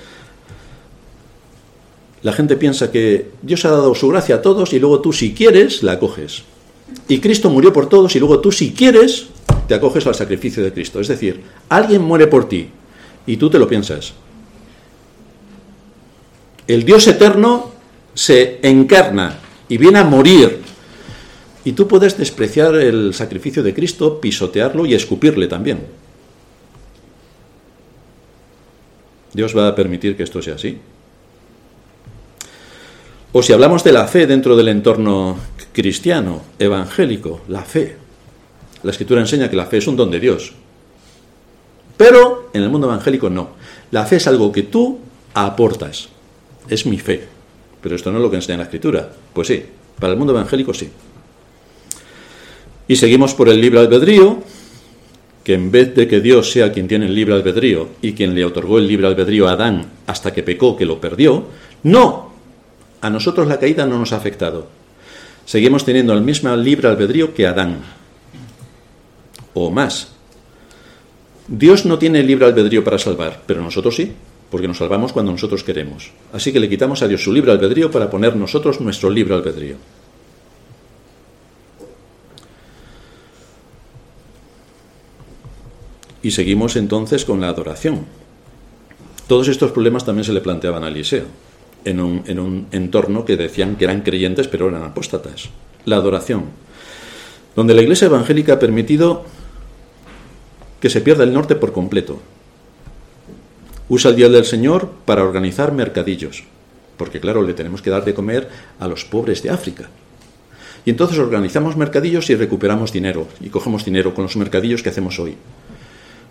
la 2.23 2.33
gente 2.33 2.57
piensa 2.57 2.91
que 2.91 3.31
Dios 3.43 3.65
ha 3.65 3.71
dado 3.71 3.95
su 3.95 4.09
gracia 4.09 4.37
a 4.37 4.43
todos 4.43 4.73
y 4.73 4.79
luego 4.79 5.01
tú 5.01 5.13
si 5.13 5.35
quieres 5.35 5.83
la 5.83 5.93
acoges. 5.93 6.45
Y 7.09 7.19
Cristo 7.19 7.51
murió 7.51 7.73
por 7.73 7.89
todos 7.89 8.15
y 8.17 8.19
luego 8.19 8.41
tú 8.41 8.53
si 8.53 8.73
quieres 8.73 9.27
te 9.67 9.75
acoges 9.75 10.07
al 10.07 10.15
sacrificio 10.15 10.63
de 10.65 10.73
Cristo. 10.73 11.01
Es 11.01 11.09
decir, 11.09 11.43
alguien 11.69 12.03
muere 12.03 12.27
por 12.27 12.49
ti 12.49 12.69
y 13.27 13.37
tú 13.37 13.51
te 13.51 13.59
lo 13.59 13.69
piensas. 13.69 14.15
El 16.67 16.85
Dios 16.85 17.07
eterno 17.07 17.71
se 18.15 18.59
encarna 18.63 19.39
y 19.69 19.79
viene 19.79 19.99
a 19.99 20.05
morir. 20.05 20.61
Y 21.65 21.73
tú 21.73 21.87
puedes 21.87 22.17
despreciar 22.17 22.75
el 22.77 23.13
sacrificio 23.13 23.63
de 23.63 23.75
Cristo, 23.75 24.21
pisotearlo 24.21 24.87
y 24.87 24.95
escupirle 24.95 25.47
también. 25.47 25.98
Dios 29.33 29.57
va 29.57 29.69
a 29.69 29.75
permitir 29.75 30.17
que 30.17 30.23
esto 30.23 30.43
sea 30.43 30.55
así. 30.55 30.79
O 33.33 33.43
si 33.43 33.53
hablamos 33.53 33.85
de 33.85 33.93
la 33.93 34.07
fe 34.07 34.27
dentro 34.27 34.57
del 34.57 34.69
entorno 34.69 35.37
cristiano, 35.73 36.43
evangélico, 36.59 37.43
la 37.49 37.63
fe. 37.63 37.97
La 38.83 38.91
escritura 38.91 39.21
enseña 39.21 39.51
que 39.51 39.57
la 39.57 39.67
fe 39.67 39.79
es 39.79 39.87
un 39.87 39.97
don 39.97 40.11
de 40.11 40.21
Dios. 40.21 40.55
Pero 41.97 42.51
en 42.55 42.63
el 42.63 42.71
mundo 42.71 42.87
evangélico 42.87 43.29
no. 43.29 43.51
La 43.91 44.07
fe 44.07 44.17
es 44.17 44.27
algo 44.27 44.51
que 44.51 44.63
tú 44.63 44.99
aportas. 45.35 46.09
Es 46.69 46.87
mi 46.87 46.99
fe. 46.99 47.27
Pero 47.83 47.97
esto 47.97 48.11
no 48.11 48.19
es 48.19 48.23
lo 48.23 48.31
que 48.31 48.37
enseña 48.37 48.59
la 48.59 48.65
escritura. 48.65 49.11
Pues 49.33 49.49
sí, 49.49 49.63
para 49.99 50.13
el 50.13 50.19
mundo 50.19 50.33
evangélico 50.33 50.73
sí. 50.73 50.89
Y 52.87 52.97
seguimos 52.97 53.35
por 53.35 53.49
el 53.49 53.61
libre 53.61 53.81
albedrío, 53.81 54.39
que 55.49 55.55
en 55.55 55.71
vez 55.71 55.95
de 55.95 56.07
que 56.07 56.21
Dios 56.21 56.53
sea 56.53 56.71
quien 56.71 56.87
tiene 56.87 57.07
el 57.07 57.15
libre 57.15 57.33
albedrío 57.33 57.89
y 58.03 58.13
quien 58.13 58.35
le 58.35 58.45
otorgó 58.45 58.77
el 58.77 58.87
libre 58.87 59.07
albedrío 59.07 59.49
a 59.49 59.53
Adán 59.53 59.87
hasta 60.07 60.31
que 60.31 60.43
pecó, 60.43 60.77
que 60.77 60.85
lo 60.85 61.01
perdió, 61.01 61.47
no, 61.85 62.35
a 63.01 63.09
nosotros 63.09 63.49
la 63.49 63.59
caída 63.59 63.87
no 63.87 63.99
nos 63.99 64.13
ha 64.13 64.19
afectado. 64.19 64.67
Seguimos 65.47 65.87
teniendo 65.87 66.13
el 66.13 66.21
mismo 66.21 66.55
libre 66.55 66.89
albedrío 66.89 67.33
que 67.33 67.47
Adán, 67.47 67.79
o 69.55 69.71
más. 69.71 70.13
Dios 71.47 71.87
no 71.87 71.99
tiene 71.99 72.23
libre 72.23 72.45
albedrío 72.45 72.85
para 72.85 72.99
salvar, 72.99 73.41
pero 73.47 73.63
nosotros 73.63 73.97
sí, 73.97 74.13
porque 74.51 74.69
nos 74.69 74.77
salvamos 74.77 75.15
cuando 75.15 75.33
nosotros 75.33 75.65
queremos. 75.65 76.11
Así 76.31 76.53
que 76.53 76.61
le 76.61 76.69
quitamos 76.69 77.01
a 77.01 77.09
Dios 77.09 77.25
su 77.25 77.33
libre 77.33 77.53
albedrío 77.53 77.91
para 77.91 78.11
poner 78.11 78.37
nosotros 78.37 78.83
nuestro 78.83 79.09
libre 79.09 79.33
albedrío. 79.33 79.77
Y 86.23 86.33
seguimos 86.33 86.77
entonces 86.77 87.25
con 87.25 87.41
la 87.41 87.49
adoración. 87.49 88.07
Todos 89.27 89.49
estos 89.49 89.73
problemas 89.73 90.05
también 90.05 90.25
se 90.25 90.33
le 90.33 90.41
planteaban 90.41 90.85
a 90.85 90.89
Eliseo, 90.89 91.27
en 91.85 92.01
un, 92.01 92.23
en 92.27 92.39
un 92.39 92.67
entorno 92.73 93.25
que 93.25 93.37
decían 93.37 93.77
que 93.77 93.85
eran 93.85 94.03
creyentes 94.03 94.49
pero 94.49 94.69
eran 94.69 94.83
apóstatas. 94.83 95.51
La 95.85 95.97
adoración, 95.97 96.45
donde 97.55 97.75
la 97.75 97.83
Iglesia 97.83 98.07
evangélica 98.07 98.55
ha 98.55 98.59
permitido 98.59 99.25
que 100.81 100.91
se 100.91 101.01
pierda 101.01 101.25
el 101.25 101.33
norte 101.33 101.57
por 101.57 101.73
completo. 101.73 102.21
Usa 103.89 104.11
el 104.11 104.17
Día 104.17 104.29
del 104.29 104.45
Señor 104.45 104.91
para 105.05 105.25
organizar 105.25 105.73
mercadillos, 105.73 106.45
porque 106.97 107.21
claro, 107.21 107.43
le 107.43 107.55
tenemos 107.55 107.83
que 107.83 107.91
dar 107.91 108.05
de 108.05 108.15
comer 108.15 108.49
a 108.79 108.87
los 108.87 109.05
pobres 109.05 109.43
de 109.43 109.51
África. 109.51 109.89
Y 110.85 110.91
entonces 110.91 111.19
organizamos 111.19 111.77
mercadillos 111.77 112.31
y 112.31 112.37
recuperamos 112.37 112.93
dinero, 112.93 113.27
y 113.41 113.49
cogemos 113.49 113.85
dinero 113.85 114.15
con 114.15 114.25
los 114.25 114.37
mercadillos 114.37 114.83
que 114.83 114.91
hacemos 114.91 115.19
hoy. 115.19 115.37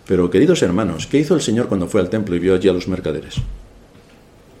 Pero, 0.08 0.30
queridos 0.30 0.62
hermanos, 0.62 1.06
¿qué 1.06 1.18
hizo 1.18 1.34
el 1.34 1.42
Señor 1.42 1.68
cuando 1.68 1.86
fue 1.86 2.00
al 2.00 2.08
templo 2.08 2.34
y 2.34 2.38
vio 2.38 2.54
allí 2.54 2.66
a 2.66 2.72
los 2.72 2.88
mercaderes? 2.88 3.34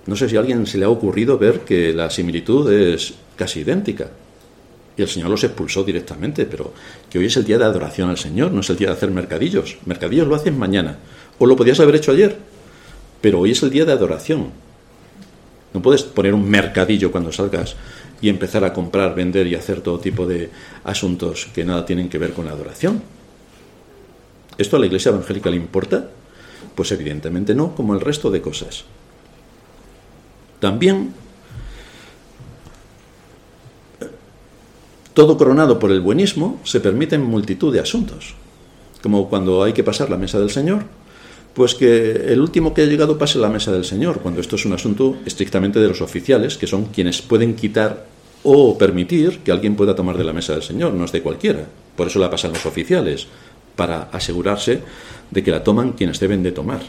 No 0.04 0.14
sé 0.14 0.28
si 0.28 0.36
a 0.36 0.40
alguien 0.40 0.66
se 0.66 0.76
le 0.76 0.84
ha 0.84 0.90
ocurrido 0.90 1.38
ver 1.38 1.60
que 1.60 1.94
la 1.94 2.10
similitud 2.10 2.70
es 2.70 3.14
casi 3.34 3.60
idéntica. 3.60 4.10
Y 4.98 5.00
el 5.00 5.08
Señor 5.08 5.30
los 5.30 5.42
expulsó 5.44 5.84
directamente, 5.84 6.44
pero 6.44 6.74
que 7.08 7.18
hoy 7.18 7.26
es 7.26 7.36
el 7.38 7.44
día 7.44 7.56
de 7.56 7.64
adoración 7.64 8.10
al 8.10 8.18
Señor, 8.18 8.52
no 8.52 8.60
es 8.60 8.68
el 8.68 8.76
día 8.76 8.88
de 8.88 8.92
hacer 8.92 9.10
mercadillos. 9.10 9.78
Mercadillos 9.86 10.28
lo 10.28 10.34
hacen 10.34 10.58
mañana, 10.58 10.98
o 11.38 11.46
lo 11.46 11.56
podías 11.56 11.80
haber 11.80 11.96
hecho 11.96 12.12
ayer, 12.12 12.36
pero 13.22 13.40
hoy 13.40 13.52
es 13.52 13.62
el 13.62 13.70
día 13.70 13.86
de 13.86 13.92
adoración. 13.92 14.50
No 15.72 15.80
puedes 15.80 16.02
poner 16.02 16.34
un 16.34 16.46
mercadillo 16.46 17.10
cuando 17.10 17.32
salgas 17.32 17.74
y 18.20 18.28
empezar 18.28 18.64
a 18.64 18.74
comprar, 18.74 19.14
vender 19.14 19.46
y 19.46 19.54
hacer 19.54 19.80
todo 19.80 19.98
tipo 19.98 20.26
de 20.26 20.50
asuntos 20.84 21.48
que 21.54 21.64
nada 21.64 21.86
tienen 21.86 22.10
que 22.10 22.18
ver 22.18 22.34
con 22.34 22.44
la 22.44 22.50
adoración. 22.50 23.00
¿Esto 24.58 24.76
a 24.76 24.80
la 24.80 24.86
Iglesia 24.86 25.10
evangélica 25.10 25.50
le 25.50 25.56
importa? 25.56 26.08
Pues 26.74 26.90
evidentemente 26.92 27.54
no, 27.54 27.74
como 27.74 27.94
el 27.94 28.00
resto 28.00 28.30
de 28.30 28.42
cosas. 28.42 28.84
También, 30.58 31.14
todo 35.14 35.38
coronado 35.38 35.78
por 35.78 35.92
el 35.92 36.00
buenismo, 36.00 36.60
se 36.64 36.80
permiten 36.80 37.22
multitud 37.22 37.72
de 37.72 37.80
asuntos, 37.80 38.34
como 39.00 39.28
cuando 39.28 39.62
hay 39.62 39.72
que 39.72 39.84
pasar 39.84 40.10
la 40.10 40.16
mesa 40.16 40.40
del 40.40 40.50
Señor, 40.50 40.84
pues 41.54 41.74
que 41.76 42.10
el 42.32 42.40
último 42.40 42.74
que 42.74 42.82
ha 42.82 42.86
llegado 42.86 43.18
pase 43.18 43.38
la 43.38 43.48
mesa 43.48 43.72
del 43.72 43.84
Señor, 43.84 44.20
cuando 44.20 44.40
esto 44.40 44.56
es 44.56 44.64
un 44.66 44.72
asunto 44.72 45.16
estrictamente 45.24 45.78
de 45.78 45.88
los 45.88 46.00
oficiales, 46.00 46.56
que 46.56 46.66
son 46.66 46.86
quienes 46.86 47.22
pueden 47.22 47.54
quitar 47.54 48.06
o 48.42 48.78
permitir 48.78 49.40
que 49.40 49.52
alguien 49.52 49.76
pueda 49.76 49.94
tomar 49.94 50.16
de 50.16 50.24
la 50.24 50.32
mesa 50.32 50.52
del 50.52 50.62
Señor, 50.62 50.92
no 50.94 51.04
es 51.04 51.12
de 51.12 51.22
cualquiera. 51.22 51.66
Por 51.96 52.06
eso 52.06 52.20
la 52.20 52.30
pasan 52.30 52.52
los 52.52 52.64
oficiales, 52.66 53.26
para 53.78 54.08
asegurarse 54.10 54.82
de 55.30 55.44
que 55.44 55.52
la 55.52 55.62
toman 55.62 55.92
quienes 55.92 56.18
deben 56.18 56.42
de 56.42 56.50
tomar. 56.50 56.80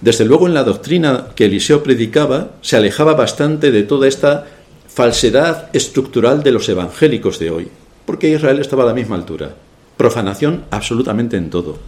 Desde 0.00 0.24
luego 0.24 0.46
en 0.46 0.54
la 0.54 0.62
doctrina 0.62 1.26
que 1.34 1.46
Eliseo 1.46 1.82
predicaba 1.82 2.52
se 2.62 2.76
alejaba 2.76 3.14
bastante 3.14 3.72
de 3.72 3.82
toda 3.82 4.06
esta 4.06 4.46
falsedad 4.86 5.68
estructural 5.72 6.44
de 6.44 6.52
los 6.52 6.68
evangélicos 6.68 7.40
de 7.40 7.50
hoy, 7.50 7.68
porque 8.06 8.30
Israel 8.30 8.60
estaba 8.60 8.84
a 8.84 8.86
la 8.86 8.94
misma 8.94 9.16
altura. 9.16 9.50
Profanación 9.96 10.62
absolutamente 10.70 11.36
en 11.36 11.50
todo. 11.50 11.78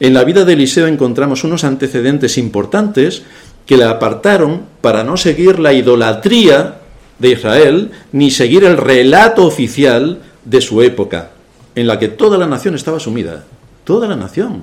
En 0.00 0.14
la 0.14 0.24
vida 0.24 0.46
de 0.46 0.54
Eliseo 0.54 0.86
encontramos 0.86 1.44
unos 1.44 1.62
antecedentes 1.62 2.38
importantes 2.38 3.22
que 3.66 3.76
le 3.76 3.84
apartaron 3.84 4.62
para 4.80 5.04
no 5.04 5.18
seguir 5.18 5.58
la 5.58 5.74
idolatría 5.74 6.78
de 7.18 7.32
Israel 7.32 7.90
ni 8.12 8.30
seguir 8.30 8.64
el 8.64 8.78
relato 8.78 9.44
oficial 9.44 10.20
de 10.44 10.60
su 10.62 10.80
época, 10.82 11.32
en 11.76 11.86
la 11.86 11.98
que 11.98 12.08
toda 12.08 12.38
la 12.38 12.46
nación 12.46 12.74
estaba 12.74 12.98
sumida. 12.98 13.44
Toda 13.84 14.08
la 14.08 14.16
nación. 14.16 14.62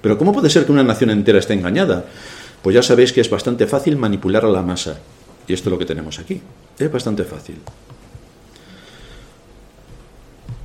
Pero 0.00 0.16
¿cómo 0.16 0.32
puede 0.32 0.50
ser 0.50 0.66
que 0.66 0.72
una 0.72 0.84
nación 0.84 1.10
entera 1.10 1.38
esté 1.38 1.54
engañada? 1.54 2.04
Pues 2.62 2.74
ya 2.74 2.82
sabéis 2.82 3.12
que 3.12 3.22
es 3.22 3.30
bastante 3.30 3.66
fácil 3.66 3.96
manipular 3.96 4.44
a 4.44 4.48
la 4.48 4.62
masa. 4.62 4.98
Y 5.48 5.54
esto 5.54 5.68
es 5.68 5.72
lo 5.72 5.78
que 5.78 5.86
tenemos 5.86 6.18
aquí. 6.18 6.40
Es 6.78 6.92
bastante 6.92 7.24
fácil. 7.24 7.56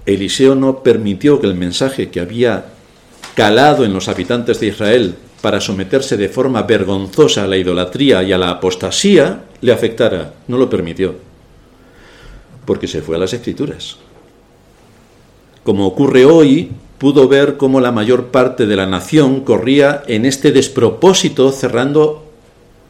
Eliseo 0.05 0.53
no 0.53 0.83
permitió 0.83 1.39
que 1.39 1.47
el 1.47 1.55
mensaje 1.55 2.09
que 2.09 2.19
había 2.19 2.65
calado 3.33 3.85
en 3.85 3.93
los 3.93 4.09
habitantes 4.09 4.59
de 4.59 4.67
Israel 4.67 5.15
para 5.41 5.61
someterse 5.61 6.17
de 6.17 6.29
forma 6.29 6.63
vergonzosa 6.63 7.45
a 7.45 7.47
la 7.47 7.57
idolatría 7.57 8.21
y 8.21 8.33
a 8.33 8.37
la 8.37 8.49
apostasía 8.49 9.43
le 9.61 9.71
afectara. 9.71 10.33
No 10.49 10.57
lo 10.57 10.69
permitió. 10.69 11.15
Porque 12.65 12.87
se 12.87 13.01
fue 13.01 13.15
a 13.15 13.19
las 13.19 13.33
escrituras 13.33 13.97
como 15.66 15.88
ocurre 15.88 16.26
hoy, 16.26 16.70
pudo 16.99 17.28
ver 17.28 17.57
cómo 17.57 17.82
la 17.82 17.91
mayor 17.91 18.28
parte 18.28 18.68
de 18.68 18.76
la 18.76 18.86
nación 18.86 19.41
corría 19.41 20.03
en 20.05 20.26
este 20.26 20.51
despropósito 20.51 21.51
cerrando 21.51 22.24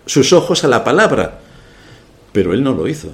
sus 0.06 0.34
ojos 0.34 0.66
a 0.66 0.68
la 0.68 0.84
palabra. 0.84 1.40
Pero 2.34 2.54
él 2.54 2.64
no 2.64 2.74
lo 2.74 2.90
hizo. 2.90 3.12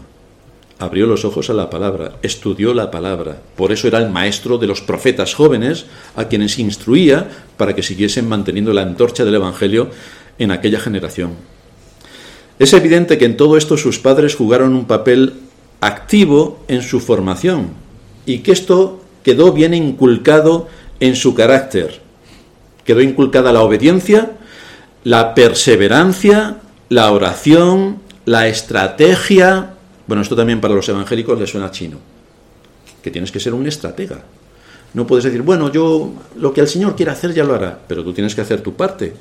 Abrió 0.80 1.06
los 1.06 1.26
ojos 1.26 1.52
a 1.52 1.54
la 1.54 1.70
palabra, 1.70 2.14
estudió 2.24 2.74
la 2.74 2.90
palabra. 2.90 3.38
Por 3.56 3.72
eso 3.72 3.88
era 3.88 4.00
el 4.00 4.10
maestro 4.10 4.58
de 4.58 4.66
los 4.66 4.82
profetas 4.82 5.36
jóvenes 5.36 5.86
a 6.16 6.26
quienes 6.26 6.58
instruía 6.58 7.30
para 7.56 7.76
que 7.76 7.84
siguiesen 7.84 8.28
manteniendo 8.28 8.74
la 8.74 8.82
antorcha 8.82 9.24
del 9.24 9.36
Evangelio 9.36 9.92
en 10.40 10.50
aquella 10.50 10.80
generación. 10.80 11.34
Es 12.58 12.74
evidente 12.74 13.20
que 13.20 13.26
en 13.26 13.38
todo 13.38 13.58
esto 13.58 13.78
sus 13.78 14.00
padres 14.00 14.36
jugaron 14.36 14.74
un 14.74 14.86
papel 14.86 15.34
activo 15.82 16.64
en 16.68 16.82
su 16.82 17.00
formación 17.00 17.74
y 18.26 18.40
que 18.40 18.54
esto 18.54 19.01
quedó 19.24 19.54
bien 19.54 19.74
inculcado 19.74 20.68
en 21.00 21.16
su 21.16 21.34
carácter. 21.36 22.02
Quedó 22.86 23.02
inculcada 23.02 23.52
la 23.52 23.62
obediencia, 23.62 24.32
la 25.04 25.34
perseverancia, 25.34 26.58
la 26.90 27.12
oración, 27.12 28.00
la 28.26 28.48
estrategia. 28.48 29.74
Bueno, 30.08 30.22
esto 30.22 30.36
también 30.36 30.62
para 30.62 30.74
los 30.74 30.88
evangélicos 30.90 31.40
les 31.40 31.50
suena 31.50 31.72
chino. 31.72 31.98
Que 33.02 33.12
tienes 33.12 33.32
que 33.32 33.40
ser 33.40 33.54
un 33.54 33.68
estratega. 33.68 34.24
No 34.94 35.08
puedes 35.08 35.24
decir, 35.24 35.42
bueno, 35.42 35.72
yo 35.72 36.12
lo 36.38 36.54
que 36.54 36.62
el 36.62 36.68
Señor 36.68 36.96
quiere 36.96 37.12
hacer 37.12 37.34
ya 37.34 37.44
lo 37.44 37.56
hará, 37.56 37.80
pero 37.88 38.04
tú 38.04 38.14
tienes 38.14 38.36
que 38.36 38.42
hacer 38.42 38.62
tu 38.62 38.74
parte. 38.74 39.14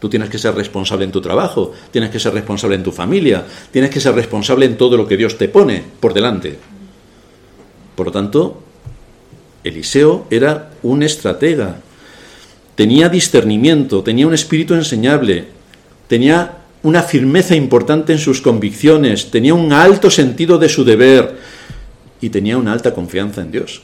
Tú 0.00 0.08
tienes 0.08 0.28
que 0.28 0.38
ser 0.38 0.52
responsable 0.56 1.04
en 1.04 1.12
tu 1.12 1.20
trabajo, 1.20 1.70
tienes 1.92 2.10
que 2.10 2.18
ser 2.18 2.34
responsable 2.34 2.74
en 2.74 2.82
tu 2.82 2.90
familia, 2.90 3.46
tienes 3.70 3.88
que 3.88 4.00
ser 4.00 4.12
responsable 4.16 4.66
en 4.66 4.76
todo 4.76 4.96
lo 4.96 5.06
que 5.06 5.16
Dios 5.16 5.38
te 5.38 5.48
pone 5.48 5.84
por 6.00 6.12
delante. 6.12 6.58
Por 7.94 8.06
lo 8.06 8.12
tanto, 8.12 8.62
Eliseo 9.64 10.26
era 10.30 10.70
un 10.82 11.02
estratega, 11.02 11.76
tenía 12.74 13.08
discernimiento, 13.08 14.02
tenía 14.02 14.26
un 14.26 14.34
espíritu 14.34 14.74
enseñable, 14.74 15.46
tenía 16.08 16.58
una 16.82 17.02
firmeza 17.02 17.54
importante 17.54 18.12
en 18.12 18.18
sus 18.18 18.40
convicciones, 18.40 19.30
tenía 19.30 19.54
un 19.54 19.72
alto 19.72 20.10
sentido 20.10 20.58
de 20.58 20.68
su 20.68 20.84
deber 20.84 21.38
y 22.20 22.30
tenía 22.30 22.58
una 22.58 22.72
alta 22.72 22.92
confianza 22.92 23.40
en 23.40 23.52
Dios. 23.52 23.82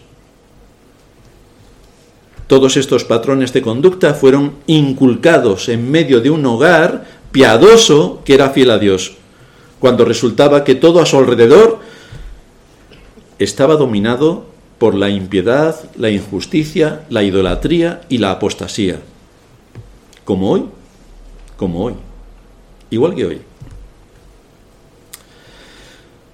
Todos 2.49 2.77
estos 2.77 3.05
patrones 3.05 3.53
de 3.53 3.63
conducta 3.63 4.15
fueron 4.15 4.55
inculcados 4.67 5.69
en 5.69 5.91
medio 5.91 6.21
de 6.21 6.31
un 6.31 6.45
hogar 6.47 7.05
piadoso 7.31 8.23
que 8.25 8.35
era 8.35 8.51
fiel 8.51 8.71
a 8.71 8.79
Dios, 8.79 9.17
cuando 9.79 10.05
resultaba 10.05 10.65
que 10.65 10.75
todo 10.75 11.01
a 11.01 11.07
su 11.07 11.19
alrededor 11.19 11.81
estaba 13.39 13.77
dominado 13.77 14.48
por 14.79 14.95
la 14.95 15.11
impiedad, 15.11 15.77
la 15.97 16.11
injusticia, 16.11 17.05
la 17.11 17.23
idolatría 17.23 18.03
y 18.09 18.19
la 18.19 18.31
apostasía. 18.31 19.01
Como 20.25 20.51
hoy, 20.51 20.65
como 21.57 21.85
hoy, 21.85 21.95
igual 22.91 23.15
que 23.15 23.25
hoy. 23.27 23.41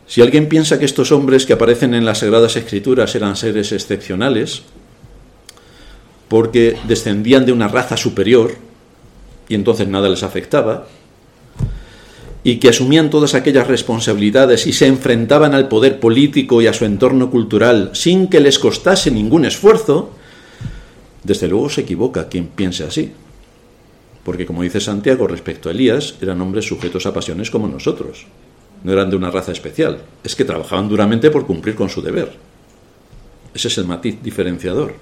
Si 0.06 0.20
alguien 0.20 0.48
piensa 0.48 0.78
que 0.78 0.84
estos 0.84 1.10
hombres 1.10 1.46
que 1.46 1.54
aparecen 1.54 1.94
en 1.94 2.04
las 2.04 2.18
Sagradas 2.18 2.56
Escrituras 2.56 3.14
eran 3.14 3.34
seres 3.34 3.72
excepcionales, 3.72 4.62
porque 6.28 6.76
descendían 6.86 7.46
de 7.46 7.52
una 7.52 7.68
raza 7.68 7.96
superior 7.96 8.54
y 9.48 9.54
entonces 9.54 9.88
nada 9.88 10.08
les 10.08 10.22
afectaba, 10.22 10.86
y 12.46 12.56
que 12.56 12.68
asumían 12.68 13.08
todas 13.08 13.34
aquellas 13.34 13.66
responsabilidades 13.66 14.66
y 14.66 14.74
se 14.74 14.86
enfrentaban 14.86 15.54
al 15.54 15.66
poder 15.66 15.98
político 15.98 16.60
y 16.60 16.66
a 16.66 16.74
su 16.74 16.84
entorno 16.84 17.30
cultural 17.30 17.90
sin 17.94 18.28
que 18.28 18.38
les 18.38 18.58
costase 18.58 19.10
ningún 19.10 19.46
esfuerzo, 19.46 20.10
desde 21.24 21.48
luego 21.48 21.70
se 21.70 21.80
equivoca 21.80 22.28
quien 22.28 22.48
piense 22.48 22.84
así. 22.84 23.12
Porque 24.22 24.44
como 24.44 24.62
dice 24.62 24.80
Santiago 24.80 25.26
respecto 25.26 25.68
a 25.68 25.72
Elías, 25.72 26.16
eran 26.20 26.40
hombres 26.42 26.66
sujetos 26.66 27.06
a 27.06 27.14
pasiones 27.14 27.50
como 27.50 27.66
nosotros. 27.66 28.26
No 28.84 28.92
eran 28.92 29.08
de 29.08 29.16
una 29.16 29.30
raza 29.30 29.52
especial, 29.52 30.02
es 30.22 30.36
que 30.36 30.44
trabajaban 30.44 30.88
duramente 30.88 31.30
por 31.30 31.46
cumplir 31.46 31.74
con 31.74 31.88
su 31.88 32.02
deber. 32.02 32.32
Ese 33.54 33.68
es 33.68 33.78
el 33.78 33.86
matiz 33.86 34.22
diferenciador. 34.22 34.94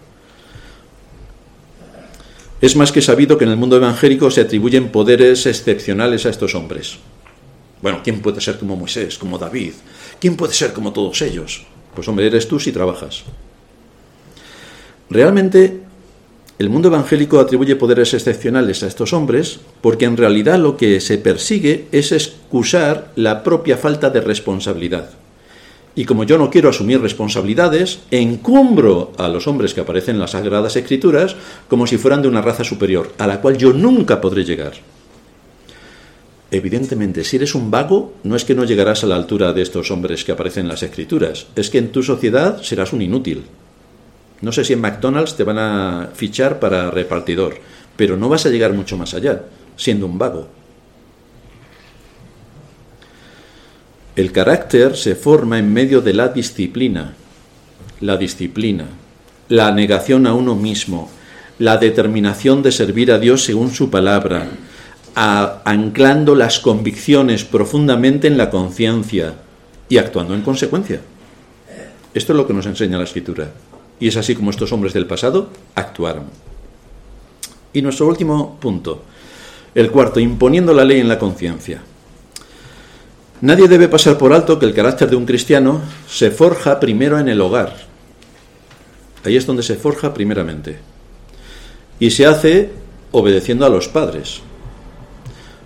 Es 2.60 2.76
más 2.76 2.92
que 2.92 3.02
sabido 3.02 3.36
que 3.36 3.44
en 3.44 3.50
el 3.50 3.56
mundo 3.56 3.76
evangélico 3.76 4.30
se 4.30 4.42
atribuyen 4.42 4.90
poderes 4.90 5.46
excepcionales 5.46 6.26
a 6.26 6.30
estos 6.30 6.54
hombres. 6.54 6.98
Bueno, 7.82 8.00
¿quién 8.02 8.20
puede 8.20 8.40
ser 8.40 8.58
como 8.58 8.76
Moisés, 8.76 9.18
como 9.18 9.38
David? 9.38 9.72
¿Quién 10.20 10.36
puede 10.36 10.54
ser 10.54 10.72
como 10.72 10.92
todos 10.92 11.20
ellos? 11.20 11.66
Pues 11.94 12.06
hombre, 12.08 12.28
eres 12.28 12.46
tú 12.46 12.60
si 12.60 12.70
trabajas. 12.70 13.24
Realmente, 15.10 15.80
el 16.58 16.70
mundo 16.70 16.88
evangélico 16.88 17.40
atribuye 17.40 17.74
poderes 17.74 18.14
excepcionales 18.14 18.84
a 18.84 18.86
estos 18.86 19.12
hombres 19.12 19.58
porque 19.80 20.04
en 20.04 20.16
realidad 20.16 20.60
lo 20.60 20.76
que 20.76 21.00
se 21.00 21.18
persigue 21.18 21.88
es 21.90 22.12
excusar 22.12 23.10
la 23.16 23.42
propia 23.42 23.76
falta 23.76 24.10
de 24.10 24.20
responsabilidad. 24.20 25.10
Y 25.94 26.04
como 26.04 26.24
yo 26.24 26.38
no 26.38 26.50
quiero 26.50 26.70
asumir 26.70 27.02
responsabilidades, 27.02 27.98
encumbro 28.10 29.12
a 29.18 29.28
los 29.28 29.46
hombres 29.46 29.74
que 29.74 29.82
aparecen 29.82 30.14
en 30.14 30.20
las 30.20 30.30
Sagradas 30.30 30.76
Escrituras 30.76 31.36
como 31.68 31.86
si 31.86 31.98
fueran 31.98 32.22
de 32.22 32.28
una 32.28 32.40
raza 32.40 32.64
superior, 32.64 33.12
a 33.18 33.26
la 33.26 33.40
cual 33.40 33.58
yo 33.58 33.72
nunca 33.72 34.20
podré 34.20 34.44
llegar. 34.44 34.72
Evidentemente, 36.54 37.24
si 37.24 37.36
eres 37.36 37.54
un 37.54 37.70
vago, 37.70 38.12
no 38.24 38.36
es 38.36 38.44
que 38.44 38.54
no 38.54 38.64
llegarás 38.64 39.02
a 39.02 39.06
la 39.06 39.16
altura 39.16 39.54
de 39.54 39.62
estos 39.62 39.90
hombres 39.90 40.22
que 40.22 40.32
aparecen 40.32 40.66
en 40.66 40.68
las 40.68 40.82
Escrituras, 40.82 41.46
es 41.56 41.70
que 41.70 41.78
en 41.78 41.90
tu 41.90 42.02
sociedad 42.02 42.60
serás 42.60 42.92
un 42.92 43.00
inútil. 43.00 43.44
No 44.42 44.52
sé 44.52 44.62
si 44.62 44.74
en 44.74 44.82
McDonald's 44.82 45.34
te 45.34 45.44
van 45.44 45.56
a 45.56 46.10
fichar 46.12 46.60
para 46.60 46.90
repartidor, 46.90 47.56
pero 47.96 48.18
no 48.18 48.28
vas 48.28 48.44
a 48.44 48.50
llegar 48.50 48.74
mucho 48.74 48.98
más 48.98 49.14
allá, 49.14 49.44
siendo 49.76 50.04
un 50.04 50.18
vago. 50.18 50.46
El 54.14 54.30
carácter 54.30 54.94
se 54.94 55.14
forma 55.14 55.58
en 55.58 55.72
medio 55.72 56.02
de 56.02 56.12
la 56.12 56.28
disciplina, 56.28 57.14
la 58.02 58.18
disciplina, 58.18 58.88
la 59.48 59.72
negación 59.72 60.26
a 60.26 60.34
uno 60.34 60.54
mismo, 60.54 61.10
la 61.58 61.78
determinación 61.78 62.62
de 62.62 62.72
servir 62.72 63.10
a 63.10 63.18
Dios 63.18 63.42
según 63.42 63.70
su 63.70 63.88
palabra, 63.88 64.50
anclando 65.14 66.34
las 66.34 66.58
convicciones 66.58 67.44
profundamente 67.44 68.26
en 68.26 68.38
la 68.38 68.50
conciencia 68.50 69.34
y 69.88 69.98
actuando 69.98 70.34
en 70.34 70.42
consecuencia. 70.42 71.00
Esto 72.14 72.32
es 72.32 72.36
lo 72.36 72.46
que 72.46 72.54
nos 72.54 72.66
enseña 72.66 72.98
la 72.98 73.04
escritura. 73.04 73.50
Y 74.00 74.08
es 74.08 74.16
así 74.16 74.34
como 74.34 74.50
estos 74.50 74.72
hombres 74.72 74.92
del 74.92 75.06
pasado 75.06 75.50
actuaron. 75.74 76.24
Y 77.72 77.82
nuestro 77.82 78.06
último 78.06 78.58
punto, 78.60 79.02
el 79.74 79.90
cuarto, 79.90 80.20
imponiendo 80.20 80.74
la 80.74 80.84
ley 80.84 81.00
en 81.00 81.08
la 81.08 81.18
conciencia. 81.18 81.82
Nadie 83.40 83.66
debe 83.66 83.88
pasar 83.88 84.18
por 84.18 84.32
alto 84.32 84.58
que 84.58 84.66
el 84.66 84.74
carácter 84.74 85.10
de 85.10 85.16
un 85.16 85.26
cristiano 85.26 85.80
se 86.08 86.30
forja 86.30 86.78
primero 86.78 87.18
en 87.18 87.28
el 87.28 87.40
hogar. 87.40 87.74
Ahí 89.24 89.36
es 89.36 89.46
donde 89.46 89.62
se 89.62 89.76
forja 89.76 90.12
primeramente. 90.12 90.78
Y 91.98 92.10
se 92.10 92.26
hace 92.26 92.70
obedeciendo 93.10 93.64
a 93.64 93.68
los 93.68 93.88
padres. 93.88 94.42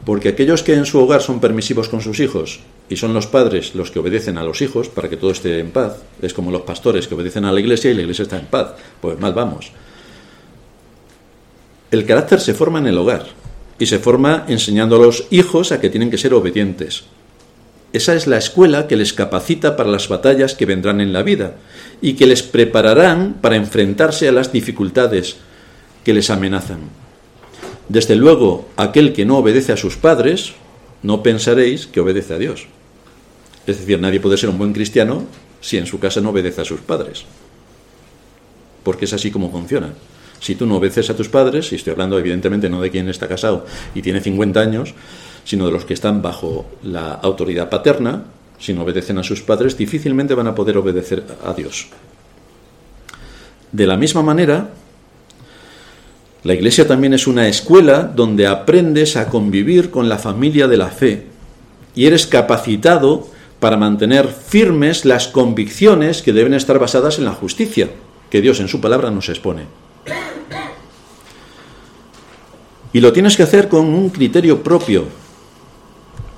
Porque 0.06 0.28
aquellos 0.28 0.62
que 0.62 0.74
en 0.74 0.86
su 0.86 1.00
hogar 1.00 1.20
son 1.20 1.40
permisivos 1.40 1.88
con 1.88 2.00
sus 2.00 2.20
hijos 2.20 2.60
y 2.88 2.94
son 2.94 3.12
los 3.12 3.26
padres 3.26 3.74
los 3.74 3.90
que 3.90 3.98
obedecen 3.98 4.38
a 4.38 4.44
los 4.44 4.62
hijos 4.62 4.88
para 4.88 5.08
que 5.10 5.16
todo 5.16 5.32
esté 5.32 5.58
en 5.58 5.72
paz, 5.72 5.96
es 6.22 6.32
como 6.32 6.52
los 6.52 6.62
pastores 6.62 7.08
que 7.08 7.16
obedecen 7.16 7.44
a 7.44 7.50
la 7.50 7.58
iglesia 7.58 7.90
y 7.90 7.94
la 7.94 8.02
iglesia 8.02 8.22
está 8.22 8.38
en 8.38 8.46
paz, 8.46 8.76
pues 9.00 9.18
mal 9.18 9.34
vamos. 9.34 9.72
El 11.90 12.06
carácter 12.06 12.40
se 12.40 12.54
forma 12.54 12.78
en 12.78 12.86
el 12.86 12.96
hogar 12.96 13.26
y 13.80 13.86
se 13.86 13.98
forma 13.98 14.44
enseñando 14.46 14.94
a 14.94 15.00
los 15.00 15.26
hijos 15.30 15.72
a 15.72 15.80
que 15.80 15.90
tienen 15.90 16.12
que 16.12 16.18
ser 16.18 16.34
obedientes. 16.34 17.02
Esa 17.92 18.14
es 18.14 18.28
la 18.28 18.38
escuela 18.38 18.86
que 18.86 18.94
les 18.94 19.12
capacita 19.12 19.76
para 19.76 19.90
las 19.90 20.06
batallas 20.06 20.54
que 20.54 20.66
vendrán 20.66 21.00
en 21.00 21.12
la 21.12 21.24
vida 21.24 21.56
y 22.00 22.14
que 22.14 22.26
les 22.26 22.44
prepararán 22.44 23.38
para 23.40 23.56
enfrentarse 23.56 24.28
a 24.28 24.32
las 24.32 24.52
dificultades 24.52 25.38
que 26.04 26.14
les 26.14 26.30
amenazan. 26.30 27.05
Desde 27.88 28.16
luego, 28.16 28.68
aquel 28.76 29.12
que 29.12 29.24
no 29.24 29.38
obedece 29.38 29.72
a 29.72 29.76
sus 29.76 29.96
padres, 29.96 30.54
no 31.02 31.22
pensaréis 31.22 31.86
que 31.86 32.00
obedece 32.00 32.34
a 32.34 32.38
Dios. 32.38 32.66
Es 33.66 33.78
decir, 33.78 34.00
nadie 34.00 34.20
puede 34.20 34.36
ser 34.36 34.48
un 34.48 34.58
buen 34.58 34.72
cristiano 34.72 35.24
si 35.60 35.76
en 35.78 35.86
su 35.86 35.98
casa 35.98 36.20
no 36.20 36.30
obedece 36.30 36.60
a 36.60 36.64
sus 36.64 36.80
padres. 36.80 37.24
Porque 38.82 39.04
es 39.04 39.12
así 39.12 39.30
como 39.30 39.50
funciona. 39.50 39.94
Si 40.40 40.54
tú 40.54 40.66
no 40.66 40.76
obedeces 40.76 41.10
a 41.10 41.16
tus 41.16 41.28
padres, 41.28 41.72
y 41.72 41.76
estoy 41.76 41.92
hablando 41.92 42.18
evidentemente 42.18 42.68
no 42.68 42.80
de 42.80 42.90
quien 42.90 43.08
está 43.08 43.26
casado 43.26 43.66
y 43.94 44.02
tiene 44.02 44.20
50 44.20 44.60
años, 44.60 44.94
sino 45.44 45.66
de 45.66 45.72
los 45.72 45.84
que 45.84 45.94
están 45.94 46.22
bajo 46.22 46.66
la 46.82 47.12
autoridad 47.14 47.70
paterna, 47.70 48.24
si 48.58 48.72
no 48.72 48.82
obedecen 48.82 49.18
a 49.18 49.22
sus 49.22 49.42
padres, 49.42 49.76
difícilmente 49.76 50.34
van 50.34 50.46
a 50.46 50.54
poder 50.54 50.76
obedecer 50.76 51.24
a 51.44 51.52
Dios. 51.52 51.88
De 53.72 53.86
la 53.86 53.96
misma 53.96 54.22
manera, 54.22 54.70
la 56.46 56.54
iglesia 56.54 56.86
también 56.86 57.12
es 57.12 57.26
una 57.26 57.48
escuela 57.48 58.04
donde 58.04 58.46
aprendes 58.46 59.16
a 59.16 59.28
convivir 59.28 59.90
con 59.90 60.08
la 60.08 60.16
familia 60.16 60.68
de 60.68 60.76
la 60.76 60.90
fe 60.90 61.26
y 61.96 62.06
eres 62.06 62.28
capacitado 62.28 63.26
para 63.58 63.76
mantener 63.76 64.28
firmes 64.28 65.04
las 65.04 65.26
convicciones 65.26 66.22
que 66.22 66.32
deben 66.32 66.54
estar 66.54 66.78
basadas 66.78 67.18
en 67.18 67.24
la 67.24 67.32
justicia 67.32 67.90
que 68.30 68.40
Dios 68.40 68.60
en 68.60 68.68
su 68.68 68.80
palabra 68.80 69.10
nos 69.10 69.28
expone. 69.28 69.62
Y 72.92 73.00
lo 73.00 73.12
tienes 73.12 73.36
que 73.36 73.42
hacer 73.42 73.68
con 73.68 73.86
un 73.86 74.10
criterio 74.10 74.62
propio, 74.62 75.06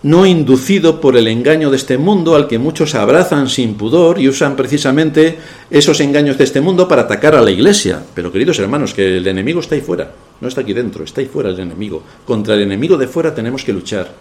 no 0.03 0.26
inducido 0.26 1.01
por 1.01 1.16
el 1.16 1.26
engaño 1.26 1.70
de 1.70 1.76
este 1.76 1.99
mundo 1.99 2.36
al 2.36 2.46
que 2.46 2.59
muchos 2.59 2.94
abrazan 2.94 3.49
sin 3.49 3.74
pudor 3.74 4.20
y 4.20 4.28
usan 4.28 4.55
precisamente 4.55 5.38
esos 5.70 6.01
engaños 6.01 6.38
de 6.38 6.44
este 6.44 6.61
mundo 6.61 6.86
para 6.86 7.03
atacar 7.03 7.34
a 7.34 7.42
la 7.42 7.51
iglesia. 7.51 8.03
Pero 8.14 8.30
queridos 8.30 8.59
hermanos, 8.59 8.94
que 8.94 9.16
el 9.16 9.26
enemigo 9.26 9.61
está 9.61 9.74
ahí 9.74 9.80
fuera, 9.80 10.12
no 10.40 10.49
está 10.49 10.61
aquí 10.61 10.72
dentro, 10.72 11.05
está 11.05 11.20
ahí 11.20 11.26
fuera 11.26 11.51
el 11.51 11.59
enemigo. 11.59 12.03
Contra 12.24 12.55
el 12.55 12.62
enemigo 12.62 12.96
de 12.96 13.09
fuera 13.09 13.34
tenemos 13.34 13.64
que 13.64 13.72
luchar, 13.72 14.12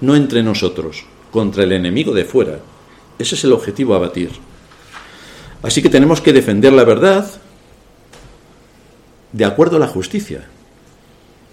no 0.00 0.16
entre 0.16 0.42
nosotros, 0.42 1.04
contra 1.30 1.62
el 1.62 1.72
enemigo 1.72 2.12
de 2.12 2.24
fuera. 2.24 2.58
Ese 3.18 3.36
es 3.36 3.44
el 3.44 3.52
objetivo 3.52 3.94
a 3.94 3.98
batir. 3.98 4.30
Así 5.62 5.80
que 5.82 5.90
tenemos 5.90 6.20
que 6.20 6.32
defender 6.32 6.72
la 6.72 6.84
verdad 6.84 7.30
de 9.32 9.44
acuerdo 9.44 9.76
a 9.76 9.80
la 9.80 9.86
justicia. 9.86 10.48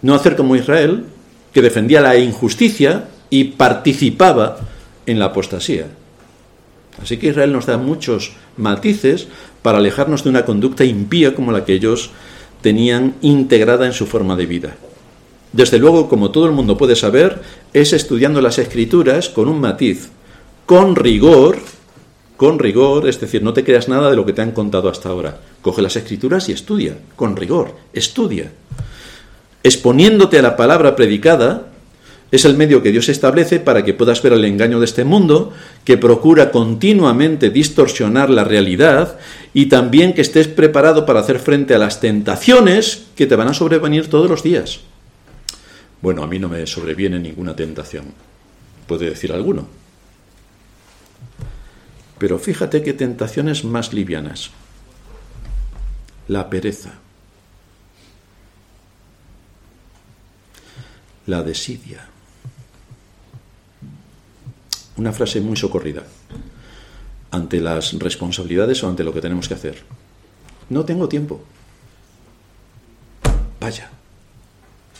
No 0.02 0.16
hacer 0.16 0.36
como 0.36 0.56
Israel, 0.56 1.06
que 1.54 1.62
defendía 1.62 2.02
la 2.02 2.18
injusticia 2.18 3.10
y 3.30 3.46
participaba 3.46 4.58
en 5.06 5.20
la 5.20 5.26
apostasía. 5.26 5.88
Así 7.02 7.18
que 7.18 7.28
Israel 7.28 7.54
nos 7.54 7.66
da 7.66 7.78
muchos 7.78 8.34
matices 8.58 9.28
para 9.62 9.78
alejarnos 9.78 10.24
de 10.24 10.30
una 10.30 10.46
conducta 10.46 10.84
impía 10.84 11.36
como 11.36 11.52
la 11.52 11.66
que 11.66 11.74
ellos 11.74 12.12
tenían 12.62 13.16
integrada 13.22 13.86
en 13.86 13.94
su 13.94 14.08
forma 14.08 14.36
de 14.36 14.46
vida. 14.46 14.76
Desde 15.54 15.80
luego, 15.80 16.10
como 16.10 16.32
todo 16.32 16.46
el 16.46 16.52
mundo 16.52 16.78
puede 16.78 16.96
saber, 16.96 17.42
es 17.74 17.94
estudiando 17.94 18.42
las 18.42 18.60
escrituras 18.60 19.30
con 19.30 19.48
un 19.48 19.62
matiz, 19.62 20.10
con 20.66 20.96
rigor, 20.96 21.60
con 22.36 22.60
rigor, 22.60 23.08
es 23.08 23.20
decir, 23.20 23.42
no 23.42 23.54
te 23.54 23.64
creas 23.64 23.88
nada 23.88 24.10
de 24.10 24.16
lo 24.16 24.26
que 24.26 24.34
te 24.34 24.42
han 24.42 24.52
contado 24.52 24.90
hasta 24.90 25.10
ahora. 25.10 25.40
Coge 25.62 25.82
las 25.82 25.96
escrituras 25.96 26.50
y 26.50 26.52
estudia, 26.52 26.98
con 27.16 27.36
rigor, 27.36 27.76
estudia. 27.94 28.52
Exponiéndote 29.64 30.38
a 30.38 30.44
la 30.44 30.56
palabra 30.56 30.96
predicada, 30.96 31.68
es 32.30 32.44
el 32.44 32.58
medio 32.58 32.84
que 32.84 32.92
Dios 32.92 33.08
establece 33.08 33.60
para 33.60 33.86
que 33.86 33.94
puedas 33.94 34.22
ver 34.22 34.34
el 34.34 34.44
engaño 34.44 34.80
de 34.80 34.86
este 34.86 35.06
mundo, 35.06 35.54
que 35.86 35.98
procura 35.98 36.52
continuamente 36.52 37.50
distorsionar 37.50 38.30
la 38.30 38.44
realidad 38.44 39.18
y 39.54 39.68
también 39.68 40.14
que 40.14 40.22
estés 40.22 40.48
preparado 40.48 41.06
para 41.06 41.22
hacer 41.22 41.40
frente 41.40 41.74
a 41.74 41.78
las 41.78 42.02
tentaciones 42.02 43.08
que 43.16 43.28
te 43.28 43.36
van 43.36 43.48
a 43.48 43.54
sobrevenir 43.54 44.10
todos 44.10 44.30
los 44.30 44.44
días. 44.44 44.82
Bueno, 46.02 46.22
a 46.22 46.28
mí 46.28 46.38
no 46.38 46.50
me 46.50 46.68
sobreviene 46.68 47.18
ninguna 47.18 47.56
tentación, 47.56 48.06
puede 48.88 49.10
decir 49.10 49.32
alguno. 49.32 49.66
Pero 52.18 52.40
fíjate 52.40 52.84
qué 52.84 52.94
tentaciones 52.94 53.64
más 53.64 53.94
livianas. 53.94 54.52
La 56.28 56.50
pereza. 56.50 56.94
La 61.26 61.44
desidia 61.44 62.17
una 64.98 65.14
frase 65.14 65.42
muy 65.42 65.56
socorrida 65.56 66.04
ante 67.32 67.60
las 67.60 67.94
responsabilidades 67.94 68.84
o 68.84 68.90
ante 68.90 69.04
lo 69.04 69.14
que 69.14 69.22
tenemos 69.22 69.48
que 69.48 69.54
hacer. 69.54 69.84
No 70.70 70.86
tengo 70.86 71.08
tiempo. 71.08 71.42
Vaya, 73.60 73.90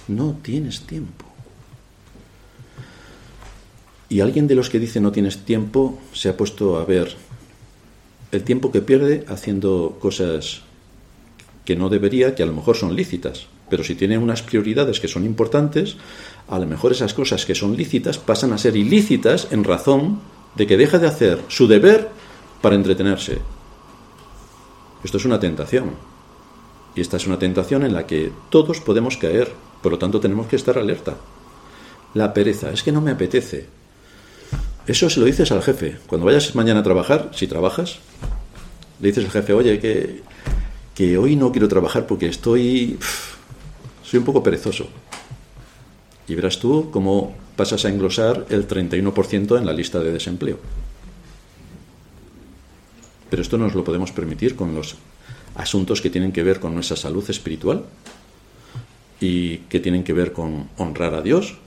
no 0.08 0.38
tienes 0.42 0.82
tiempo. 0.82 1.26
Y 4.10 4.22
alguien 4.22 4.48
de 4.48 4.56
los 4.56 4.70
que 4.70 4.80
dice 4.80 5.02
no 5.02 5.12
tienes 5.12 5.40
tiempo 5.40 6.00
se 6.14 6.30
ha 6.30 6.38
puesto 6.38 6.78
a 6.78 6.86
ver 6.86 7.16
el 8.32 8.44
tiempo 8.44 8.72
que 8.72 8.82
pierde 8.82 9.26
haciendo 9.28 9.98
cosas 10.00 10.62
que 11.66 11.76
no 11.76 11.90
debería, 11.90 12.36
que 12.36 12.44
a 12.44 12.46
lo 12.46 12.54
mejor 12.54 12.78
son 12.78 12.96
lícitas, 12.96 13.48
pero 13.70 13.84
si 13.84 13.96
tiene 13.96 14.18
unas 14.18 14.42
prioridades 14.42 15.00
que 15.00 15.10
son 15.10 15.26
importantes, 15.26 15.98
a 16.50 16.60
lo 16.60 16.66
mejor 16.66 16.92
esas 16.92 17.14
cosas 17.14 17.46
que 17.46 17.56
son 17.56 17.76
lícitas 17.76 18.18
pasan 18.18 18.54
a 18.54 18.58
ser 18.58 18.76
ilícitas 18.76 19.48
en 19.52 19.64
razón 19.64 20.20
de 20.56 20.66
que 20.66 20.78
deja 20.78 20.98
de 20.98 21.08
hacer 21.08 21.42
su 21.48 21.68
deber 21.68 22.10
para 22.62 22.76
entretenerse. 22.76 23.40
Esto 25.04 25.18
es 25.18 25.26
una 25.26 25.40
tentación. 25.40 25.92
Y 26.96 27.02
esta 27.02 27.18
es 27.18 27.28
una 27.28 27.38
tentación 27.38 27.84
en 27.84 27.94
la 27.94 28.08
que 28.08 28.32
todos 28.50 28.82
podemos 28.82 29.18
caer, 29.18 29.52
por 29.84 29.92
lo 29.92 30.00
tanto 30.00 30.20
tenemos 30.20 30.48
que 30.48 30.56
estar 30.56 30.78
alerta. 30.78 31.16
La 32.14 32.34
pereza, 32.34 32.72
es 32.72 32.82
que 32.82 32.92
no 32.92 33.02
me 33.02 33.12
apetece. 33.12 33.68
Eso 34.88 35.10
se 35.10 35.20
lo 35.20 35.26
dices 35.26 35.52
al 35.52 35.62
jefe. 35.62 35.98
Cuando 36.08 36.26
vayas 36.26 36.56
mañana 36.56 36.80
a 36.80 36.84
trabajar, 36.84 37.30
si 37.34 37.46
trabajas, 37.46 38.00
le 39.00 39.10
dices 39.10 39.26
al 39.26 39.32
jefe, 39.32 39.54
oye, 39.54 39.80
que, 39.80 40.24
que 40.96 41.18
hoy 41.18 41.36
no 41.36 41.52
quiero 41.52 41.68
trabajar 41.68 42.08
porque 42.08 42.28
estoy... 42.28 42.98
soy 44.02 44.20
un 44.20 44.26
poco 44.26 44.42
perezoso. 44.42 44.88
Y 46.28 46.36
verás 46.36 46.60
tú 46.60 46.90
cómo 46.92 47.36
pasas 47.56 47.86
a 47.86 47.90
englosar 47.90 48.46
el 48.50 48.68
31% 48.68 49.58
en 49.58 49.66
la 49.66 49.74
lista 49.74 50.00
de 50.00 50.12
desempleo. 50.12 50.60
Pero 53.30 53.42
esto 53.42 53.58
nos 53.58 53.76
lo 53.76 53.84
podemos 53.84 54.12
permitir 54.12 54.56
con 54.56 54.76
los 54.76 54.96
asuntos 55.56 56.02
que 56.02 56.10
tienen 56.10 56.32
que 56.32 56.44
ver 56.44 56.60
con 56.60 56.74
nuestra 56.74 56.96
salud 56.96 57.28
espiritual 57.30 57.84
y 59.20 59.58
que 59.70 59.80
tienen 59.80 60.04
que 60.04 60.14
ver 60.14 60.32
con 60.32 60.70
honrar 60.78 61.14
a 61.16 61.22
Dios 61.22 61.58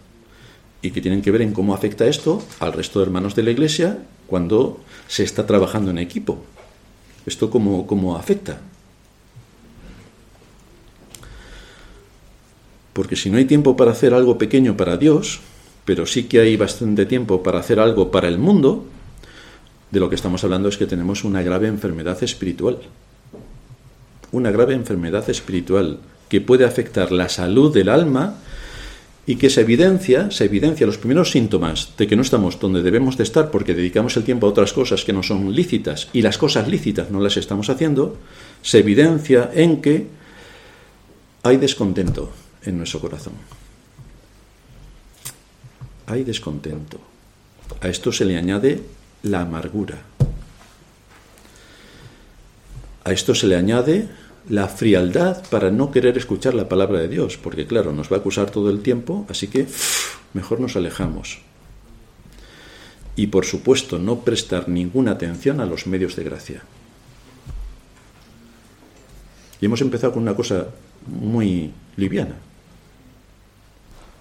y 0.83 0.93
que 0.93 1.01
tienen 1.01 1.23
que 1.23 1.31
ver 1.31 1.43
en 1.43 1.53
cómo 1.53 1.75
afecta 1.75 2.07
esto 2.07 2.43
al 2.61 2.73
resto 2.73 3.01
de 3.01 3.07
hermanos 3.07 3.35
de 3.35 3.43
la 3.43 3.51
iglesia 3.51 3.99
cuando 4.27 4.81
se 5.09 5.25
está 5.25 5.47
trabajando 5.47 5.91
en 5.91 5.99
equipo. 5.99 6.43
Esto 7.27 7.51
cómo, 7.51 7.87
cómo 7.87 8.17
afecta. 8.17 8.61
Porque 13.01 13.17
si 13.17 13.31
no 13.31 13.39
hay 13.39 13.47
tiempo 13.47 13.79
para 13.79 13.93
hacer 13.93 14.13
algo 14.13 14.37
pequeño 14.37 14.77
para 14.77 14.99
Dios, 14.99 15.41
pero 15.87 16.05
sí 16.05 16.25
que 16.25 16.39
hay 16.39 16.59
bastante 16.59 17.07
tiempo 17.07 17.43
para 17.43 17.59
hacer 17.59 17.81
algo 17.81 18.11
para 18.11 18.29
el 18.29 18.37
mundo, 18.37 18.85
de 19.91 20.01
lo 20.01 20.11
que 20.11 20.17
estamos 20.17 20.45
hablando 20.45 20.69
es 20.69 20.77
que 20.77 20.85
tenemos 20.85 21.25
una 21.25 21.41
grave 21.41 21.67
enfermedad 21.67 22.23
espiritual. 22.23 22.77
Una 24.33 24.51
grave 24.51 24.75
enfermedad 24.75 25.31
espiritual 25.31 25.99
que 26.29 26.43
puede 26.43 26.67
afectar 26.67 27.11
la 27.11 27.31
salud 27.31 27.73
del 27.73 27.89
alma 27.89 28.37
y 29.25 29.37
que 29.37 29.49
se 29.49 29.63
evidencia, 29.63 30.31
se 30.31 30.45
evidencia 30.45 30.87
los 30.87 30.99
primeros 30.99 31.31
síntomas 31.31 31.95
de 31.97 32.07
que 32.07 32.17
no 32.17 32.21
estamos 32.21 32.61
donde 32.61 32.83
debemos 32.83 33.17
de 33.17 33.23
estar 33.23 33.51
porque 33.51 33.73
dedicamos 33.73 34.15
el 34.19 34.25
tiempo 34.25 34.47
a 34.47 34.51
otras 34.51 34.75
cosas 34.75 35.07
que 35.07 35.15
no 35.15 35.23
son 35.23 35.55
lícitas 35.55 36.09
y 36.13 36.21
las 36.21 36.37
cosas 36.37 36.69
lícitas 36.69 37.11
no 37.11 37.19
las 37.19 37.39
estamos 37.39 37.71
haciendo, 37.71 38.19
se 38.61 38.81
evidencia 38.81 39.51
en 39.55 39.81
que 39.81 40.07
hay 41.43 41.57
descontento 41.57 42.31
en 42.65 42.79
nuestro 42.79 43.01
corazón. 43.01 43.35
Hay 46.07 46.25
descontento. 46.25 47.01
A 47.81 47.89
esto 47.89 48.13
se 48.13 48.25
le 48.25 48.37
añade 48.37 48.83
la 49.23 49.43
amargura. 49.43 49.99
A 53.05 53.13
esto 53.13 53.35
se 53.35 53.47
le 53.47 53.57
añade 53.57 54.09
la 54.49 54.69
frialdad 54.69 55.43
para 55.51 55.71
no 55.71 55.91
querer 55.91 56.17
escuchar 56.19 56.55
la 56.55 56.69
palabra 56.69 56.99
de 57.01 57.09
Dios, 57.09 57.37
porque 57.37 57.67
claro, 57.67 57.93
nos 57.93 58.11
va 58.11 58.17
a 58.17 58.21
acusar 58.21 58.51
todo 58.51 58.71
el 58.71 58.83
tiempo, 58.83 59.27
así 59.29 59.49
que 59.49 59.67
mejor 60.33 60.61
nos 60.61 60.77
alejamos. 60.77 61.39
Y 63.17 63.29
por 63.29 63.45
supuesto, 63.45 63.99
no 63.99 64.21
prestar 64.21 64.69
ninguna 64.69 65.13
atención 65.13 65.61
a 65.61 65.67
los 65.67 65.87
medios 65.87 66.17
de 66.17 66.25
gracia. 66.25 66.63
Y 69.61 69.67
hemos 69.67 69.81
empezado 69.83 70.15
con 70.15 70.23
una 70.23 70.35
cosa 70.35 70.69
muy 71.07 71.71
liviana, 71.97 72.37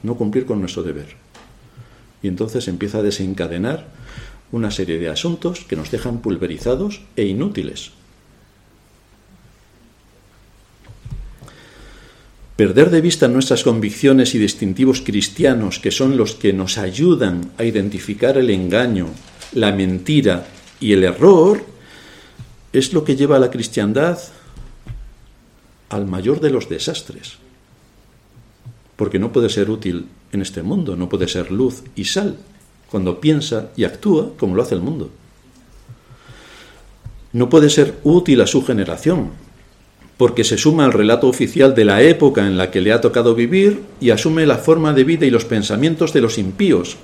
no 0.04 0.16
cumplir 0.16 0.46
con 0.46 0.60
nuestro 0.60 0.84
deber. 0.84 1.16
Y 2.22 2.28
entonces 2.28 2.68
empieza 2.68 3.00
a 3.00 3.04
desencadenar 3.04 3.88
una 4.52 4.72
serie 4.72 4.98
de 4.98 5.10
asuntos 5.10 5.62
que 5.68 5.76
nos 5.76 5.92
dejan 5.92 6.22
pulverizados 6.22 7.02
e 7.16 7.26
inútiles. 7.26 7.92
Perder 12.56 12.90
de 12.90 13.00
vista 13.00 13.30
nuestras 13.30 13.64
convicciones 13.64 14.36
y 14.36 14.38
distintivos 14.38 15.00
cristianos, 15.00 15.80
que 15.80 15.92
son 15.92 16.18
los 16.18 16.36
que 16.36 16.52
nos 16.52 16.78
ayudan 16.78 17.52
a 17.58 17.64
identificar 17.64 18.38
el 18.38 18.50
engaño, 18.50 19.08
la 19.54 19.72
mentira 19.72 20.46
y 20.82 20.92
el 20.92 21.06
error, 21.06 21.64
es 22.74 22.92
lo 22.92 23.06
que 23.06 23.16
lleva 23.16 23.38
a 23.38 23.40
la 23.40 23.50
cristiandad 23.50 24.20
al 25.88 26.06
mayor 26.06 26.42
de 26.42 26.50
los 26.50 26.68
desastres. 26.68 27.38
Porque 29.00 29.18
no 29.18 29.32
puede 29.32 29.48
ser 29.48 29.70
útil 29.70 30.08
en 30.34 30.42
este 30.42 30.62
mundo, 30.62 30.98
no 30.98 31.08
puede 31.08 31.30
ser 31.30 31.52
luz 31.52 31.84
y 31.96 32.04
sal 32.04 32.36
cuando 32.92 33.22
piensa 33.22 33.70
y 33.78 33.86
actúa 33.86 34.32
como 34.38 34.56
lo 34.56 34.62
hace 34.62 34.76
el 34.76 34.82
mundo. 34.82 35.10
No 37.32 37.48
puede 37.48 37.70
ser 37.70 37.96
útil 38.04 38.42
a 38.42 38.48
su 38.48 38.62
generación, 38.66 39.30
porque 40.18 40.44
se 40.44 40.58
suma 40.58 40.84
al 40.84 40.92
relato 40.92 41.30
oficial 41.30 41.74
de 41.76 41.86
la 41.86 42.02
época 42.02 42.46
en 42.46 42.58
la 42.58 42.72
que 42.72 42.82
le 42.82 42.92
ha 42.92 43.00
tocado 43.00 43.36
vivir 43.36 43.84
y 44.02 44.10
asume 44.10 44.46
la 44.46 44.58
forma 44.58 44.92
de 44.92 45.06
vida 45.06 45.26
y 45.26 45.30
los 45.30 45.46
pensamientos 45.46 46.12
de 46.12 46.20
los 46.20 46.38
impíos, 46.38 46.98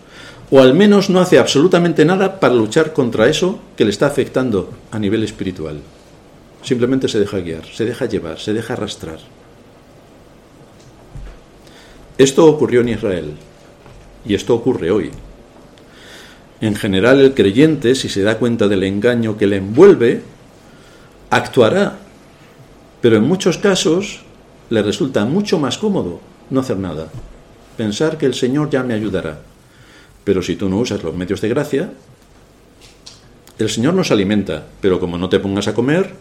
o 0.51 0.59
al 0.59 0.73
menos 0.73 1.09
no 1.09 1.21
hace 1.21 1.39
absolutamente 1.39 2.03
nada 2.03 2.41
para 2.41 2.55
luchar 2.55 2.91
contra 2.91 3.29
eso 3.29 3.61
que 3.77 3.85
le 3.85 3.91
está 3.91 4.07
afectando 4.07 4.69
a 4.91 4.99
nivel 4.99 5.23
espiritual. 5.23 5.79
Simplemente 6.61 7.07
se 7.07 7.21
deja 7.21 7.39
guiar, 7.39 7.63
se 7.73 7.85
deja 7.85 8.05
llevar, 8.05 8.37
se 8.37 8.51
deja 8.51 8.73
arrastrar. 8.73 9.19
Esto 12.17 12.45
ocurrió 12.45 12.81
en 12.81 12.89
Israel 12.89 13.33
y 14.25 14.33
esto 14.33 14.55
ocurre 14.55 14.91
hoy. 14.91 15.11
En 16.61 16.75
general, 16.75 17.19
el 17.19 17.33
creyente, 17.33 17.95
si 17.95 18.07
se 18.07 18.21
da 18.21 18.37
cuenta 18.37 18.67
del 18.67 18.83
engaño 18.83 19.37
que 19.37 19.47
le 19.47 19.57
envuelve, 19.57 20.21
actuará. 21.29 21.99
Pero 23.01 23.17
en 23.17 23.23
muchos 23.23 23.57
casos 23.57 24.21
le 24.69 24.81
resulta 24.81 25.25
mucho 25.25 25.59
más 25.59 25.77
cómodo 25.77 26.21
no 26.49 26.61
hacer 26.61 26.77
nada. 26.77 27.09
Pensar 27.77 28.17
que 28.17 28.25
el 28.25 28.33
Señor 28.33 28.69
ya 28.69 28.83
me 28.83 28.93
ayudará. 28.93 29.39
Pero 30.23 30.41
si 30.41 30.55
tú 30.55 30.69
no 30.69 30.77
usas 30.77 31.03
los 31.03 31.13
medios 31.13 31.41
de 31.41 31.49
gracia, 31.49 31.91
el 33.59 33.69
Señor 33.69 33.93
nos 33.93 34.11
alimenta, 34.11 34.65
pero 34.81 34.99
como 34.99 35.17
no 35.17 35.29
te 35.29 35.39
pongas 35.39 35.67
a 35.67 35.73
comer, 35.73 36.13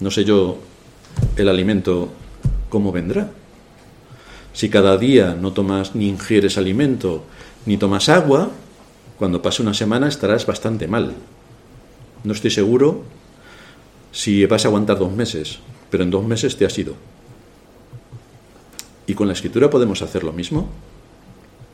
no 0.00 0.10
sé 0.10 0.24
yo 0.24 0.58
el 1.36 1.48
alimento 1.48 2.08
cómo 2.68 2.90
vendrá. 2.90 3.30
Si 4.58 4.70
cada 4.70 4.98
día 4.98 5.38
no 5.40 5.52
tomas 5.52 5.94
ni 5.94 6.08
ingieres 6.08 6.58
alimento, 6.58 7.22
ni 7.64 7.76
tomas 7.76 8.08
agua, 8.08 8.50
cuando 9.16 9.40
pase 9.40 9.62
una 9.62 9.72
semana 9.72 10.08
estarás 10.08 10.46
bastante 10.46 10.88
mal. 10.88 11.14
No 12.24 12.32
estoy 12.32 12.50
seguro 12.50 13.04
si 14.10 14.44
vas 14.46 14.64
a 14.64 14.68
aguantar 14.68 14.98
dos 14.98 15.12
meses, 15.12 15.60
pero 15.90 16.02
en 16.02 16.10
dos 16.10 16.26
meses 16.26 16.56
te 16.56 16.66
has 16.66 16.76
ido. 16.76 16.94
¿Y 19.06 19.14
con 19.14 19.28
la 19.28 19.34
escritura 19.34 19.70
podemos 19.70 20.02
hacer 20.02 20.24
lo 20.24 20.32
mismo? 20.32 20.68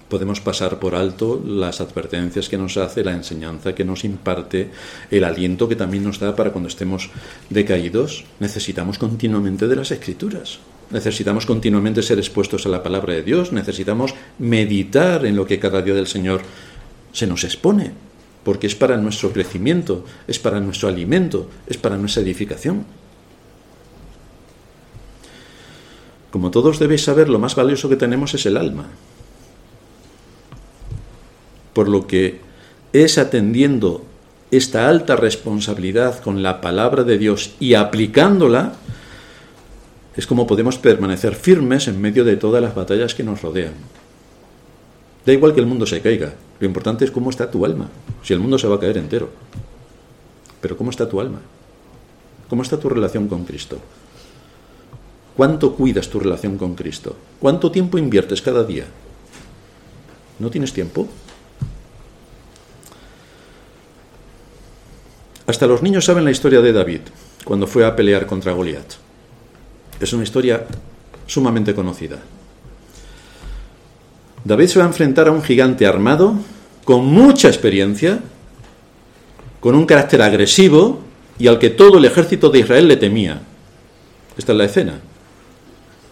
Podemos 0.09 0.41
pasar 0.41 0.79
por 0.79 0.95
alto 0.95 1.43
las 1.45 1.81
advertencias 1.81 2.49
que 2.49 2.59
nos 2.59 2.77
hace, 2.77 3.03
la 3.03 3.13
enseñanza 3.13 3.75
que 3.75 3.85
nos 3.85 4.05
imparte, 4.05 4.71
el 5.11 5.25
aliento 5.25 5.69
que 5.69 5.77
también 5.77 6.05
nos 6.05 6.19
da 6.19 6.37
para 6.37 6.53
cuando 6.53 6.69
estemos 6.69 7.11
decaídos. 7.49 8.25
Necesitamos 8.39 8.99
continuamente 8.99 9.67
de 9.67 9.77
las 9.77 9.91
escrituras. 9.91 10.59
Necesitamos 10.91 11.47
continuamente 11.47 12.03
ser 12.03 12.19
expuestos 12.19 12.67
a 12.67 12.69
la 12.69 12.83
palabra 12.83 13.15
de 13.15 13.23
Dios. 13.23 13.53
Necesitamos 13.53 14.15
meditar 14.39 15.25
en 15.25 15.37
lo 15.37 15.47
que 15.47 15.59
cada 15.59 15.81
día 15.81 15.95
del 15.95 16.07
Señor 16.07 16.43
se 17.13 17.27
nos 17.27 17.43
expone, 17.45 17.93
porque 18.45 18.67
es 18.67 18.75
para 18.75 18.99
nuestro 18.99 19.33
crecimiento, 19.33 20.05
es 20.29 20.39
para 20.39 20.61
nuestro 20.61 20.89
alimento, 20.89 21.49
es 21.67 21.79
para 21.79 21.97
nuestra 21.97 22.23
edificación. 22.23 22.85
Como 26.31 26.51
todos 26.51 26.79
debéis 26.79 27.05
saber, 27.05 27.29
lo 27.29 27.39
más 27.39 27.55
valioso 27.55 27.89
que 27.89 27.97
tenemos 27.97 28.35
es 28.35 28.45
el 28.45 28.57
alma. 28.57 28.89
Por 31.75 31.89
lo 31.89 32.07
que 32.07 32.41
es 32.95 33.19
atendiendo 33.19 34.03
esta 34.51 34.89
alta 34.89 35.17
responsabilidad 35.17 36.21
con 36.21 36.43
la 36.43 36.61
palabra 36.61 37.05
de 37.05 37.19
Dios 37.19 37.55
y 37.61 37.75
aplicándola, 37.75 38.75
es 40.17 40.27
como 40.27 40.47
podemos 40.47 40.79
permanecer 40.79 41.35
firmes 41.35 41.89
en 41.89 42.01
medio 42.01 42.25
de 42.25 42.37
todas 42.37 42.63
las 42.63 42.75
batallas 42.75 43.15
que 43.15 43.25
nos 43.25 43.43
rodean. 43.43 43.75
Da 45.27 45.33
igual 45.33 45.55
que 45.55 45.61
el 45.61 45.67
mundo 45.67 45.87
se 45.87 46.01
caiga, 46.01 46.35
lo 46.61 46.67
importante 46.67 47.05
es 47.05 47.11
cómo 47.11 47.31
está 47.31 47.51
tu 47.51 47.65
alma. 47.65 47.89
Si 48.23 48.33
el 48.33 48.41
mundo 48.41 48.59
se 48.59 48.69
va 48.69 48.77
a 48.77 48.81
caer 48.81 48.99
entero. 48.99 49.31
Pero 50.61 50.77
¿cómo 50.77 50.91
está 50.91 51.09
tu 51.09 51.21
alma? 51.21 51.41
¿Cómo 52.49 52.63
está 52.63 52.79
tu 52.79 52.89
relación 52.89 53.27
con 53.27 53.45
Cristo? 53.45 53.79
¿Cuánto 55.37 55.75
cuidas 55.75 56.09
tu 56.09 56.21
relación 56.21 56.57
con 56.57 56.75
Cristo? 56.75 57.17
¿Cuánto 57.41 57.73
tiempo 57.73 57.99
inviertes 57.99 58.41
cada 58.41 58.63
día? 58.63 58.85
¿No 60.39 60.51
tienes 60.51 60.73
tiempo? 60.73 61.09
Hasta 65.47 65.67
los 65.67 65.83
niños 65.83 66.07
saben 66.07 66.25
la 66.25 66.31
historia 66.31 66.61
de 66.61 66.73
David 66.73 67.01
cuando 67.45 67.67
fue 67.67 67.85
a 67.85 67.95
pelear 67.95 68.27
contra 68.27 68.53
Goliat. 68.53 68.95
Es 70.01 70.13
una 70.13 70.23
historia 70.23 70.65
sumamente 71.27 71.75
conocida. 71.75 72.19
David 74.45 74.67
se 74.67 74.79
va 74.79 74.87
a 74.87 74.89
enfrentar 74.89 75.29
a 75.29 75.33
un 75.33 75.43
gigante 75.43 75.87
armado, 75.87 76.35
con 76.85 77.07
mucha 77.07 77.49
experiencia, 77.49 78.21
con 79.61 79.75
un 79.75 79.87
carácter 79.87 80.23
agresivo 80.23 81.01
y 81.39 81.47
al 81.47 81.59
que 81.59 81.71
todo 81.71 81.99
el 81.99 82.05
ejército 82.05 82.51
de 82.51 82.61
Israel 82.61 82.89
le 82.89 82.97
temía. 82.97 83.43
Esta 84.37 84.53
es 84.53 84.59
la 84.59 84.65
escena. 84.65 85.01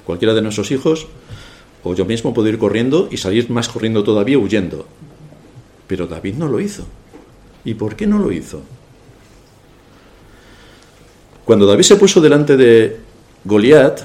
Cualquiera 0.05 0.35
de 0.35 0.43
nuestros 0.43 0.71
hijos 0.71 1.07
o 1.85 1.95
yo 1.95 2.05
mismo 2.05 2.33
puedo 2.33 2.49
ir 2.49 2.59
corriendo 2.59 3.09
y 3.11 3.17
salir 3.17 3.51
más 3.51 3.69
corriendo 3.69 4.05
todavía 4.05 4.39
huyendo. 4.39 4.87
Pero 5.87 6.07
David 6.07 6.35
no 6.37 6.49
lo 6.49 6.61
hizo. 6.61 6.87
¿Y 7.65 7.75
por 7.75 7.97
qué 7.97 8.07
no 8.07 8.19
lo 8.19 8.33
hizo? 8.33 8.63
Cuando 11.45 11.67
David 11.67 11.85
se 11.85 11.97
puso 11.97 12.21
delante 12.21 12.57
de 12.57 12.99
Goliat, 13.45 14.01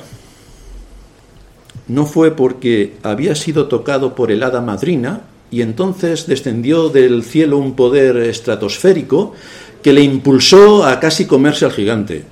no 1.88 2.06
fue 2.06 2.32
porque 2.32 2.98
había 3.04 3.36
sido 3.36 3.68
tocado 3.68 4.16
por 4.16 4.32
el 4.32 4.44
hada 4.44 4.62
madrina 4.62 5.22
y 5.50 5.62
entonces 5.62 6.28
descendió 6.28 6.90
del 6.90 7.24
cielo 7.24 7.58
un 7.58 7.76
poder 7.76 8.18
estratosférico 8.18 9.34
que 9.82 9.94
le 9.94 10.02
impulsó 10.02 10.86
a 10.86 11.00
casi 11.00 11.26
comerse 11.26 11.66
al 11.66 11.72
gigante. 11.72 12.26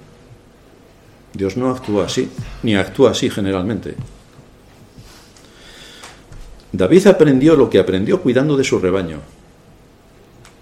Dios 1.34 1.56
no 1.56 1.70
actúa 1.70 2.06
así, 2.06 2.30
ni 2.64 2.76
actúa 2.76 3.12
así 3.12 3.30
generalmente. 3.30 3.96
David 6.72 7.08
aprendió 7.08 7.56
lo 7.56 7.70
que 7.70 7.80
aprendió 7.80 8.22
cuidando 8.22 8.58
de 8.58 8.64
su 8.64 8.80
rebaño. 8.80 9.20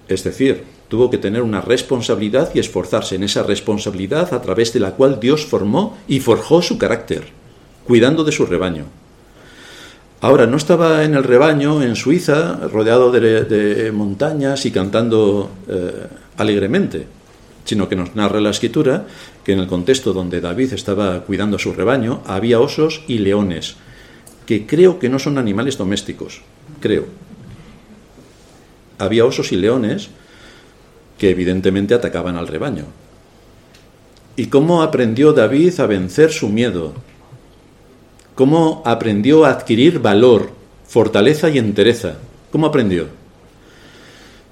Es 0.07 0.23
decir, 0.23 0.63
tuvo 0.93 1.09
que 1.09 1.17
tener 1.17 1.41
una 1.41 1.59
responsabilidad 1.59 2.51
y 2.53 2.59
esforzarse 2.59 3.15
en 3.15 3.23
esa 3.23 3.41
responsabilidad 3.41 4.31
a 4.31 4.43
través 4.43 4.73
de 4.73 4.79
la 4.79 4.91
cual 4.91 5.19
Dios 5.19 5.43
formó 5.43 5.97
y 6.07 6.19
forjó 6.19 6.61
su 6.61 6.77
carácter, 6.77 7.29
cuidando 7.83 8.23
de 8.23 8.31
su 8.31 8.45
rebaño. 8.45 8.85
Ahora, 10.21 10.45
no 10.45 10.55
estaba 10.55 11.03
en 11.03 11.15
el 11.15 11.23
rebaño 11.23 11.81
en 11.81 11.95
Suiza, 11.95 12.59
rodeado 12.71 13.11
de, 13.11 13.91
montañas 13.91 14.67
y 14.67 14.71
cantando 14.71 15.49
eh, 15.67 16.05
alegremente, 16.37 17.07
sino 17.65 17.89
que 17.89 17.95
nos 17.95 18.13
narra 18.13 18.39
la 18.39 18.51
escritura 18.51 19.07
que 19.43 19.53
en 19.53 19.61
el 19.61 19.65
contexto 19.65 20.13
donde 20.13 20.41
David 20.41 20.73
estaba 20.73 21.21
cuidando 21.21 21.55
a 21.55 21.59
su 21.59 21.73
rebaño 21.73 22.21
había 22.27 22.59
osos 22.59 23.01
y 23.07 23.17
leones, 23.17 23.77
que 24.45 24.67
creo 24.67 24.99
que 24.99 25.09
no 25.09 25.17
son 25.17 25.39
animales 25.39 25.75
domésticos, 25.75 26.41
creo. 26.79 27.07
Había 28.99 29.25
osos 29.25 29.51
y 29.51 29.55
leones 29.55 30.11
que 31.17 31.29
evidentemente 31.29 31.93
atacaban 31.93 32.35
al 32.35 32.47
rebaño. 32.47 32.85
¿Y 34.35 34.47
cómo 34.47 34.81
aprendió 34.81 35.33
David 35.33 35.79
a 35.79 35.85
vencer 35.85 36.31
su 36.31 36.49
miedo? 36.49 36.93
¿Cómo 38.35 38.81
aprendió 38.85 39.45
a 39.45 39.51
adquirir 39.51 39.99
valor, 39.99 40.49
fortaleza 40.87 41.49
y 41.49 41.59
entereza? 41.59 42.15
¿Cómo 42.51 42.65
aprendió? 42.65 43.07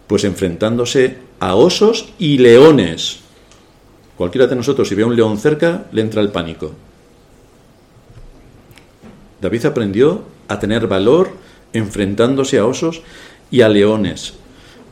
Pues 0.05 0.23
enfrentándose 0.23 1.17
a 1.39 1.55
osos 1.55 2.09
y 2.19 2.37
leones. 2.37 3.21
Cualquiera 4.17 4.45
de 4.45 4.55
nosotros, 4.55 4.87
si 4.87 4.93
ve 4.93 5.01
a 5.01 5.07
un 5.07 5.15
león 5.15 5.39
cerca, 5.39 5.85
le 5.91 6.01
entra 6.01 6.21
el 6.21 6.29
pánico. 6.29 6.73
David 9.41 9.65
aprendió 9.65 10.21
a 10.47 10.59
tener 10.59 10.85
valor 10.85 11.31
enfrentándose 11.73 12.59
a 12.59 12.65
osos 12.65 13.01
y 13.49 13.61
a 13.61 13.69
leones. 13.69 14.33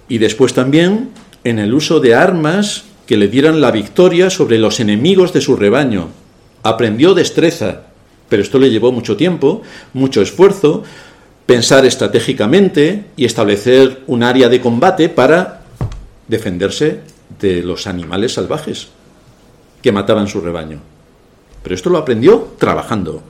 Y 0.07 0.17
después 0.17 0.53
también 0.53 1.11
en 1.44 1.60
el 1.60 1.74
uso 1.74 2.00
de 2.00 2.16
armas 2.16 2.84
que 3.06 3.18
le 3.18 3.28
dieran 3.28 3.62
la 3.62 3.72
victoria 3.72 4.30
sobre 4.30 4.60
los 4.60 4.80
enemigos 4.80 5.34
de 5.34 5.42
su 5.42 5.56
rebaño. 5.56 6.10
Aprendió 6.64 7.14
destreza, 7.14 7.82
pero 8.28 8.42
esto 8.42 8.60
le 8.60 8.70
llevó 8.70 8.92
mucho 8.92 9.18
tiempo, 9.18 9.62
mucho 9.94 10.22
esfuerzo, 10.22 10.84
pensar 11.46 11.86
estratégicamente 11.86 13.06
y 13.18 13.26
establecer 13.26 14.04
un 14.08 14.22
área 14.22 14.50
de 14.50 14.62
combate 14.62 15.10
para 15.10 15.62
defenderse 16.28 17.00
de 17.40 17.64
los 17.64 17.88
animales 17.88 18.34
salvajes 18.34 18.90
que 19.82 19.92
mataban 19.92 20.28
su 20.28 20.42
rebaño. 20.42 20.80
Pero 21.64 21.76
esto 21.76 21.90
lo 21.90 21.98
aprendió 21.98 22.54
trabajando. 22.60 23.24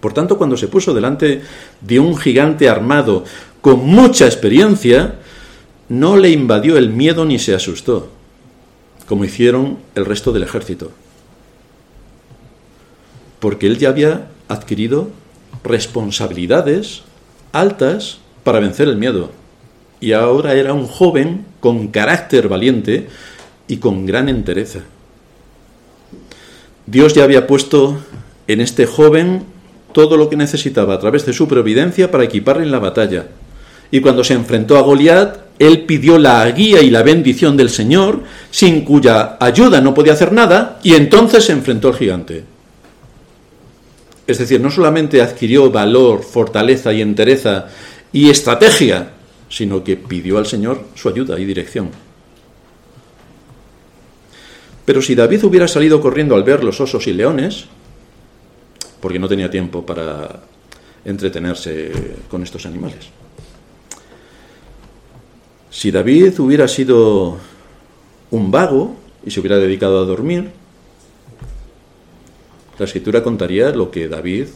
Por 0.00 0.12
tanto, 0.12 0.38
cuando 0.38 0.56
se 0.56 0.68
puso 0.68 0.94
delante 0.94 1.42
de 1.80 2.00
un 2.00 2.16
gigante 2.16 2.68
armado 2.68 3.24
con 3.60 3.86
mucha 3.86 4.26
experiencia, 4.26 5.16
no 5.88 6.16
le 6.16 6.30
invadió 6.30 6.76
el 6.76 6.90
miedo 6.90 7.24
ni 7.24 7.38
se 7.38 7.54
asustó, 7.54 8.10
como 9.06 9.24
hicieron 9.24 9.78
el 9.94 10.04
resto 10.04 10.32
del 10.32 10.42
ejército, 10.42 10.90
porque 13.40 13.66
él 13.66 13.78
ya 13.78 13.88
había 13.88 14.28
adquirido 14.48 15.10
responsabilidades 15.64 17.02
altas 17.52 18.18
para 18.44 18.60
vencer 18.60 18.88
el 18.88 18.96
miedo, 18.96 19.30
y 20.00 20.12
ahora 20.12 20.54
era 20.54 20.74
un 20.74 20.86
joven 20.86 21.46
con 21.60 21.88
carácter 21.88 22.48
valiente 22.48 23.08
y 23.66 23.78
con 23.78 24.06
gran 24.06 24.28
entereza. 24.28 24.80
Dios 26.86 27.14
ya 27.14 27.24
había 27.24 27.46
puesto 27.46 27.98
en 28.46 28.60
este 28.60 28.86
joven 28.86 29.44
todo 29.92 30.16
lo 30.16 30.30
que 30.30 30.36
necesitaba 30.36 30.94
a 30.94 30.98
través 30.98 31.26
de 31.26 31.32
su 31.32 31.48
providencia 31.48 32.10
para 32.10 32.24
equiparle 32.24 32.62
en 32.62 32.70
la 32.70 32.78
batalla. 32.78 33.26
Y 33.90 34.00
cuando 34.00 34.22
se 34.24 34.34
enfrentó 34.34 34.76
a 34.78 34.82
Goliat, 34.82 35.47
él 35.58 35.84
pidió 35.84 36.18
la 36.18 36.48
guía 36.50 36.80
y 36.80 36.90
la 36.90 37.02
bendición 37.02 37.56
del 37.56 37.70
Señor, 37.70 38.22
sin 38.50 38.84
cuya 38.84 39.36
ayuda 39.40 39.80
no 39.80 39.94
podía 39.94 40.12
hacer 40.12 40.32
nada, 40.32 40.78
y 40.82 40.94
entonces 40.94 41.44
se 41.44 41.52
enfrentó 41.52 41.88
al 41.88 41.94
gigante. 41.94 42.44
Es 44.26 44.38
decir, 44.38 44.60
no 44.60 44.70
solamente 44.70 45.22
adquirió 45.22 45.70
valor, 45.70 46.22
fortaleza 46.22 46.92
y 46.92 47.00
entereza 47.00 47.66
y 48.12 48.28
estrategia, 48.28 49.10
sino 49.48 49.82
que 49.82 49.96
pidió 49.96 50.38
al 50.38 50.46
Señor 50.46 50.84
su 50.94 51.08
ayuda 51.08 51.38
y 51.38 51.44
dirección. 51.44 51.90
Pero 54.84 55.02
si 55.02 55.14
David 55.14 55.44
hubiera 55.44 55.68
salido 55.68 56.00
corriendo 56.00 56.34
al 56.34 56.44
ver 56.44 56.62
los 56.62 56.80
osos 56.80 57.06
y 57.06 57.12
leones, 57.12 57.66
porque 59.00 59.18
no 59.18 59.28
tenía 59.28 59.50
tiempo 59.50 59.84
para 59.84 60.40
entretenerse 61.04 61.92
con 62.30 62.42
estos 62.42 62.66
animales. 62.66 63.17
Si 65.70 65.90
David 65.90 66.38
hubiera 66.40 66.66
sido 66.66 67.36
un 68.30 68.50
vago 68.50 68.96
y 69.24 69.30
se 69.30 69.40
hubiera 69.40 69.58
dedicado 69.58 70.00
a 70.00 70.04
dormir, 70.04 70.50
la 72.78 72.84
escritura 72.84 73.22
contaría 73.22 73.70
lo 73.70 73.90
que 73.90 74.08
David 74.08 74.46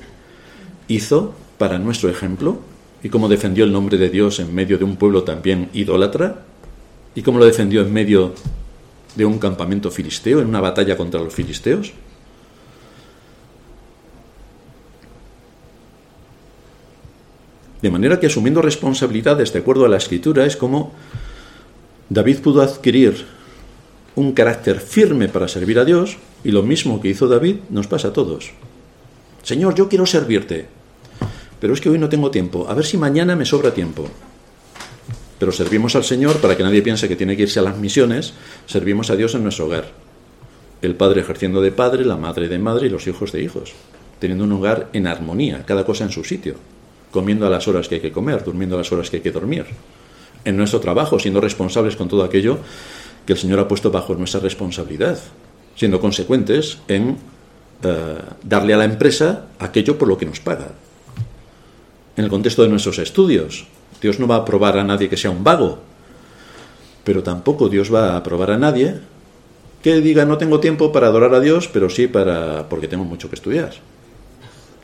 hizo 0.89 1.35
para 1.59 1.79
nuestro 1.79 2.09
ejemplo 2.09 2.59
y 3.03 3.09
cómo 3.09 3.29
defendió 3.29 3.65
el 3.65 3.73
nombre 3.73 3.99
de 3.99 4.11
Dios 4.11 4.39
en 4.41 4.55
medio 4.55 4.79
de 4.79 4.85
un 4.85 4.97
pueblo 4.97 5.25
también 5.25 5.69
idólatra 5.73 6.45
y 7.15 7.23
cómo 7.23 7.39
lo 7.39 7.45
defendió 7.45 7.83
en 7.83 7.93
medio 7.93 8.33
de 9.15 9.25
un 9.25 9.39
campamento 9.39 9.91
filisteo, 9.91 10.41
en 10.41 10.49
una 10.49 10.61
batalla 10.61 10.97
contra 10.97 11.21
los 11.21 11.35
filisteos. 11.35 11.93
De 17.83 17.91
manera 17.91 18.21
que 18.21 18.29
asumiendo 18.29 18.63
responsabilidades 18.63 19.53
de 19.53 19.59
acuerdo 19.59 19.85
a 19.85 19.89
la 19.89 19.97
escritura 19.97 20.47
es 20.47 20.57
como 20.57 20.93
David 22.09 22.39
pudo 22.39 22.63
adquirir 22.63 23.27
un 24.15 24.33
carácter 24.33 24.79
firme 24.79 25.29
para 25.29 25.49
servir 25.49 25.81
a 25.81 25.85
Dios 25.85 26.17
y 26.45 26.53
lo 26.53 26.63
mismo 26.63 27.01
que 27.01 27.09
hizo 27.09 27.27
David 27.27 27.57
nos 27.71 27.89
pasa 27.89 28.09
a 28.09 28.13
todos. 28.13 28.53
Señor, 29.43 29.75
yo 29.75 29.89
quiero 29.89 30.07
servirte, 30.07 30.67
pero 31.59 31.75
es 31.75 31.81
que 31.81 31.91
hoy 31.91 31.99
no 31.99 32.09
tengo 32.09 32.31
tiempo, 32.31 32.69
a 32.69 32.75
ver 32.75 32.87
si 32.87 32.97
mañana 32.97 33.35
me 33.35 33.45
sobra 33.45 33.75
tiempo. 33.75 34.07
Pero 35.41 35.51
servimos 35.51 35.97
al 35.97 36.05
Señor 36.05 36.37
para 36.37 36.57
que 36.57 36.63
nadie 36.63 36.83
piense 36.83 37.09
que 37.09 37.17
tiene 37.17 37.37
que 37.37 37.43
irse 37.43 37.59
a 37.59 37.65
las 37.65 37.79
misiones, 37.79 38.35
servimos 38.67 39.11
a 39.11 39.17
Dios 39.17 39.35
en 39.35 39.43
nuestro 39.43 39.67
hogar. 39.67 39.91
El 40.83 40.95
padre 40.95 41.23
ejerciendo 41.23 41.61
de 41.61 41.73
padre, 41.73 42.05
la 42.05 42.17
madre 42.17 42.47
de 42.47 42.61
madre 42.61 42.87
y 42.87 42.91
los 42.91 43.09
hijos 43.09 43.33
de 43.33 43.43
hijos, 43.43 43.73
teniendo 44.21 44.45
un 44.45 44.53
hogar 44.53 44.89
en 44.93 45.09
armonía, 45.09 45.65
cada 45.67 45.85
cosa 45.85 46.05
en 46.05 46.13
su 46.13 46.23
sitio 46.23 46.55
comiendo 47.13 47.47
a 47.47 47.51
las 47.51 47.69
horas 47.69 47.87
que 47.87 47.97
hay 47.97 48.01
que 48.01 48.11
comer, 48.11 48.43
durmiendo 48.43 48.75
a 48.75 48.79
las 48.79 48.91
horas 48.91 49.09
que 49.09 49.19
hay 49.19 49.23
que 49.23 49.31
dormir. 49.31 49.67
En 50.45 50.57
nuestro 50.57 50.81
trabajo, 50.81 51.21
siendo 51.21 51.41
responsables 51.41 51.95
con 51.95 52.09
todo 52.09 52.25
aquello 52.25 52.59
que 53.25 53.35
el 53.35 53.39
Señor 53.39 53.61
ha 53.61 53.69
puesto 53.69 53.93
bajo 53.93 54.15
nuestra 54.17 54.41
responsabilidad, 54.41 55.19
siendo 55.77 56.01
consecuentes 56.01 56.79
en 56.89 57.17
eh, 57.85 58.17
darle 58.43 58.75
a 58.75 58.79
la 58.79 58.85
empresa 58.85 59.47
aquello 59.61 59.97
por 59.97 60.09
lo 60.09 60.19
que 60.19 60.27
nos 60.27 60.41
paga. 60.41 60.73
En 62.17 62.25
el 62.25 62.31
contexto 62.31 62.63
de 62.63 62.69
nuestros 62.69 62.99
estudios, 62.99 63.67
Dios 64.01 64.19
no 64.19 64.27
va 64.27 64.37
a 64.37 64.39
aprobar 64.39 64.77
a 64.79 64.85
nadie 64.85 65.09
que 65.09 65.17
sea 65.17 65.31
un 65.31 65.45
vago, 65.45 65.79
pero 67.05 67.23
tampoco 67.23 67.69
Dios 67.69 67.93
va 67.93 68.13
a 68.13 68.17
aprobar 68.17 68.51
a 68.51 68.59
nadie 68.59 69.01
que 69.83 70.01
diga 70.01 70.25
no 70.25 70.39
tengo 70.39 70.61
tiempo 70.61 70.93
para 70.93 71.09
adorar 71.09 71.35
a 71.35 71.41
Dios, 71.41 71.69
pero 71.69 71.91
sí 71.91 72.07
para 72.07 72.69
porque 72.69 72.89
tengo 72.89 73.05
mucho 73.05 73.29
que 73.29 73.37
estudiar. 73.37 73.73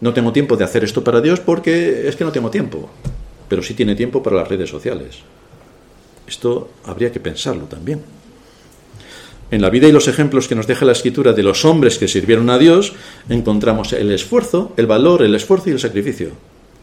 No 0.00 0.12
tengo 0.12 0.32
tiempo 0.32 0.56
de 0.56 0.64
hacer 0.64 0.84
esto 0.84 1.02
para 1.02 1.20
Dios 1.20 1.40
porque 1.40 2.08
es 2.08 2.16
que 2.16 2.24
no 2.24 2.32
tengo 2.32 2.50
tiempo, 2.50 2.88
pero 3.48 3.62
sí 3.62 3.74
tiene 3.74 3.96
tiempo 3.96 4.22
para 4.22 4.36
las 4.36 4.48
redes 4.48 4.70
sociales. 4.70 5.18
Esto 6.26 6.70
habría 6.84 7.10
que 7.10 7.20
pensarlo 7.20 7.64
también. 7.64 8.02
En 9.50 9.62
la 9.62 9.70
vida 9.70 9.88
y 9.88 9.92
los 9.92 10.08
ejemplos 10.08 10.46
que 10.46 10.54
nos 10.54 10.66
deja 10.66 10.84
la 10.84 10.92
escritura 10.92 11.32
de 11.32 11.42
los 11.42 11.64
hombres 11.64 11.98
que 11.98 12.06
sirvieron 12.06 12.50
a 12.50 12.58
Dios, 12.58 12.92
encontramos 13.30 13.94
el 13.94 14.12
esfuerzo, 14.12 14.72
el 14.76 14.86
valor, 14.86 15.22
el 15.22 15.34
esfuerzo 15.34 15.70
y 15.70 15.72
el 15.72 15.80
sacrificio. 15.80 16.32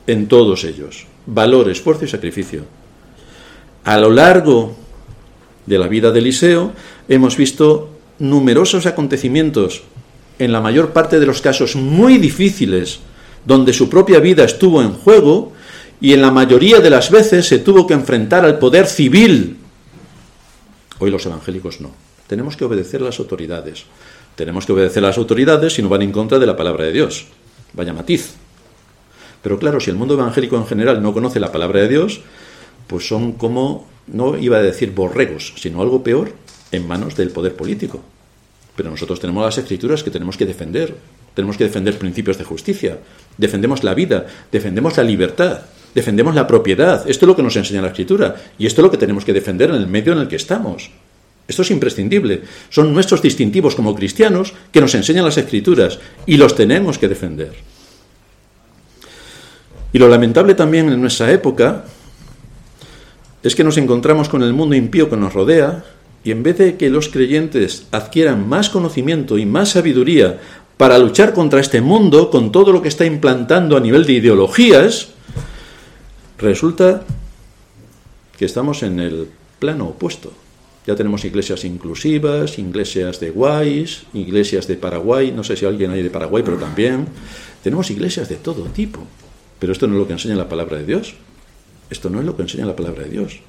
En 0.08 0.28
todos 0.28 0.64
ellos. 0.64 1.06
Valor, 1.28 1.70
esfuerzo 1.70 2.06
y 2.06 2.08
sacrificio. 2.08 2.64
A 3.84 3.98
lo 4.00 4.10
largo 4.10 4.76
de 5.68 5.78
la 5.78 5.88
vida 5.88 6.12
de 6.12 6.20
Eliseo 6.20 6.74
hemos 7.08 7.38
visto 7.38 7.92
numerosos 8.18 8.88
acontecimientos 8.88 9.84
en 10.40 10.52
la 10.52 10.62
mayor 10.62 10.92
parte 10.92 11.20
de 11.20 11.26
los 11.26 11.42
casos 11.42 11.76
muy 11.76 12.18
difíciles, 12.18 13.00
donde 13.46 13.74
su 13.74 13.90
propia 13.90 14.20
vida 14.20 14.44
estuvo 14.44 14.82
en 14.82 14.94
juego, 14.94 15.54
y 16.02 16.14
en 16.14 16.22
la 16.22 16.32
mayoría 16.32 16.80
de 16.80 16.90
las 16.90 17.10
veces 17.10 17.48
se 17.48 17.60
tuvo 17.60 17.88
que 17.88 17.94
enfrentar 17.94 18.46
al 18.46 18.60
poder 18.60 18.88
civil. 18.88 19.58
Hoy 21.00 21.10
los 21.10 21.26
evangélicos 21.26 21.82
no. 21.82 21.92
Tenemos 22.28 22.58
que 22.58 22.66
obedecer 22.66 23.02
a 23.02 23.06
las 23.06 23.20
autoridades. 23.20 23.86
Tenemos 24.36 24.66
que 24.66 24.74
obedecer 24.74 25.04
a 25.04 25.08
las 25.08 25.18
autoridades 25.18 25.74
si 25.74 25.82
no 25.82 25.90
van 25.90 26.02
en 26.02 26.12
contra 26.12 26.40
de 26.40 26.46
la 26.46 26.58
palabra 26.58 26.86
de 26.86 26.92
Dios. 26.92 27.28
Vaya 27.74 27.94
matiz. 27.94 28.34
Pero 29.42 29.60
claro, 29.60 29.80
si 29.80 29.92
el 29.92 29.96
mundo 29.96 30.16
evangélico 30.16 30.58
en 30.58 30.66
general 30.66 31.02
no 31.02 31.14
conoce 31.14 31.40
la 31.40 31.52
palabra 31.52 31.82
de 31.82 31.88
Dios, 31.88 32.22
pues 32.88 33.08
son 33.08 33.34
como, 33.34 33.88
no 34.08 34.38
iba 34.38 34.58
a 34.58 34.62
decir 34.62 34.92
borregos, 34.92 35.54
sino 35.58 35.82
algo 35.82 36.04
peor, 36.04 36.34
en 36.72 36.88
manos 36.88 37.16
del 37.16 37.30
poder 37.30 37.56
político. 37.56 38.02
Pero 38.76 38.90
nosotros 38.90 39.20
tenemos 39.20 39.44
las 39.44 39.58
escrituras 39.58 40.04
que 40.04 40.12
tenemos 40.12 40.38
que 40.38 40.46
defender. 40.46 40.96
Tenemos 41.34 41.58
que 41.58 41.66
defender 41.66 41.98
principios 41.98 42.38
de 42.38 42.44
justicia. 42.44 42.98
Defendemos 43.38 43.84
la 43.84 43.94
vida, 43.94 44.26
defendemos 44.52 44.98
la 44.98 45.04
libertad, 45.04 45.62
defendemos 45.94 46.36
la 46.36 46.48
propiedad. 46.48 47.10
Esto 47.10 47.26
es 47.26 47.28
lo 47.28 47.36
que 47.36 47.44
nos 47.44 47.56
enseña 47.56 47.82
la 47.82 47.90
escritura. 47.90 48.36
Y 48.58 48.66
esto 48.66 48.82
es 48.82 48.84
lo 48.84 48.92
que 48.92 48.98
tenemos 48.98 49.26
que 49.26 49.34
defender 49.34 49.70
en 49.70 49.78
el 49.78 49.88
medio 49.88 50.14
en 50.14 50.20
el 50.20 50.28
que 50.28 50.36
estamos. 50.36 50.92
Esto 51.48 51.62
es 51.62 51.72
imprescindible. 51.72 52.42
Son 52.70 52.94
nuestros 52.94 53.22
distintivos 53.22 53.76
como 53.76 53.96
cristianos 53.96 54.54
que 54.72 54.82
nos 54.82 54.96
enseñan 54.96 55.26
las 55.26 55.38
escrituras 55.38 56.00
y 56.26 56.38
los 56.38 56.56
tenemos 56.56 56.98
que 56.98 57.08
defender. 57.08 57.54
Y 59.94 60.00
lo 60.00 60.10
lamentable 60.10 60.56
también 60.56 60.90
en 60.90 61.00
nuestra 61.00 61.32
época 61.32 61.86
es 63.44 63.56
que 63.56 63.64
nos 63.64 63.78
encontramos 63.78 64.28
con 64.28 64.42
el 64.42 64.54
mundo 64.54 64.76
impío 64.76 65.10
que 65.10 65.16
nos 65.16 65.34
rodea 65.34 65.86
y 66.26 66.32
en 66.32 66.42
vez 66.42 66.58
de 66.58 66.76
que 66.76 66.90
los 66.90 67.08
creyentes 67.08 67.86
adquieran 67.92 68.50
más 68.50 68.70
conocimiento 68.70 69.38
y 69.38 69.46
más 69.46 69.70
sabiduría 69.70 70.40
para 70.76 70.98
luchar 70.98 71.34
contra 71.34 71.62
este 71.62 71.82
mundo, 71.82 72.32
con 72.32 72.52
todo 72.52 72.74
lo 72.74 72.82
que 72.82 72.88
está 72.88 73.06
implantando 73.06 73.78
a 73.78 73.80
nivel 73.80 74.06
de 74.06 74.14
ideologías, 74.14 75.10
resulta 76.40 77.04
que 78.38 78.46
estamos 78.46 78.82
en 78.82 79.00
el 79.00 79.30
plano 79.60 79.90
opuesto. 79.90 80.34
Ya 80.88 80.96
tenemos 80.96 81.24
iglesias 81.26 81.64
inclusivas, 81.64 82.58
iglesias 82.58 83.20
de 83.20 83.30
guays, 83.30 84.06
iglesias 84.16 84.68
de 84.68 84.78
Paraguay, 84.78 85.32
no 85.32 85.44
sé 85.44 85.56
si 85.56 85.66
alguien 85.68 85.92
hay 85.92 86.02
de 86.02 86.10
Paraguay, 86.10 86.42
pero 86.44 86.58
también. 86.58 87.06
Tenemos 87.64 87.92
iglesias 87.92 88.30
de 88.30 88.38
todo 88.38 88.64
tipo. 88.66 89.00
Pero 89.60 89.74
esto 89.74 89.86
no 89.86 89.94
es 89.94 90.00
lo 90.00 90.08
que 90.08 90.14
enseña 90.14 90.36
la 90.36 90.50
palabra 90.50 90.78
de 90.78 90.86
Dios. 90.86 91.14
Esto 91.92 92.10
no 92.10 92.20
es 92.20 92.26
lo 92.26 92.36
que 92.36 92.42
enseña 92.42 92.66
la 92.66 92.76
palabra 92.76 93.04
de 93.04 93.12
Dios 93.12 93.40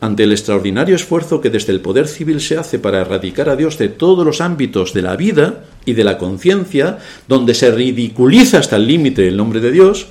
ante 0.00 0.24
el 0.24 0.32
extraordinario 0.32 0.96
esfuerzo 0.96 1.40
que 1.40 1.50
desde 1.50 1.72
el 1.72 1.80
poder 1.80 2.08
civil 2.08 2.40
se 2.40 2.56
hace 2.56 2.78
para 2.78 3.00
erradicar 3.02 3.50
a 3.50 3.56
Dios 3.56 3.76
de 3.76 3.88
todos 3.88 4.24
los 4.24 4.40
ámbitos 4.40 4.94
de 4.94 5.02
la 5.02 5.16
vida 5.16 5.64
y 5.84 5.92
de 5.92 6.04
la 6.04 6.16
conciencia, 6.16 6.98
donde 7.28 7.54
se 7.54 7.70
ridiculiza 7.70 8.58
hasta 8.58 8.76
el 8.76 8.86
límite 8.86 9.28
el 9.28 9.36
nombre 9.36 9.60
de 9.60 9.70
Dios, 9.70 10.08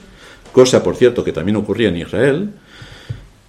cosa 0.53 0.83
por 0.83 0.95
cierto 0.95 1.23
que 1.23 1.33
también 1.33 1.55
ocurría 1.55 1.89
en 1.89 1.97
Israel, 1.97 2.51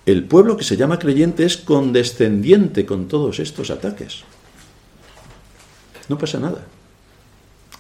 el 0.07 0.25
pueblo 0.25 0.57
que 0.57 0.65
se 0.65 0.79
llama 0.79 0.99
creyente 0.99 1.45
es 1.45 1.59
condescendiente 1.59 2.87
con 2.87 3.07
todos 3.07 3.39
estos 3.39 3.71
ataques. 3.71 4.25
No 6.09 6.17
pasa 6.17 6.41
nada. 6.41 6.65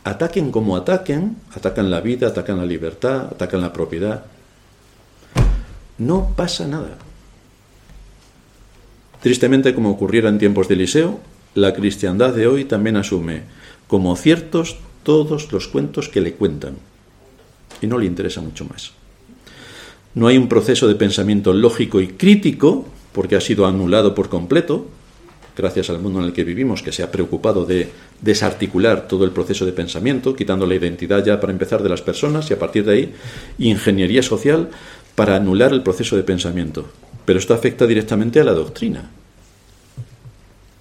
Ataquen 0.04 0.52
como 0.52 0.76
ataquen, 0.76 1.36
atacan 1.54 1.90
la 1.90 2.00
vida, 2.00 2.28
atacan 2.28 2.58
la 2.58 2.66
libertad, 2.66 3.28
atacan 3.32 3.62
la 3.62 3.72
propiedad. 3.72 4.24
No 5.98 6.32
pasa 6.36 6.66
nada. 6.66 7.09
Tristemente, 9.22 9.74
como 9.74 9.90
ocurriera 9.90 10.28
en 10.28 10.38
tiempos 10.38 10.68
de 10.68 10.74
Eliseo, 10.74 11.20
la 11.54 11.74
cristiandad 11.74 12.34
de 12.34 12.46
hoy 12.46 12.64
también 12.64 12.96
asume 12.96 13.42
como 13.86 14.16
ciertos 14.16 14.78
todos 15.02 15.52
los 15.52 15.68
cuentos 15.68 16.08
que 16.08 16.20
le 16.20 16.34
cuentan 16.34 16.76
y 17.82 17.86
no 17.86 17.98
le 17.98 18.06
interesa 18.06 18.40
mucho 18.40 18.64
más. 18.64 18.92
No 20.14 20.26
hay 20.26 20.38
un 20.38 20.48
proceso 20.48 20.88
de 20.88 20.94
pensamiento 20.94 21.52
lógico 21.52 22.00
y 22.00 22.08
crítico, 22.08 22.86
porque 23.12 23.36
ha 23.36 23.40
sido 23.40 23.66
anulado 23.66 24.14
por 24.14 24.28
completo, 24.28 24.86
gracias 25.56 25.90
al 25.90 26.00
mundo 26.00 26.20
en 26.20 26.26
el 26.26 26.32
que 26.32 26.44
vivimos, 26.44 26.82
que 26.82 26.92
se 26.92 27.02
ha 27.02 27.10
preocupado 27.10 27.64
de 27.64 27.88
desarticular 28.20 29.06
todo 29.06 29.24
el 29.24 29.30
proceso 29.30 29.66
de 29.66 29.72
pensamiento, 29.72 30.34
quitando 30.34 30.66
la 30.66 30.74
identidad 30.74 31.24
ya 31.24 31.40
para 31.40 31.52
empezar 31.52 31.82
de 31.82 31.88
las 31.88 32.02
personas 32.02 32.50
y 32.50 32.54
a 32.54 32.58
partir 32.58 32.84
de 32.84 32.92
ahí 32.92 33.14
ingeniería 33.58 34.22
social 34.22 34.70
para 35.14 35.36
anular 35.36 35.72
el 35.72 35.82
proceso 35.82 36.16
de 36.16 36.22
pensamiento. 36.22 36.86
Pero 37.30 37.38
esto 37.38 37.54
afecta 37.54 37.86
directamente 37.86 38.40
a 38.40 38.44
la 38.44 38.50
doctrina. 38.50 39.08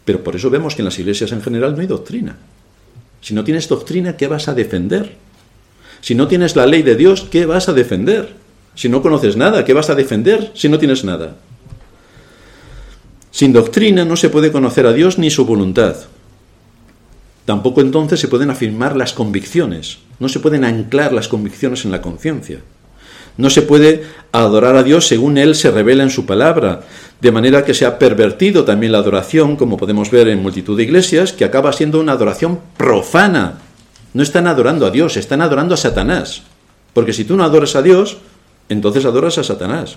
Pero 0.04 0.24
por 0.24 0.36
eso 0.36 0.50
vemos 0.50 0.74
que 0.74 0.82
en 0.82 0.86
las 0.86 0.98
iglesias 0.98 1.32
en 1.32 1.44
general 1.44 1.76
no 1.76 1.82
hay 1.82 1.86
doctrina. 1.86 2.38
Si 3.22 3.36
no 3.36 3.44
tienes 3.44 3.70
doctrina, 3.70 4.18
¿qué 4.18 4.26
vas 4.26 4.48
a 4.48 4.56
defender? 4.56 5.14
Si 6.02 6.16
no 6.16 6.28
tienes 6.28 6.56
la 6.56 6.66
ley 6.66 6.82
de 6.82 6.96
Dios, 6.96 7.28
¿qué 7.30 7.46
vas 7.46 7.70
a 7.70 7.74
defender? 7.74 8.34
Si 8.74 8.90
no 8.90 9.04
conoces 9.04 9.38
nada, 9.38 9.64
¿qué 9.64 9.74
vas 9.74 9.92
a 9.92 9.94
defender 9.94 10.52
si 10.56 10.70
no 10.70 10.80
tienes 10.80 11.04
nada? 11.04 11.36
Sin 13.30 13.54
doctrina 13.54 14.04
no 14.04 14.16
se 14.16 14.30
puede 14.30 14.52
conocer 14.52 14.88
a 14.88 14.94
Dios 14.94 15.20
ni 15.20 15.30
su 15.30 15.46
voluntad. 15.46 15.98
Tampoco 17.46 17.82
entonces 17.82 18.20
se 18.20 18.28
pueden 18.28 18.50
afirmar 18.50 18.96
las 18.96 19.14
convicciones, 19.14 20.00
no 20.18 20.28
se 20.30 20.40
pueden 20.40 20.64
anclar 20.64 21.14
las 21.14 21.28
convicciones 21.28 21.86
en 21.86 21.92
la 21.92 22.02
conciencia. 22.02 22.62
No 23.40 23.50
se 23.50 23.62
puede 23.62 24.04
adorar 24.34 24.76
a 24.76 24.84
Dios 24.84 25.08
según 25.08 25.38
Él 25.38 25.56
se 25.56 25.72
revela 25.72 26.04
en 26.04 26.10
su 26.10 26.26
palabra, 26.26 26.82
de 27.22 27.32
manera 27.32 27.64
que 27.64 27.74
se 27.74 27.86
ha 27.86 27.98
pervertido 27.98 28.66
también 28.66 28.92
la 28.92 28.98
adoración, 28.98 29.56
como 29.56 29.78
podemos 29.78 30.12
ver 30.12 30.28
en 30.28 30.42
multitud 30.42 30.76
de 30.76 30.84
iglesias, 30.84 31.32
que 31.32 31.46
acaba 31.46 31.72
siendo 31.72 32.02
una 32.02 32.12
adoración 32.12 32.60
profana. 32.76 33.60
No 34.14 34.24
están 34.24 34.46
adorando 34.46 34.86
a 34.86 34.92
Dios, 34.92 35.16
están 35.16 35.42
adorando 35.42 35.74
a 35.74 35.78
Satanás. 35.78 36.44
Porque 36.94 37.14
si 37.14 37.24
tú 37.24 37.38
no 37.38 37.46
adoras 37.46 37.78
a 37.78 37.82
Dios, 37.82 38.18
entonces 38.68 39.06
adoras 39.06 39.38
a 39.38 39.46
Satanás. 39.46 39.96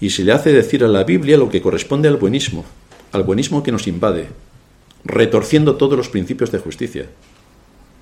Y 0.00 0.10
se 0.10 0.24
le 0.24 0.32
hace 0.32 0.52
decir 0.52 0.82
a 0.82 0.88
la 0.88 1.04
Biblia 1.04 1.36
lo 1.36 1.48
que 1.48 1.62
corresponde 1.62 2.08
al 2.08 2.16
buenismo, 2.16 2.64
al 3.12 3.22
buenismo 3.22 3.62
que 3.62 3.70
nos 3.70 3.86
invade, 3.86 4.26
retorciendo 5.04 5.76
todos 5.76 5.96
los 5.96 6.08
principios 6.08 6.50
de 6.50 6.58
justicia. 6.58 7.06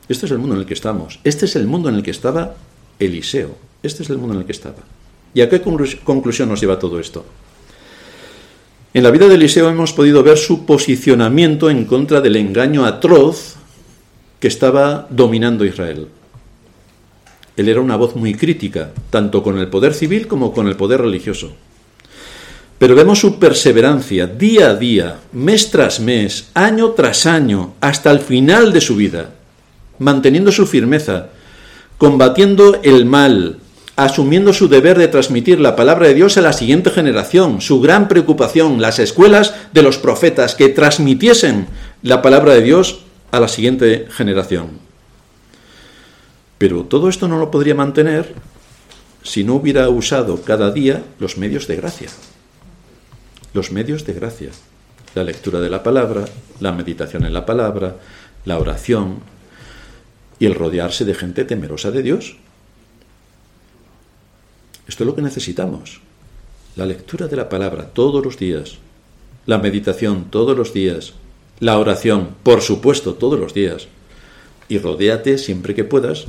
Este 0.09 0.25
es 0.25 0.33
el 0.33 0.39
mundo 0.39 0.55
en 0.55 0.63
el 0.63 0.67
que 0.67 0.73
estamos. 0.73 1.21
Este 1.25 1.45
es 1.45 1.57
el 1.57 1.67
mundo 1.67 1.91
en 1.91 1.97
el 1.97 2.03
que 2.03 2.11
estaba 2.11 2.55
Eliseo. 2.99 3.66
Este 3.83 4.03
es 4.03 4.11
el 4.11 4.19
mundo 4.19 4.35
en 4.35 4.41
el 4.41 4.47
que 4.47 4.53
estaba. 4.53 4.79
¿Y 5.35 5.41
a 5.41 5.49
qué 5.49 5.61
conclusión 5.61 6.49
nos 6.49 6.61
lleva 6.61 6.79
todo 6.79 6.99
esto? 6.99 7.25
En 8.95 9.03
la 9.03 9.11
vida 9.11 9.29
de 9.29 9.35
Eliseo 9.35 9.69
hemos 9.69 9.93
podido 9.93 10.23
ver 10.23 10.39
su 10.39 10.65
posicionamiento 10.65 11.69
en 11.69 11.85
contra 11.85 12.23
del 12.23 12.37
engaño 12.37 12.87
atroz 12.87 13.57
que 14.41 14.49
estaba 14.49 15.07
dominando 15.11 15.67
Israel. 15.67 16.09
Él 17.57 17.69
era 17.69 17.81
una 17.83 17.97
voz 17.97 18.17
muy 18.17 18.35
crítica, 18.35 18.93
tanto 19.11 19.43
con 19.43 19.59
el 19.59 19.69
poder 19.69 19.93
civil 19.93 20.27
como 20.27 20.53
con 20.53 20.67
el 20.67 20.77
poder 20.77 21.03
religioso. 21.03 21.53
Pero 22.79 22.95
vemos 22.95 23.19
su 23.19 23.39
perseverancia 23.39 24.27
día 24.27 24.71
a 24.71 24.75
día, 24.75 25.19
mes 25.33 25.71
tras 25.71 26.01
mes, 26.01 26.49
año 26.55 26.91
tras 26.91 27.27
año, 27.27 27.75
hasta 27.81 28.11
el 28.11 28.21
final 28.21 28.73
de 28.73 28.81
su 28.81 28.97
vida, 28.97 29.31
manteniendo 29.99 30.53
su 30.53 30.67
firmeza, 30.67 31.29
combatiendo 31.99 32.81
el 32.83 33.07
mal, 33.07 33.59
asumiendo 33.97 34.53
su 34.53 34.69
deber 34.69 34.99
de 34.99 35.09
transmitir 35.09 35.59
la 35.59 35.75
palabra 35.75 36.07
de 36.07 36.15
Dios 36.15 36.37
a 36.37 36.43
la 36.43 36.53
siguiente 36.53 36.91
generación, 36.91 37.61
su 37.61 37.81
gran 37.81 38.09
preocupación, 38.09 38.81
las 38.81 38.99
escuelas 38.99 39.55
de 39.73 39.83
los 39.83 39.99
profetas 39.99 40.55
que 40.55 40.69
transmitiesen 40.69 41.67
la 42.03 42.23
palabra 42.23 42.53
de 42.55 42.63
Dios 42.63 43.01
a 43.33 43.41
la 43.41 43.49
siguiente 43.49 44.07
generación. 44.11 44.79
Pero 46.59 46.85
todo 46.85 47.09
esto 47.09 47.27
no 47.27 47.39
lo 47.39 47.51
podría 47.51 47.75
mantener 47.75 48.35
si 49.23 49.45
no 49.45 49.55
hubiera 49.55 49.89
usado 49.89 50.43
cada 50.43 50.71
día 50.71 51.03
los 51.19 51.37
medios 51.37 51.67
de 51.67 51.77
gracia. 51.77 52.09
Los 53.53 53.73
medios 53.73 54.05
de 54.07 54.13
gracia. 54.13 54.51
La 55.15 55.25
lectura 55.25 55.61
de 55.61 55.71
la 55.71 55.83
palabra, 55.83 56.27
la 56.61 56.73
meditación 56.73 57.25
en 57.25 57.33
la 57.33 57.47
palabra, 57.47 57.97
la 58.45 58.59
oración, 58.59 59.21
y 60.39 60.47
el 60.47 60.55
rodearse 60.55 61.05
de 61.05 61.15
gente 61.15 61.45
temerosa 61.45 61.91
de 61.91 62.03
Dios. 62.03 62.37
Esto 64.89 65.05
es 65.05 65.07
lo 65.07 65.15
que 65.15 65.23
necesitamos. 65.23 66.01
La 66.77 66.87
lectura 66.87 67.27
de 67.27 67.37
la 67.37 67.49
palabra 67.49 67.87
todos 67.87 68.25
los 68.25 68.39
días, 68.39 68.79
la 69.47 69.59
meditación 69.59 70.27
todos 70.31 70.57
los 70.57 70.73
días, 70.73 71.15
la 71.61 71.79
oración, 71.79 72.31
por 72.43 72.61
supuesto, 72.61 73.15
todos 73.15 73.39
los 73.39 73.55
días. 73.55 73.89
Y 74.69 74.79
rodéate 74.79 75.39
siempre 75.39 75.75
que 75.75 75.85
puedas 75.85 76.27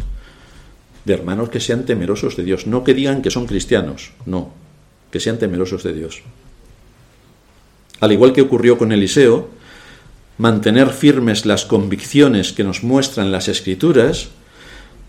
de 1.05 1.13
hermanos 1.13 1.49
que 1.49 1.59
sean 1.59 1.85
temerosos 1.85 2.35
de 2.35 2.43
Dios, 2.43 2.67
no 2.67 2.83
que 2.83 2.93
digan 2.93 3.21
que 3.21 3.31
son 3.31 3.47
cristianos, 3.47 4.11
no, 4.25 4.51
que 5.09 5.19
sean 5.19 5.39
temerosos 5.39 5.83
de 5.83 5.93
Dios. 5.93 6.21
Al 7.99 8.11
igual 8.11 8.33
que 8.33 8.41
ocurrió 8.41 8.77
con 8.77 8.91
Eliseo, 8.91 9.49
mantener 10.37 10.89
firmes 10.89 11.45
las 11.45 11.65
convicciones 11.65 12.51
que 12.51 12.63
nos 12.63 12.83
muestran 12.83 13.31
las 13.31 13.47
escrituras, 13.47 14.29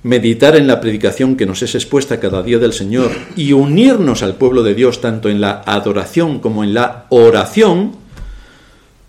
meditar 0.03 0.57
en 0.57 0.67
la 0.67 0.81
predicación 0.81 1.37
que 1.37 1.47
nos 1.47 1.63
es 1.63 1.75
expuesta 1.75 2.21
cada 2.21 2.43
día 2.43 2.59
del 2.59 2.73
Señor 2.73 3.11
y 3.37 3.53
unirnos 3.53 4.23
al 4.23 4.37
pueblo 4.37 4.63
de 4.63 4.75
Dios 4.75 5.01
tanto 5.01 5.29
en 5.29 5.41
la 5.41 5.63
adoración 5.67 6.39
como 6.39 6.63
en 6.63 6.75
la 6.75 7.07
oración, 7.09 7.93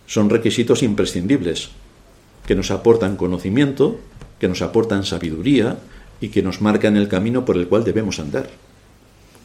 son 0.07 0.29
requisitos 0.29 0.83
imprescindibles. 0.83 1.69
que 2.45 2.55
nos 2.55 2.71
aportan 2.71 3.15
conocimiento, 3.15 3.99
que 4.39 4.47
nos 4.47 4.63
aportan 4.63 5.03
sabiduría 5.03 5.77
y 6.19 6.29
que 6.29 6.41
nos 6.41 6.61
marcan 6.61 6.97
el 6.97 7.07
camino 7.07 7.45
por 7.45 7.57
el 7.57 7.67
cual 7.67 7.83
debemos 7.83 8.17
andar. 8.17 8.49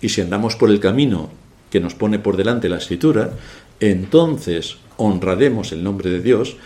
Y 0.01 0.09
si 0.09 0.23
andamos 0.23 0.57
por 0.57 0.71
el 0.71 0.81
camino 0.81 1.29
que 1.71 1.81
nos 1.81 1.95
pone 1.95 2.19
por 2.19 2.39
delante 2.39 2.71
la 2.71 2.79
escritura, 2.79 3.35
entonces 3.79 4.79
honraremos 4.97 5.73
el 5.73 5.85
nombre 5.85 6.09
de 6.09 6.23
Dios 6.23 6.57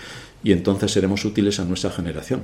y 0.44 0.52
entonces 0.52 0.92
seremos 0.92 1.24
útiles 1.24 1.58
a 1.58 1.64
nuestra 1.64 1.90
generación. 1.90 2.42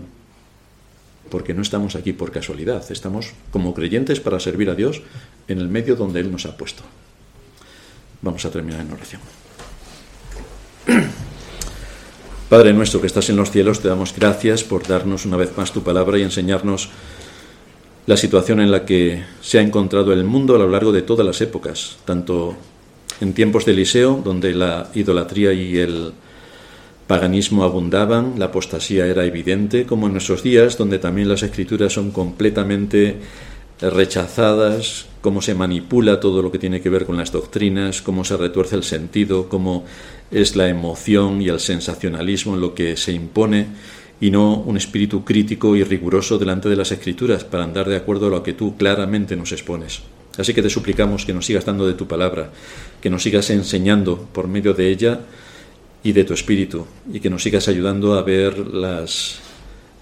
Porque 1.31 1.55
no 1.55 1.63
estamos 1.63 1.97
aquí 1.97 2.13
por 2.13 2.31
casualidad, 2.31 2.85
estamos 2.91 3.33
como 3.51 3.75
creyentes 3.75 4.21
para 4.21 4.41
servir 4.41 4.71
a 4.71 4.75
Dios 4.75 5.03
en 5.49 5.59
el 5.59 5.69
medio 5.69 5.97
donde 5.97 6.21
Él 6.21 6.31
nos 6.31 6.47
ha 6.47 6.57
puesto. 6.57 6.83
Vamos 8.23 8.45
a 8.45 8.51
terminar 8.51 8.81
en 8.81 8.93
oración. 8.93 9.21
Padre 12.49 12.73
nuestro 12.73 13.01
que 13.01 13.07
estás 13.07 13.29
en 13.31 13.37
los 13.37 13.51
cielos, 13.51 13.81
te 13.81 13.89
damos 13.89 14.15
gracias 14.15 14.65
por 14.65 14.87
darnos 14.87 15.25
una 15.27 15.37
vez 15.37 15.57
más 15.57 15.73
tu 15.73 15.83
palabra 15.83 16.19
y 16.19 16.23
enseñarnos 16.23 16.91
la 18.07 18.17
situación 18.17 18.61
en 18.61 18.71
la 18.71 18.85
que 18.85 19.25
se 19.41 19.59
ha 19.59 19.63
encontrado 19.63 20.13
el 20.13 20.25
mundo 20.25 20.55
a 20.55 20.59
lo 20.59 20.69
largo 20.69 20.93
de 20.93 21.03
todas 21.03 21.27
las 21.27 21.41
épocas, 21.41 21.97
tanto 22.05 22.55
en 23.21 23.33
tiempos 23.33 23.65
de 23.65 23.73
Eliseo, 23.73 24.21
donde 24.23 24.55
la 24.55 24.91
idolatría 24.95 25.53
y 25.53 25.79
el 25.79 26.13
paganismo 27.07 27.65
abundaban, 27.65 28.35
la 28.39 28.47
apostasía 28.47 29.07
era 29.07 29.25
evidente, 29.25 29.85
como 29.85 30.07
en 30.07 30.13
nuestros 30.13 30.43
días, 30.43 30.79
donde 30.79 30.99
también 30.99 31.29
las 31.29 31.43
escrituras 31.43 31.93
son 31.93 32.11
completamente 32.11 33.17
rechazadas, 33.81 35.07
cómo 35.21 35.43
se 35.43 35.55
manipula 35.55 36.21
todo 36.21 36.43
lo 36.43 36.51
que 36.51 36.59
tiene 36.59 36.81
que 36.81 36.91
ver 36.91 37.05
con 37.05 37.17
las 37.17 37.33
doctrinas, 37.33 38.03
cómo 38.03 38.25
se 38.25 38.37
retuerce 38.37 38.77
el 38.77 38.85
sentido, 38.85 39.49
cómo 39.49 39.85
es 40.31 40.57
la 40.57 40.69
emoción 40.69 41.43
y 41.43 41.49
el 41.49 41.61
sensacionalismo 41.61 42.57
lo 42.57 42.75
que 42.75 42.97
se 42.97 43.13
impone 43.13 43.67
y 44.21 44.31
no 44.31 44.57
un 44.57 44.77
espíritu 44.77 45.25
crítico 45.25 45.77
y 45.77 45.85
riguroso 45.85 46.39
delante 46.39 46.69
de 46.69 46.77
las 46.77 46.93
escrituras 46.93 47.45
para 47.45 47.65
andar 47.65 47.89
de 47.89 47.97
acuerdo 47.97 48.29
a 48.29 48.31
lo 48.31 48.43
que 48.43 48.53
tú 48.53 48.77
claramente 48.77 49.37
nos 49.37 49.53
expones. 49.53 50.03
Así 50.39 50.55
que 50.55 50.63
te 50.63 50.71
suplicamos 50.71 51.25
que 51.25 51.35
nos 51.35 51.47
sigas 51.47 51.65
dando 51.65 51.87
de 51.87 51.95
tu 51.95 52.09
palabra, 52.09 52.51
que 53.01 53.11
nos 53.11 53.23
sigas 53.23 53.51
enseñando 53.51 54.29
por 54.33 54.49
medio 54.49 54.75
de 54.75 54.89
ella 54.89 55.21
y 56.05 56.13
de 56.13 56.23
tu 56.25 56.35
espíritu, 56.35 56.87
y 57.13 57.19
que 57.19 57.31
nos 57.31 57.43
sigas 57.43 57.67
ayudando 57.67 58.15
a 58.15 58.23
ver 58.23 58.57
las 58.59 59.41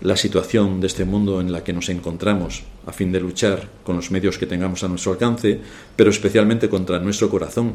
la 0.03 0.17
situación 0.17 0.81
de 0.81 0.89
este 0.89 1.05
mundo 1.05 1.41
en 1.41 1.53
la 1.53 1.63
que 1.63 1.73
nos 1.73 1.89
encontramos 1.89 2.65
a 2.87 2.93
fin 2.93 3.13
de 3.13 3.21
luchar 3.21 3.69
con 3.85 3.97
los 3.97 4.11
medios 4.11 4.37
que 4.37 4.47
tengamos 4.47 4.83
a 4.83 4.89
nuestro 4.89 5.13
alcance, 5.13 5.61
pero 5.95 6.11
especialmente 6.11 6.69
contra 6.69 6.99
nuestro 6.99 7.31
corazón, 7.31 7.75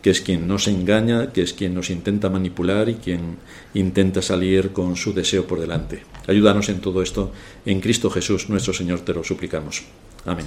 que 0.00 0.10
es 0.10 0.20
quien 0.20 0.46
nos 0.46 0.68
engaña, 0.68 1.32
que 1.32 1.42
es 1.42 1.52
quien 1.52 1.74
nos 1.74 1.90
intenta 1.90 2.30
manipular 2.30 2.88
y 2.88 2.94
quien 2.94 3.38
intenta 3.74 4.22
salir 4.22 4.70
con 4.70 4.96
su 4.96 5.12
deseo 5.12 5.46
por 5.46 5.58
delante. 5.58 6.02
Ayúdanos 6.28 6.68
en 6.68 6.80
todo 6.80 7.02
esto. 7.02 7.32
En 7.66 7.80
Cristo 7.80 8.10
Jesús, 8.10 8.48
nuestro 8.48 8.72
Señor, 8.72 9.00
te 9.00 9.14
lo 9.14 9.24
suplicamos. 9.24 9.82
Amén. 10.26 10.46